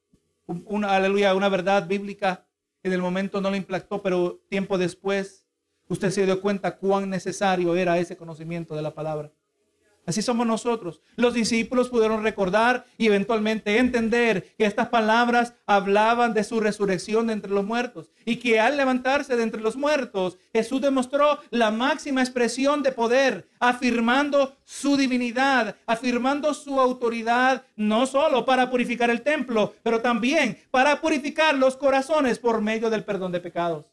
una, 0.46 0.94
aleluya, 0.94 1.34
una 1.34 1.48
verdad 1.48 1.84
bíblica 1.88 2.46
en 2.84 2.92
el 2.92 3.02
momento 3.02 3.40
no 3.40 3.50
le 3.50 3.56
impactó, 3.56 4.02
pero 4.02 4.40
tiempo 4.48 4.78
después 4.78 5.48
usted 5.88 6.12
se 6.12 6.26
dio 6.26 6.40
cuenta 6.40 6.76
cuán 6.76 7.10
necesario 7.10 7.74
era 7.74 7.98
ese 7.98 8.16
conocimiento 8.16 8.76
de 8.76 8.82
la 8.82 8.94
palabra. 8.94 9.32
Así 10.06 10.20
somos 10.20 10.46
nosotros. 10.46 11.00
Los 11.16 11.32
discípulos 11.32 11.88
pudieron 11.88 12.22
recordar 12.22 12.84
y 12.98 13.06
eventualmente 13.06 13.78
entender 13.78 14.54
que 14.58 14.66
estas 14.66 14.88
palabras 14.88 15.54
hablaban 15.66 16.34
de 16.34 16.44
su 16.44 16.60
resurrección 16.60 17.26
de 17.26 17.32
entre 17.32 17.50
los 17.50 17.64
muertos 17.64 18.10
y 18.26 18.36
que 18.36 18.60
al 18.60 18.76
levantarse 18.76 19.36
de 19.36 19.42
entre 19.42 19.62
los 19.62 19.76
muertos, 19.76 20.36
Jesús 20.52 20.82
demostró 20.82 21.38
la 21.50 21.70
máxima 21.70 22.20
expresión 22.20 22.82
de 22.82 22.92
poder, 22.92 23.48
afirmando 23.58 24.56
su 24.64 24.96
divinidad, 24.96 25.76
afirmando 25.86 26.52
su 26.52 26.78
autoridad, 26.78 27.64
no 27.76 28.06
solo 28.06 28.44
para 28.44 28.70
purificar 28.70 29.08
el 29.08 29.22
templo, 29.22 29.74
pero 29.82 30.02
también 30.02 30.58
para 30.70 31.00
purificar 31.00 31.54
los 31.54 31.76
corazones 31.76 32.38
por 32.38 32.60
medio 32.60 32.90
del 32.90 33.04
perdón 33.04 33.32
de 33.32 33.40
pecados. 33.40 33.86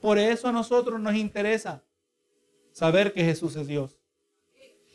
Por 0.00 0.18
eso 0.18 0.48
a 0.48 0.52
nosotros 0.52 0.98
nos 1.00 1.14
interesa 1.14 1.84
saber 2.72 3.12
que 3.12 3.24
Jesús 3.24 3.54
es 3.56 3.66
Dios. 3.66 4.01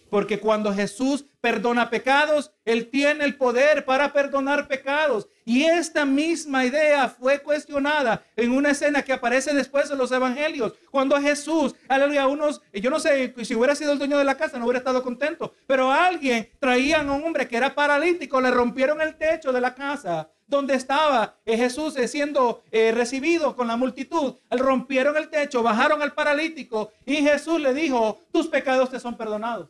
Porque 0.10 0.39
cuando 0.39 0.74
Jesús 0.74 1.26
perdona 1.41 1.89
pecados, 1.89 2.51
Él 2.66 2.89
tiene 2.89 3.26
el 3.26 3.36
poder 3.36 3.86
para 3.86 4.12
perdonar 4.12 4.68
pecados. 4.68 5.28
Y 5.45 5.64
esta 5.64 6.05
misma 6.05 6.66
idea 6.66 7.08
fue 7.08 7.39
cuestionada 7.39 8.24
en 8.36 8.51
una 8.51 8.72
escena 8.72 9.01
que 9.01 9.14
aparece 9.14 9.53
después 9.53 9.89
de 9.89 9.95
los 9.95 10.12
evangelios. 10.12 10.74
Cuando 10.91 11.20
Jesús, 11.22 11.76
aleluya, 11.88 12.28
unos, 12.28 12.62
yo 12.74 12.89
no 12.89 12.99
sé 12.99 13.34
si 13.43 13.55
hubiera 13.55 13.76
sido 13.76 13.93
el 13.93 13.99
dueño 13.99 14.18
de 14.18 14.26
la 14.26 14.36
casa, 14.36 14.58
no 14.58 14.66
hubiera 14.66 14.80
estado 14.80 15.03
contento. 15.03 15.53
Pero 15.66 15.91
alguien 15.91 16.49
traían 16.60 17.08
a 17.10 17.14
un 17.14 17.24
hombre 17.24 17.47
que 17.47 17.58
era 17.58 17.74
paralítico, 17.74 18.41
le 18.41 18.51
rompieron 18.51 19.01
el 19.01 19.16
techo 19.16 19.53
de 19.53 19.62
la 19.62 19.74
casa 19.74 20.30
donde 20.47 20.76
estaba 20.76 21.36
eh, 21.45 21.58
Jesús 21.58 21.95
eh, 21.97 22.08
siendo 22.08 22.64
eh, 22.72 22.91
recibido 22.93 23.55
con 23.55 23.68
la 23.68 23.76
multitud. 23.76 24.36
rompieron 24.49 25.18
el 25.18 25.30
techo, 25.30 25.62
bajaron 25.62 26.01
al 26.01 26.14
paralítico 26.14 26.91
y 27.05 27.18
Jesús 27.18 27.60
le 27.60 27.74
dijo, 27.74 28.22
tus 28.32 28.47
pecados 28.47 28.89
te 28.89 28.99
son 28.99 29.18
perdonados. 29.18 29.70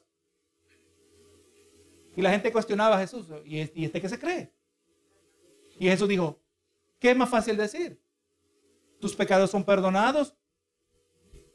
Y 2.17 2.21
la 2.23 2.31
gente 2.31 2.51
cuestionaba 2.51 2.97
a 2.97 2.99
Jesús, 2.99 3.27
¿y 3.45 3.59
este 3.59 4.01
qué 4.01 4.09
se 4.09 4.17
cree? 4.17 4.51
Y 5.79 5.87
Jesús 5.87 6.09
dijo, 6.09 6.41
¿qué 6.97 7.11
es 7.11 7.15
más 7.15 7.29
fácil 7.29 7.55
decir? 7.55 8.01
¿Tus 8.99 9.15
pecados 9.15 9.51
son 9.51 9.63
perdonados? 9.63 10.35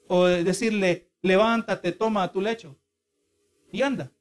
O 0.07 0.27
decirle, 0.27 1.11
levántate, 1.21 1.91
toma 1.91 2.31
tu 2.31 2.41
lecho 2.41 2.79
y 3.73 3.83
anda. 3.83 4.13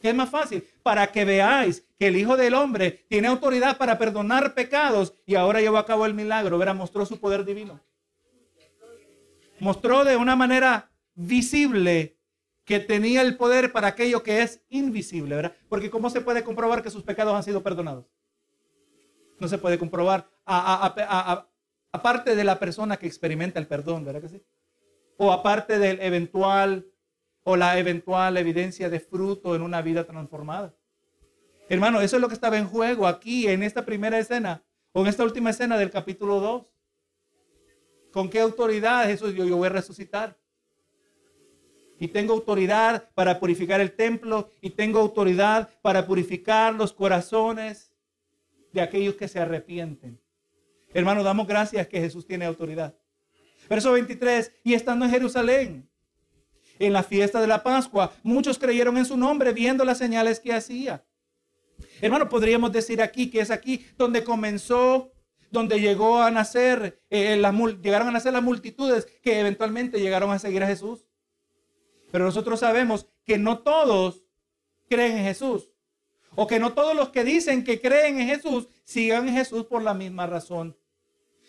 ¿Qué 0.00 0.08
es 0.08 0.14
más 0.14 0.30
fácil? 0.30 0.66
Para 0.82 1.12
que 1.12 1.26
veáis 1.26 1.86
que 1.98 2.06
el 2.06 2.16
Hijo 2.16 2.38
del 2.38 2.54
Hombre 2.54 3.04
tiene 3.10 3.28
autoridad 3.28 3.76
para 3.76 3.98
perdonar 3.98 4.54
pecados 4.54 5.12
y 5.26 5.34
ahora 5.34 5.60
llevó 5.60 5.76
a 5.76 5.84
cabo 5.84 6.06
el 6.06 6.14
milagro. 6.14 6.56
Verá, 6.56 6.72
mostró 6.72 7.04
su 7.04 7.20
poder 7.20 7.44
divino. 7.44 7.78
Mostró 9.60 10.04
de 10.04 10.16
una 10.16 10.36
manera 10.36 10.90
visible 11.14 12.17
que 12.68 12.78
tenía 12.80 13.22
el 13.22 13.38
poder 13.38 13.72
para 13.72 13.88
aquello 13.88 14.22
que 14.22 14.42
es 14.42 14.60
invisible, 14.68 15.34
¿verdad? 15.34 15.56
Porque 15.70 15.88
¿cómo 15.88 16.10
se 16.10 16.20
puede 16.20 16.44
comprobar 16.44 16.82
que 16.82 16.90
sus 16.90 17.02
pecados 17.02 17.34
han 17.34 17.42
sido 17.42 17.62
perdonados? 17.62 18.04
No 19.40 19.48
se 19.48 19.56
puede 19.56 19.78
comprobar 19.78 20.28
aparte 20.44 22.36
de 22.36 22.44
la 22.44 22.58
persona 22.58 22.98
que 22.98 23.06
experimenta 23.06 23.58
el 23.58 23.66
perdón, 23.66 24.04
¿verdad 24.04 24.20
que 24.20 24.28
sí? 24.28 24.42
O 25.16 25.32
aparte 25.32 25.78
del 25.78 25.98
eventual 26.02 26.86
o 27.42 27.56
la 27.56 27.78
eventual 27.78 28.36
evidencia 28.36 28.90
de 28.90 29.00
fruto 29.00 29.56
en 29.56 29.62
una 29.62 29.80
vida 29.80 30.04
transformada. 30.04 30.74
Hermano, 31.70 32.02
eso 32.02 32.16
es 32.16 32.22
lo 32.22 32.28
que 32.28 32.34
estaba 32.34 32.58
en 32.58 32.66
juego 32.66 33.06
aquí 33.06 33.48
en 33.48 33.62
esta 33.62 33.86
primera 33.86 34.18
escena 34.18 34.62
o 34.92 35.00
en 35.00 35.06
esta 35.06 35.24
última 35.24 35.48
escena 35.48 35.78
del 35.78 35.90
capítulo 35.90 36.38
2. 36.38 36.66
¿Con 38.12 38.28
qué 38.28 38.40
autoridad 38.40 39.06
Jesús 39.06 39.32
dijo, 39.32 39.46
yo 39.46 39.56
voy 39.56 39.68
a 39.68 39.70
resucitar? 39.70 40.36
Y 41.98 42.08
tengo 42.08 42.34
autoridad 42.34 43.10
para 43.14 43.40
purificar 43.40 43.80
el 43.80 43.92
templo 43.92 44.50
y 44.60 44.70
tengo 44.70 45.00
autoridad 45.00 45.68
para 45.82 46.06
purificar 46.06 46.74
los 46.74 46.92
corazones 46.92 47.92
de 48.72 48.80
aquellos 48.80 49.14
que 49.14 49.28
se 49.28 49.40
arrepienten. 49.40 50.20
Hermano, 50.94 51.22
damos 51.22 51.46
gracias 51.46 51.86
que 51.88 52.00
Jesús 52.00 52.26
tiene 52.26 52.44
autoridad. 52.44 52.94
Verso 53.68 53.92
23, 53.92 54.52
y 54.64 54.74
estando 54.74 55.04
en 55.04 55.10
Jerusalén, 55.10 55.88
en 56.78 56.92
la 56.92 57.02
fiesta 57.02 57.40
de 57.40 57.46
la 57.46 57.62
Pascua, 57.62 58.12
muchos 58.22 58.58
creyeron 58.58 58.96
en 58.96 59.04
su 59.04 59.16
nombre 59.16 59.52
viendo 59.52 59.84
las 59.84 59.98
señales 59.98 60.40
que 60.40 60.52
hacía. 60.52 61.04
Hermano, 62.00 62.28
podríamos 62.28 62.72
decir 62.72 63.02
aquí 63.02 63.30
que 63.30 63.40
es 63.40 63.50
aquí 63.50 63.84
donde 63.96 64.24
comenzó, 64.24 65.12
donde 65.50 65.80
llegó 65.80 66.22
a 66.22 66.30
nacer, 66.30 67.02
eh, 67.10 67.40
llegaron 67.82 68.08
a 68.08 68.12
nacer 68.12 68.32
las 68.32 68.42
multitudes 68.42 69.06
que 69.22 69.40
eventualmente 69.40 70.00
llegaron 70.00 70.30
a 70.30 70.38
seguir 70.38 70.62
a 70.62 70.66
Jesús. 70.66 71.07
Pero 72.10 72.24
nosotros 72.24 72.60
sabemos 72.60 73.06
que 73.24 73.38
no 73.38 73.58
todos 73.58 74.24
creen 74.88 75.18
en 75.18 75.24
Jesús. 75.24 75.70
O 76.34 76.46
que 76.46 76.58
no 76.58 76.72
todos 76.72 76.94
los 76.94 77.08
que 77.08 77.24
dicen 77.24 77.64
que 77.64 77.80
creen 77.80 78.20
en 78.20 78.28
Jesús 78.28 78.68
sigan 78.84 79.28
en 79.28 79.34
Jesús 79.34 79.64
por 79.64 79.82
la 79.82 79.94
misma 79.94 80.26
razón. 80.26 80.76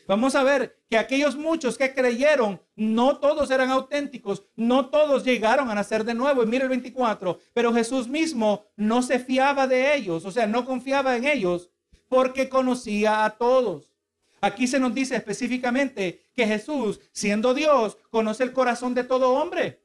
Vamos 0.08 0.34
a 0.34 0.42
ver 0.42 0.82
que 0.90 0.98
aquellos 0.98 1.36
muchos 1.36 1.78
que 1.78 1.94
creyeron, 1.94 2.60
no 2.76 3.20
todos 3.20 3.52
eran 3.52 3.70
auténticos, 3.70 4.44
no 4.56 4.90
todos 4.90 5.24
llegaron 5.24 5.70
a 5.70 5.76
nacer 5.76 6.04
de 6.04 6.16
nuevo. 6.16 6.42
Y 6.42 6.48
mire 6.48 6.64
el 6.64 6.70
24, 6.70 7.40
pero 7.54 7.72
Jesús 7.72 8.08
mismo 8.08 8.66
no 8.76 9.04
se 9.04 9.20
fiaba 9.20 9.68
de 9.68 9.96
ellos, 9.96 10.26
o 10.26 10.32
sea, 10.32 10.48
no 10.48 10.66
confiaba 10.66 11.16
en 11.16 11.26
ellos 11.26 11.70
porque 12.08 12.50
conocía 12.50 13.24
a 13.24 13.38
todos. 13.38 13.94
Aquí 14.42 14.66
se 14.66 14.80
nos 14.80 14.96
dice 14.96 15.16
específicamente 15.16 16.26
que 16.36 16.48
Jesús, 16.48 17.00
siendo 17.12 17.54
Dios, 17.54 17.98
conoce 18.10 18.44
el 18.44 18.54
corazón 18.54 18.96
de 18.96 19.04
todo 19.04 19.34
hombre. 19.34 19.84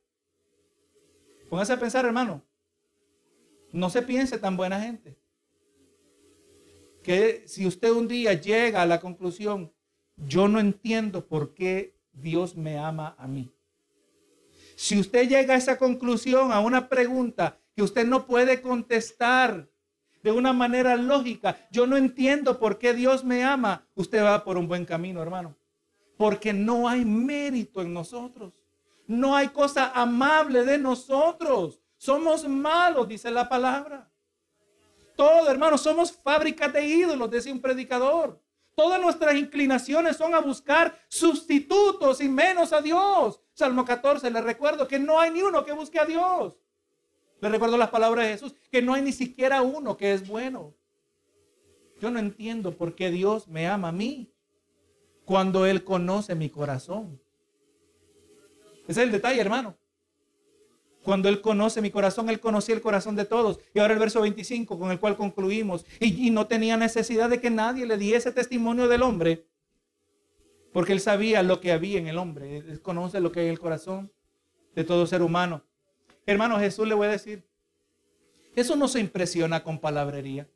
Póngase 1.55 1.73
a 1.73 1.79
pensar, 1.79 2.05
hermano. 2.05 2.43
No 3.71 3.89
se 3.89 4.03
piense 4.03 4.39
tan 4.39 4.57
buena 4.57 4.81
gente. 4.81 5.17
Que 7.01 7.45
si 7.47 7.65
usted 7.65 7.93
un 7.93 8.09
día 8.09 8.33
llega 8.33 8.83
a 8.83 8.87
la 8.87 8.99
conclusión, 8.99 9.73
yo 10.17 10.49
no 10.49 10.59
entiendo 10.59 11.29
por 11.29 11.55
qué 11.55 11.97
Dios 12.13 12.57
me 12.57 12.77
ama 12.77 13.15
a 13.17 13.29
mí. 13.29 13.55
Si 14.75 14.99
usted 14.99 15.29
llega 15.29 15.55
a 15.55 15.57
esa 15.57 15.79
conclusión, 15.79 16.51
a 16.51 16.59
una 16.59 16.89
pregunta 16.89 17.61
que 17.77 17.85
usted 17.85 18.05
no 18.05 18.27
puede 18.27 18.61
contestar 18.61 19.71
de 20.25 20.33
una 20.33 20.53
manera 20.53 20.97
lógica, 20.97 21.69
yo 21.71 21.87
no 21.87 21.97
entiendo 21.97 22.59
por 22.59 22.81
qué 22.81 22.95
Dios 22.95 23.23
me 23.23 23.45
ama, 23.45 23.87
usted 23.95 24.25
va 24.25 24.43
por 24.43 24.59
un 24.59 24.67
buen 24.67 24.85
camino, 24.85 25.23
hermano. 25.23 25.55
Porque 26.17 26.53
no 26.53 26.89
hay 26.89 27.05
mérito 27.05 27.81
en 27.81 27.95
nosotros. 27.95 28.55
No 29.07 29.37
hay 29.37 29.49
cosa 29.49 29.93
amable 29.95 30.65
de 30.65 30.79
nosotros. 30.79 31.81
Somos 31.97 32.47
malos, 32.49 33.09
dice 33.09 33.31
la 33.31 33.49
palabra. 33.49 34.11
Todo, 35.17 35.49
hermano, 35.51 35.79
somos 35.79 36.13
fábricas 36.13 36.73
de 36.73 36.85
ídolos, 36.85 37.31
decía 37.31 37.53
un 37.53 37.61
predicador. 37.61 38.41
Todas 38.75 39.01
nuestras 39.01 39.37
inclinaciones 39.37 40.17
son 40.17 40.35
a 40.35 40.41
buscar 40.41 40.99
sustitutos 41.09 42.21
y 42.21 42.29
menos 42.29 42.73
a 42.73 42.81
Dios. 42.81 43.41
Salmo 43.53 43.85
14, 43.85 44.31
le 44.31 44.41
recuerdo 44.41 44.89
que 44.89 44.99
no 44.99 45.21
hay 45.21 45.31
ni 45.31 45.43
uno 45.43 45.65
que 45.65 45.73
busque 45.73 46.01
a 46.01 46.05
Dios. 46.05 46.57
Le 47.41 47.49
recuerdo 47.49 47.77
las 47.77 47.91
palabras 47.91 48.27
de 48.27 48.33
Jesús, 48.33 48.55
que 48.71 48.83
no 48.83 48.95
hay 48.95 49.03
ni 49.03 49.13
siquiera 49.13 49.63
uno 49.63 49.97
que 49.97 50.13
es 50.13 50.27
bueno. 50.27 50.75
Yo 52.01 52.11
no 52.11 52.19
entiendo 52.19 52.77
por 52.77 52.97
qué 52.97 53.11
Dios 53.11 53.47
me 53.47 53.69
ama 53.69 53.89
a 53.89 53.93
mí 53.93 54.33
cuando 55.25 55.67
Él 55.67 55.85
conoce 55.85 56.35
mi 56.35 56.51
corazón. 56.51 57.21
Ese 58.87 59.01
es 59.01 59.07
el 59.07 59.13
detalle, 59.13 59.41
hermano. 59.41 59.77
Cuando 61.03 61.29
Él 61.29 61.41
conoce 61.41 61.83
mi 61.83 61.91
corazón, 61.91 62.31
Él 62.31 62.41
conocía 62.41 62.75
el 62.75 62.81
corazón 62.81 63.15
de 63.15 63.25
todos. 63.25 63.61
Y 63.75 63.79
ahora 63.79 63.93
el 63.93 64.01
verso 64.01 64.23
25 64.23 64.79
con 64.79 64.91
el 64.91 64.99
cual 64.99 65.17
concluimos. 65.17 65.85
Y, 66.01 66.31
no 66.31 66.47
tenía 66.47 66.77
necesidad 66.77 67.29
de 67.29 67.41
que 67.41 67.51
nadie 67.51 67.87
le 67.87 67.99
diese 67.99 68.33
testimonio 68.33 68.89
del 68.89 69.03
hombre. 69.03 69.47
Porque 70.73 70.93
Él 70.93 71.01
sabía 71.01 71.43
lo 71.43 71.61
que 71.61 71.73
había 71.73 71.99
en 71.99 72.09
el 72.09 72.19
hombre. 72.19 72.59
Él 72.59 72.81
conoce 72.81 73.21
lo 73.21 73.33
que 73.33 73.41
hay 73.41 73.47
en 73.47 73.53
el 73.53 73.61
corazón. 73.61 74.11
de 74.75 74.83
todo 74.83 75.07
ser 75.07 75.23
humano. 75.23 75.63
Hermano, 76.27 76.59
Jesús 76.59 76.89
le 76.89 76.95
voy 76.95 77.07
a 77.07 77.11
decir, 77.11 77.47
eso 78.57 78.75
no 78.75 78.89
se 78.89 78.99
impresiona 78.99 79.63
con 79.63 79.79
palabrería. 79.79 80.49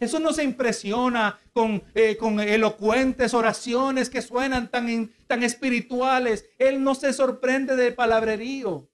Eso 0.00 0.18
no 0.18 0.32
se 0.32 0.42
impresiona 0.42 1.38
con, 1.52 1.82
eh, 1.94 2.16
con 2.16 2.40
elocuentes 2.40 3.34
oraciones 3.34 4.08
que 4.08 4.22
suenan 4.22 4.70
tan, 4.70 5.12
tan 5.26 5.42
espirituales. 5.42 6.46
Él 6.58 6.82
no 6.82 6.94
se 6.94 7.12
sorprende 7.12 7.76
de 7.76 7.92
palabrerío. 7.92 8.88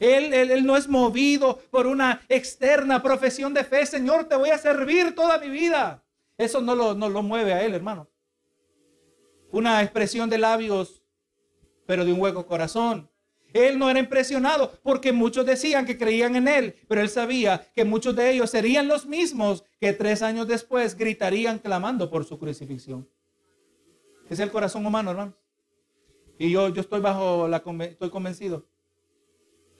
Él, 0.00 0.32
él, 0.32 0.64
no 0.64 0.78
es 0.78 0.88
movido 0.88 1.58
por 1.70 1.86
una 1.86 2.22
externa 2.30 3.02
profesión 3.02 3.52
de 3.52 3.62
fe. 3.62 3.84
Señor, 3.84 4.24
te 4.24 4.36
voy 4.36 4.48
a 4.48 4.56
servir 4.56 5.14
toda 5.14 5.36
mi 5.36 5.50
vida. 5.50 6.02
Eso 6.38 6.62
no 6.62 6.74
lo, 6.74 6.94
no 6.94 7.10
lo 7.10 7.22
mueve 7.22 7.52
a 7.52 7.62
él, 7.62 7.74
hermano. 7.74 8.08
Una 9.52 9.82
expresión 9.82 10.30
de 10.30 10.38
labios, 10.38 11.02
pero 11.84 12.06
de 12.06 12.14
un 12.14 12.20
hueco 12.22 12.46
corazón. 12.46 13.09
Él 13.52 13.78
no 13.78 13.90
era 13.90 13.98
impresionado 13.98 14.72
porque 14.82 15.12
muchos 15.12 15.44
decían 15.46 15.86
que 15.86 15.98
creían 15.98 16.36
en 16.36 16.48
él, 16.48 16.74
pero 16.88 17.00
él 17.00 17.08
sabía 17.08 17.66
que 17.74 17.84
muchos 17.84 18.14
de 18.14 18.30
ellos 18.30 18.50
serían 18.50 18.88
los 18.88 19.06
mismos 19.06 19.64
que 19.80 19.92
tres 19.92 20.22
años 20.22 20.46
después 20.46 20.96
gritarían 20.96 21.58
clamando 21.58 22.10
por 22.10 22.24
su 22.24 22.38
crucifixión. 22.38 23.08
Es 24.28 24.38
el 24.38 24.50
corazón 24.50 24.86
humano, 24.86 25.10
hermano. 25.10 25.34
Y 26.38 26.50
yo, 26.50 26.68
yo 26.68 26.80
estoy 26.80 27.00
bajo 27.00 27.48
la 27.48 27.62
estoy 27.84 28.10
convencido 28.10 28.66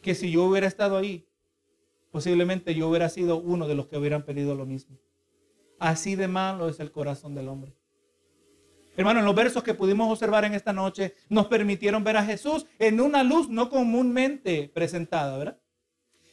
que 0.03 0.15
si 0.15 0.31
yo 0.31 0.45
hubiera 0.45 0.67
estado 0.67 0.97
ahí, 0.97 1.27
posiblemente 2.11 2.75
yo 2.75 2.89
hubiera 2.89 3.09
sido 3.09 3.39
uno 3.39 3.69
de 3.69 3.75
los 3.75 3.87
que 3.87 3.97
hubieran 3.97 4.25
pedido 4.25 4.55
lo 4.55 4.67
mismo. 4.67 4.99
Así 5.79 6.17
de 6.17 6.29
malo 6.29 6.69
es 6.69 6.81
el 6.81 6.91
corazón 6.91 7.35
del 7.35 7.49
hombre. 7.49 7.75
Hermano, 8.97 9.21
en 9.21 9.27
los 9.27 9.35
versos 9.35 9.63
que 9.63 9.75
pudimos 9.75 10.11
observar 10.11 10.45
en 10.45 10.55
esta 10.55 10.73
noche 10.73 11.15
nos 11.29 11.47
permitieron 11.47 12.05
ver 12.05 12.17
a 12.17 12.25
Jesús 12.25 12.67
en 12.79 13.01
una 13.01 13.23
luz 13.23 13.49
no 13.49 13.71
comúnmente 13.71 14.71
presentada, 14.75 15.39
¿verdad? 15.39 15.61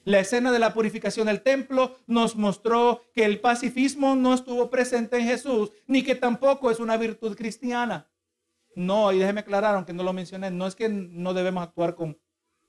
La 0.07 0.19
escena 0.19 0.53
de 0.53 0.59
la 0.59 0.73
purificación 0.73 1.27
del 1.27 1.41
templo 1.41 1.97
nos 2.07 2.37
mostró 2.37 3.01
que 3.13 3.25
el 3.25 3.41
pacifismo 3.41 4.15
no 4.15 4.33
estuvo 4.33 4.69
presente 4.69 5.17
en 5.17 5.27
Jesús, 5.27 5.73
ni 5.85 6.01
que 6.01 6.15
tampoco 6.15 6.71
es 6.71 6.79
una 6.79 6.95
virtud 6.95 7.35
cristiana. 7.35 8.09
No, 8.73 9.11
y 9.11 9.19
déjeme 9.19 9.41
aclarar, 9.41 9.75
aunque 9.75 9.91
no 9.91 10.03
lo 10.03 10.13
mencioné, 10.13 10.49
no 10.49 10.65
es 10.65 10.75
que 10.75 10.87
no 10.87 11.33
debemos 11.33 11.61
actuar 11.61 11.95
con, 11.95 12.17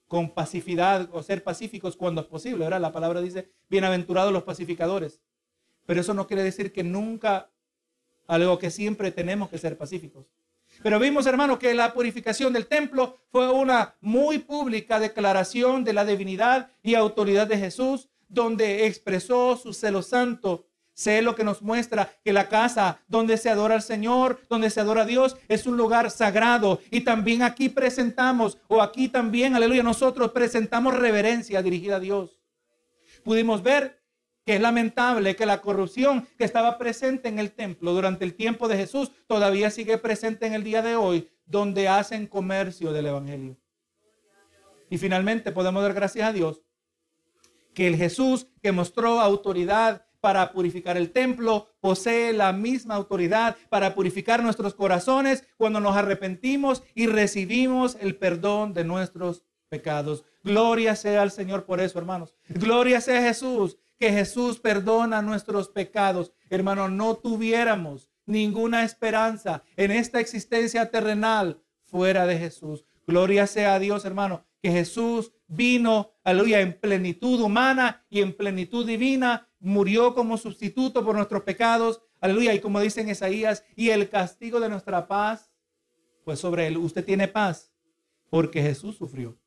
con 0.08 0.34
pacificidad 0.34 1.08
o 1.12 1.22
ser 1.22 1.44
pacíficos 1.44 1.96
cuando 1.96 2.22
es 2.22 2.26
posible, 2.26 2.64
¿verdad? 2.64 2.80
La 2.80 2.92
palabra 2.92 3.20
dice, 3.20 3.52
bienaventurados 3.68 4.32
los 4.32 4.42
pacificadores. 4.42 5.20
Pero 5.86 6.00
eso 6.00 6.14
no 6.14 6.26
quiere 6.26 6.42
decir 6.42 6.72
que 6.72 6.82
nunca 6.82 7.52
algo 8.28 8.58
que 8.58 8.70
siempre 8.70 9.10
tenemos 9.10 9.48
que 9.48 9.58
ser 9.58 9.76
pacíficos. 9.76 10.26
Pero 10.82 11.00
vimos, 11.00 11.26
hermano, 11.26 11.58
que 11.58 11.74
la 11.74 11.92
purificación 11.92 12.52
del 12.52 12.66
templo 12.66 13.18
fue 13.32 13.50
una 13.50 13.96
muy 14.00 14.38
pública 14.38 15.00
declaración 15.00 15.82
de 15.82 15.92
la 15.92 16.04
divinidad 16.04 16.70
y 16.82 16.94
autoridad 16.94 17.48
de 17.48 17.58
Jesús, 17.58 18.08
donde 18.28 18.86
expresó 18.86 19.56
su 19.56 19.72
celo 19.72 20.02
santo. 20.02 20.66
Celo 20.94 21.34
que 21.34 21.44
nos 21.44 21.62
muestra 21.62 22.12
que 22.24 22.32
la 22.32 22.48
casa 22.48 23.00
donde 23.06 23.36
se 23.36 23.50
adora 23.50 23.76
al 23.76 23.82
Señor, 23.82 24.40
donde 24.48 24.68
se 24.68 24.80
adora 24.80 25.02
a 25.02 25.06
Dios, 25.06 25.36
es 25.48 25.66
un 25.66 25.76
lugar 25.76 26.10
sagrado. 26.10 26.80
Y 26.90 27.00
también 27.02 27.42
aquí 27.42 27.68
presentamos, 27.68 28.58
o 28.68 28.82
aquí 28.82 29.08
también, 29.08 29.54
aleluya, 29.54 29.82
nosotros 29.82 30.32
presentamos 30.32 30.94
reverencia 30.94 31.62
dirigida 31.62 31.96
a 31.96 32.00
Dios. 32.00 32.38
Pudimos 33.24 33.62
ver 33.62 33.97
que 34.48 34.54
es 34.54 34.62
lamentable 34.62 35.36
que 35.36 35.44
la 35.44 35.60
corrupción 35.60 36.26
que 36.38 36.44
estaba 36.44 36.78
presente 36.78 37.28
en 37.28 37.38
el 37.38 37.52
templo 37.52 37.92
durante 37.92 38.24
el 38.24 38.32
tiempo 38.32 38.66
de 38.66 38.78
Jesús 38.78 39.12
todavía 39.26 39.68
sigue 39.68 39.98
presente 39.98 40.46
en 40.46 40.54
el 40.54 40.64
día 40.64 40.80
de 40.80 40.96
hoy, 40.96 41.28
donde 41.44 41.86
hacen 41.86 42.26
comercio 42.26 42.90
del 42.94 43.08
Evangelio. 43.08 43.58
Y 44.88 44.96
finalmente 44.96 45.52
podemos 45.52 45.82
dar 45.82 45.92
gracias 45.92 46.26
a 46.26 46.32
Dios 46.32 46.62
que 47.74 47.88
el 47.88 47.96
Jesús 47.96 48.46
que 48.62 48.72
mostró 48.72 49.20
autoridad 49.20 50.06
para 50.22 50.50
purificar 50.50 50.96
el 50.96 51.10
templo, 51.10 51.68
posee 51.80 52.32
la 52.32 52.54
misma 52.54 52.94
autoridad 52.94 53.54
para 53.68 53.94
purificar 53.94 54.42
nuestros 54.42 54.72
corazones 54.72 55.44
cuando 55.58 55.78
nos 55.78 55.94
arrepentimos 55.94 56.82
y 56.94 57.06
recibimos 57.06 57.98
el 58.00 58.16
perdón 58.16 58.72
de 58.72 58.84
nuestros 58.84 59.44
pecados. 59.68 60.24
Gloria 60.42 60.96
sea 60.96 61.20
al 61.20 61.32
Señor 61.32 61.66
por 61.66 61.82
eso, 61.82 61.98
hermanos. 61.98 62.34
Gloria 62.48 63.02
sea 63.02 63.20
Jesús 63.20 63.76
que 63.98 64.12
Jesús 64.12 64.60
perdona 64.60 65.22
nuestros 65.22 65.68
pecados, 65.68 66.32
hermano, 66.48 66.88
no 66.88 67.16
tuviéramos 67.16 68.10
ninguna 68.26 68.84
esperanza 68.84 69.62
en 69.76 69.90
esta 69.90 70.20
existencia 70.20 70.90
terrenal 70.90 71.62
fuera 71.84 72.26
de 72.26 72.38
Jesús. 72.38 72.84
Gloria 73.06 73.46
sea 73.46 73.74
a 73.74 73.78
Dios, 73.78 74.04
hermano, 74.04 74.44
que 74.62 74.70
Jesús 74.70 75.32
vino, 75.46 76.12
aleluya, 76.24 76.60
en 76.60 76.78
plenitud 76.78 77.40
humana 77.40 78.04
y 78.10 78.20
en 78.20 78.36
plenitud 78.36 78.86
divina, 78.86 79.48
murió 79.60 80.14
como 80.14 80.36
sustituto 80.36 81.04
por 81.04 81.16
nuestros 81.16 81.42
pecados, 81.42 82.02
aleluya, 82.20 82.54
y 82.54 82.60
como 82.60 82.80
dice 82.80 83.00
en 83.00 83.08
Isaías, 83.08 83.64
y 83.74 83.90
el 83.90 84.08
castigo 84.08 84.60
de 84.60 84.68
nuestra 84.68 85.08
paz, 85.08 85.50
pues 86.24 86.38
sobre 86.38 86.66
él, 86.66 86.76
usted 86.76 87.04
tiene 87.04 87.28
paz, 87.28 87.72
porque 88.30 88.62
Jesús 88.62 88.96
sufrió. 88.96 89.38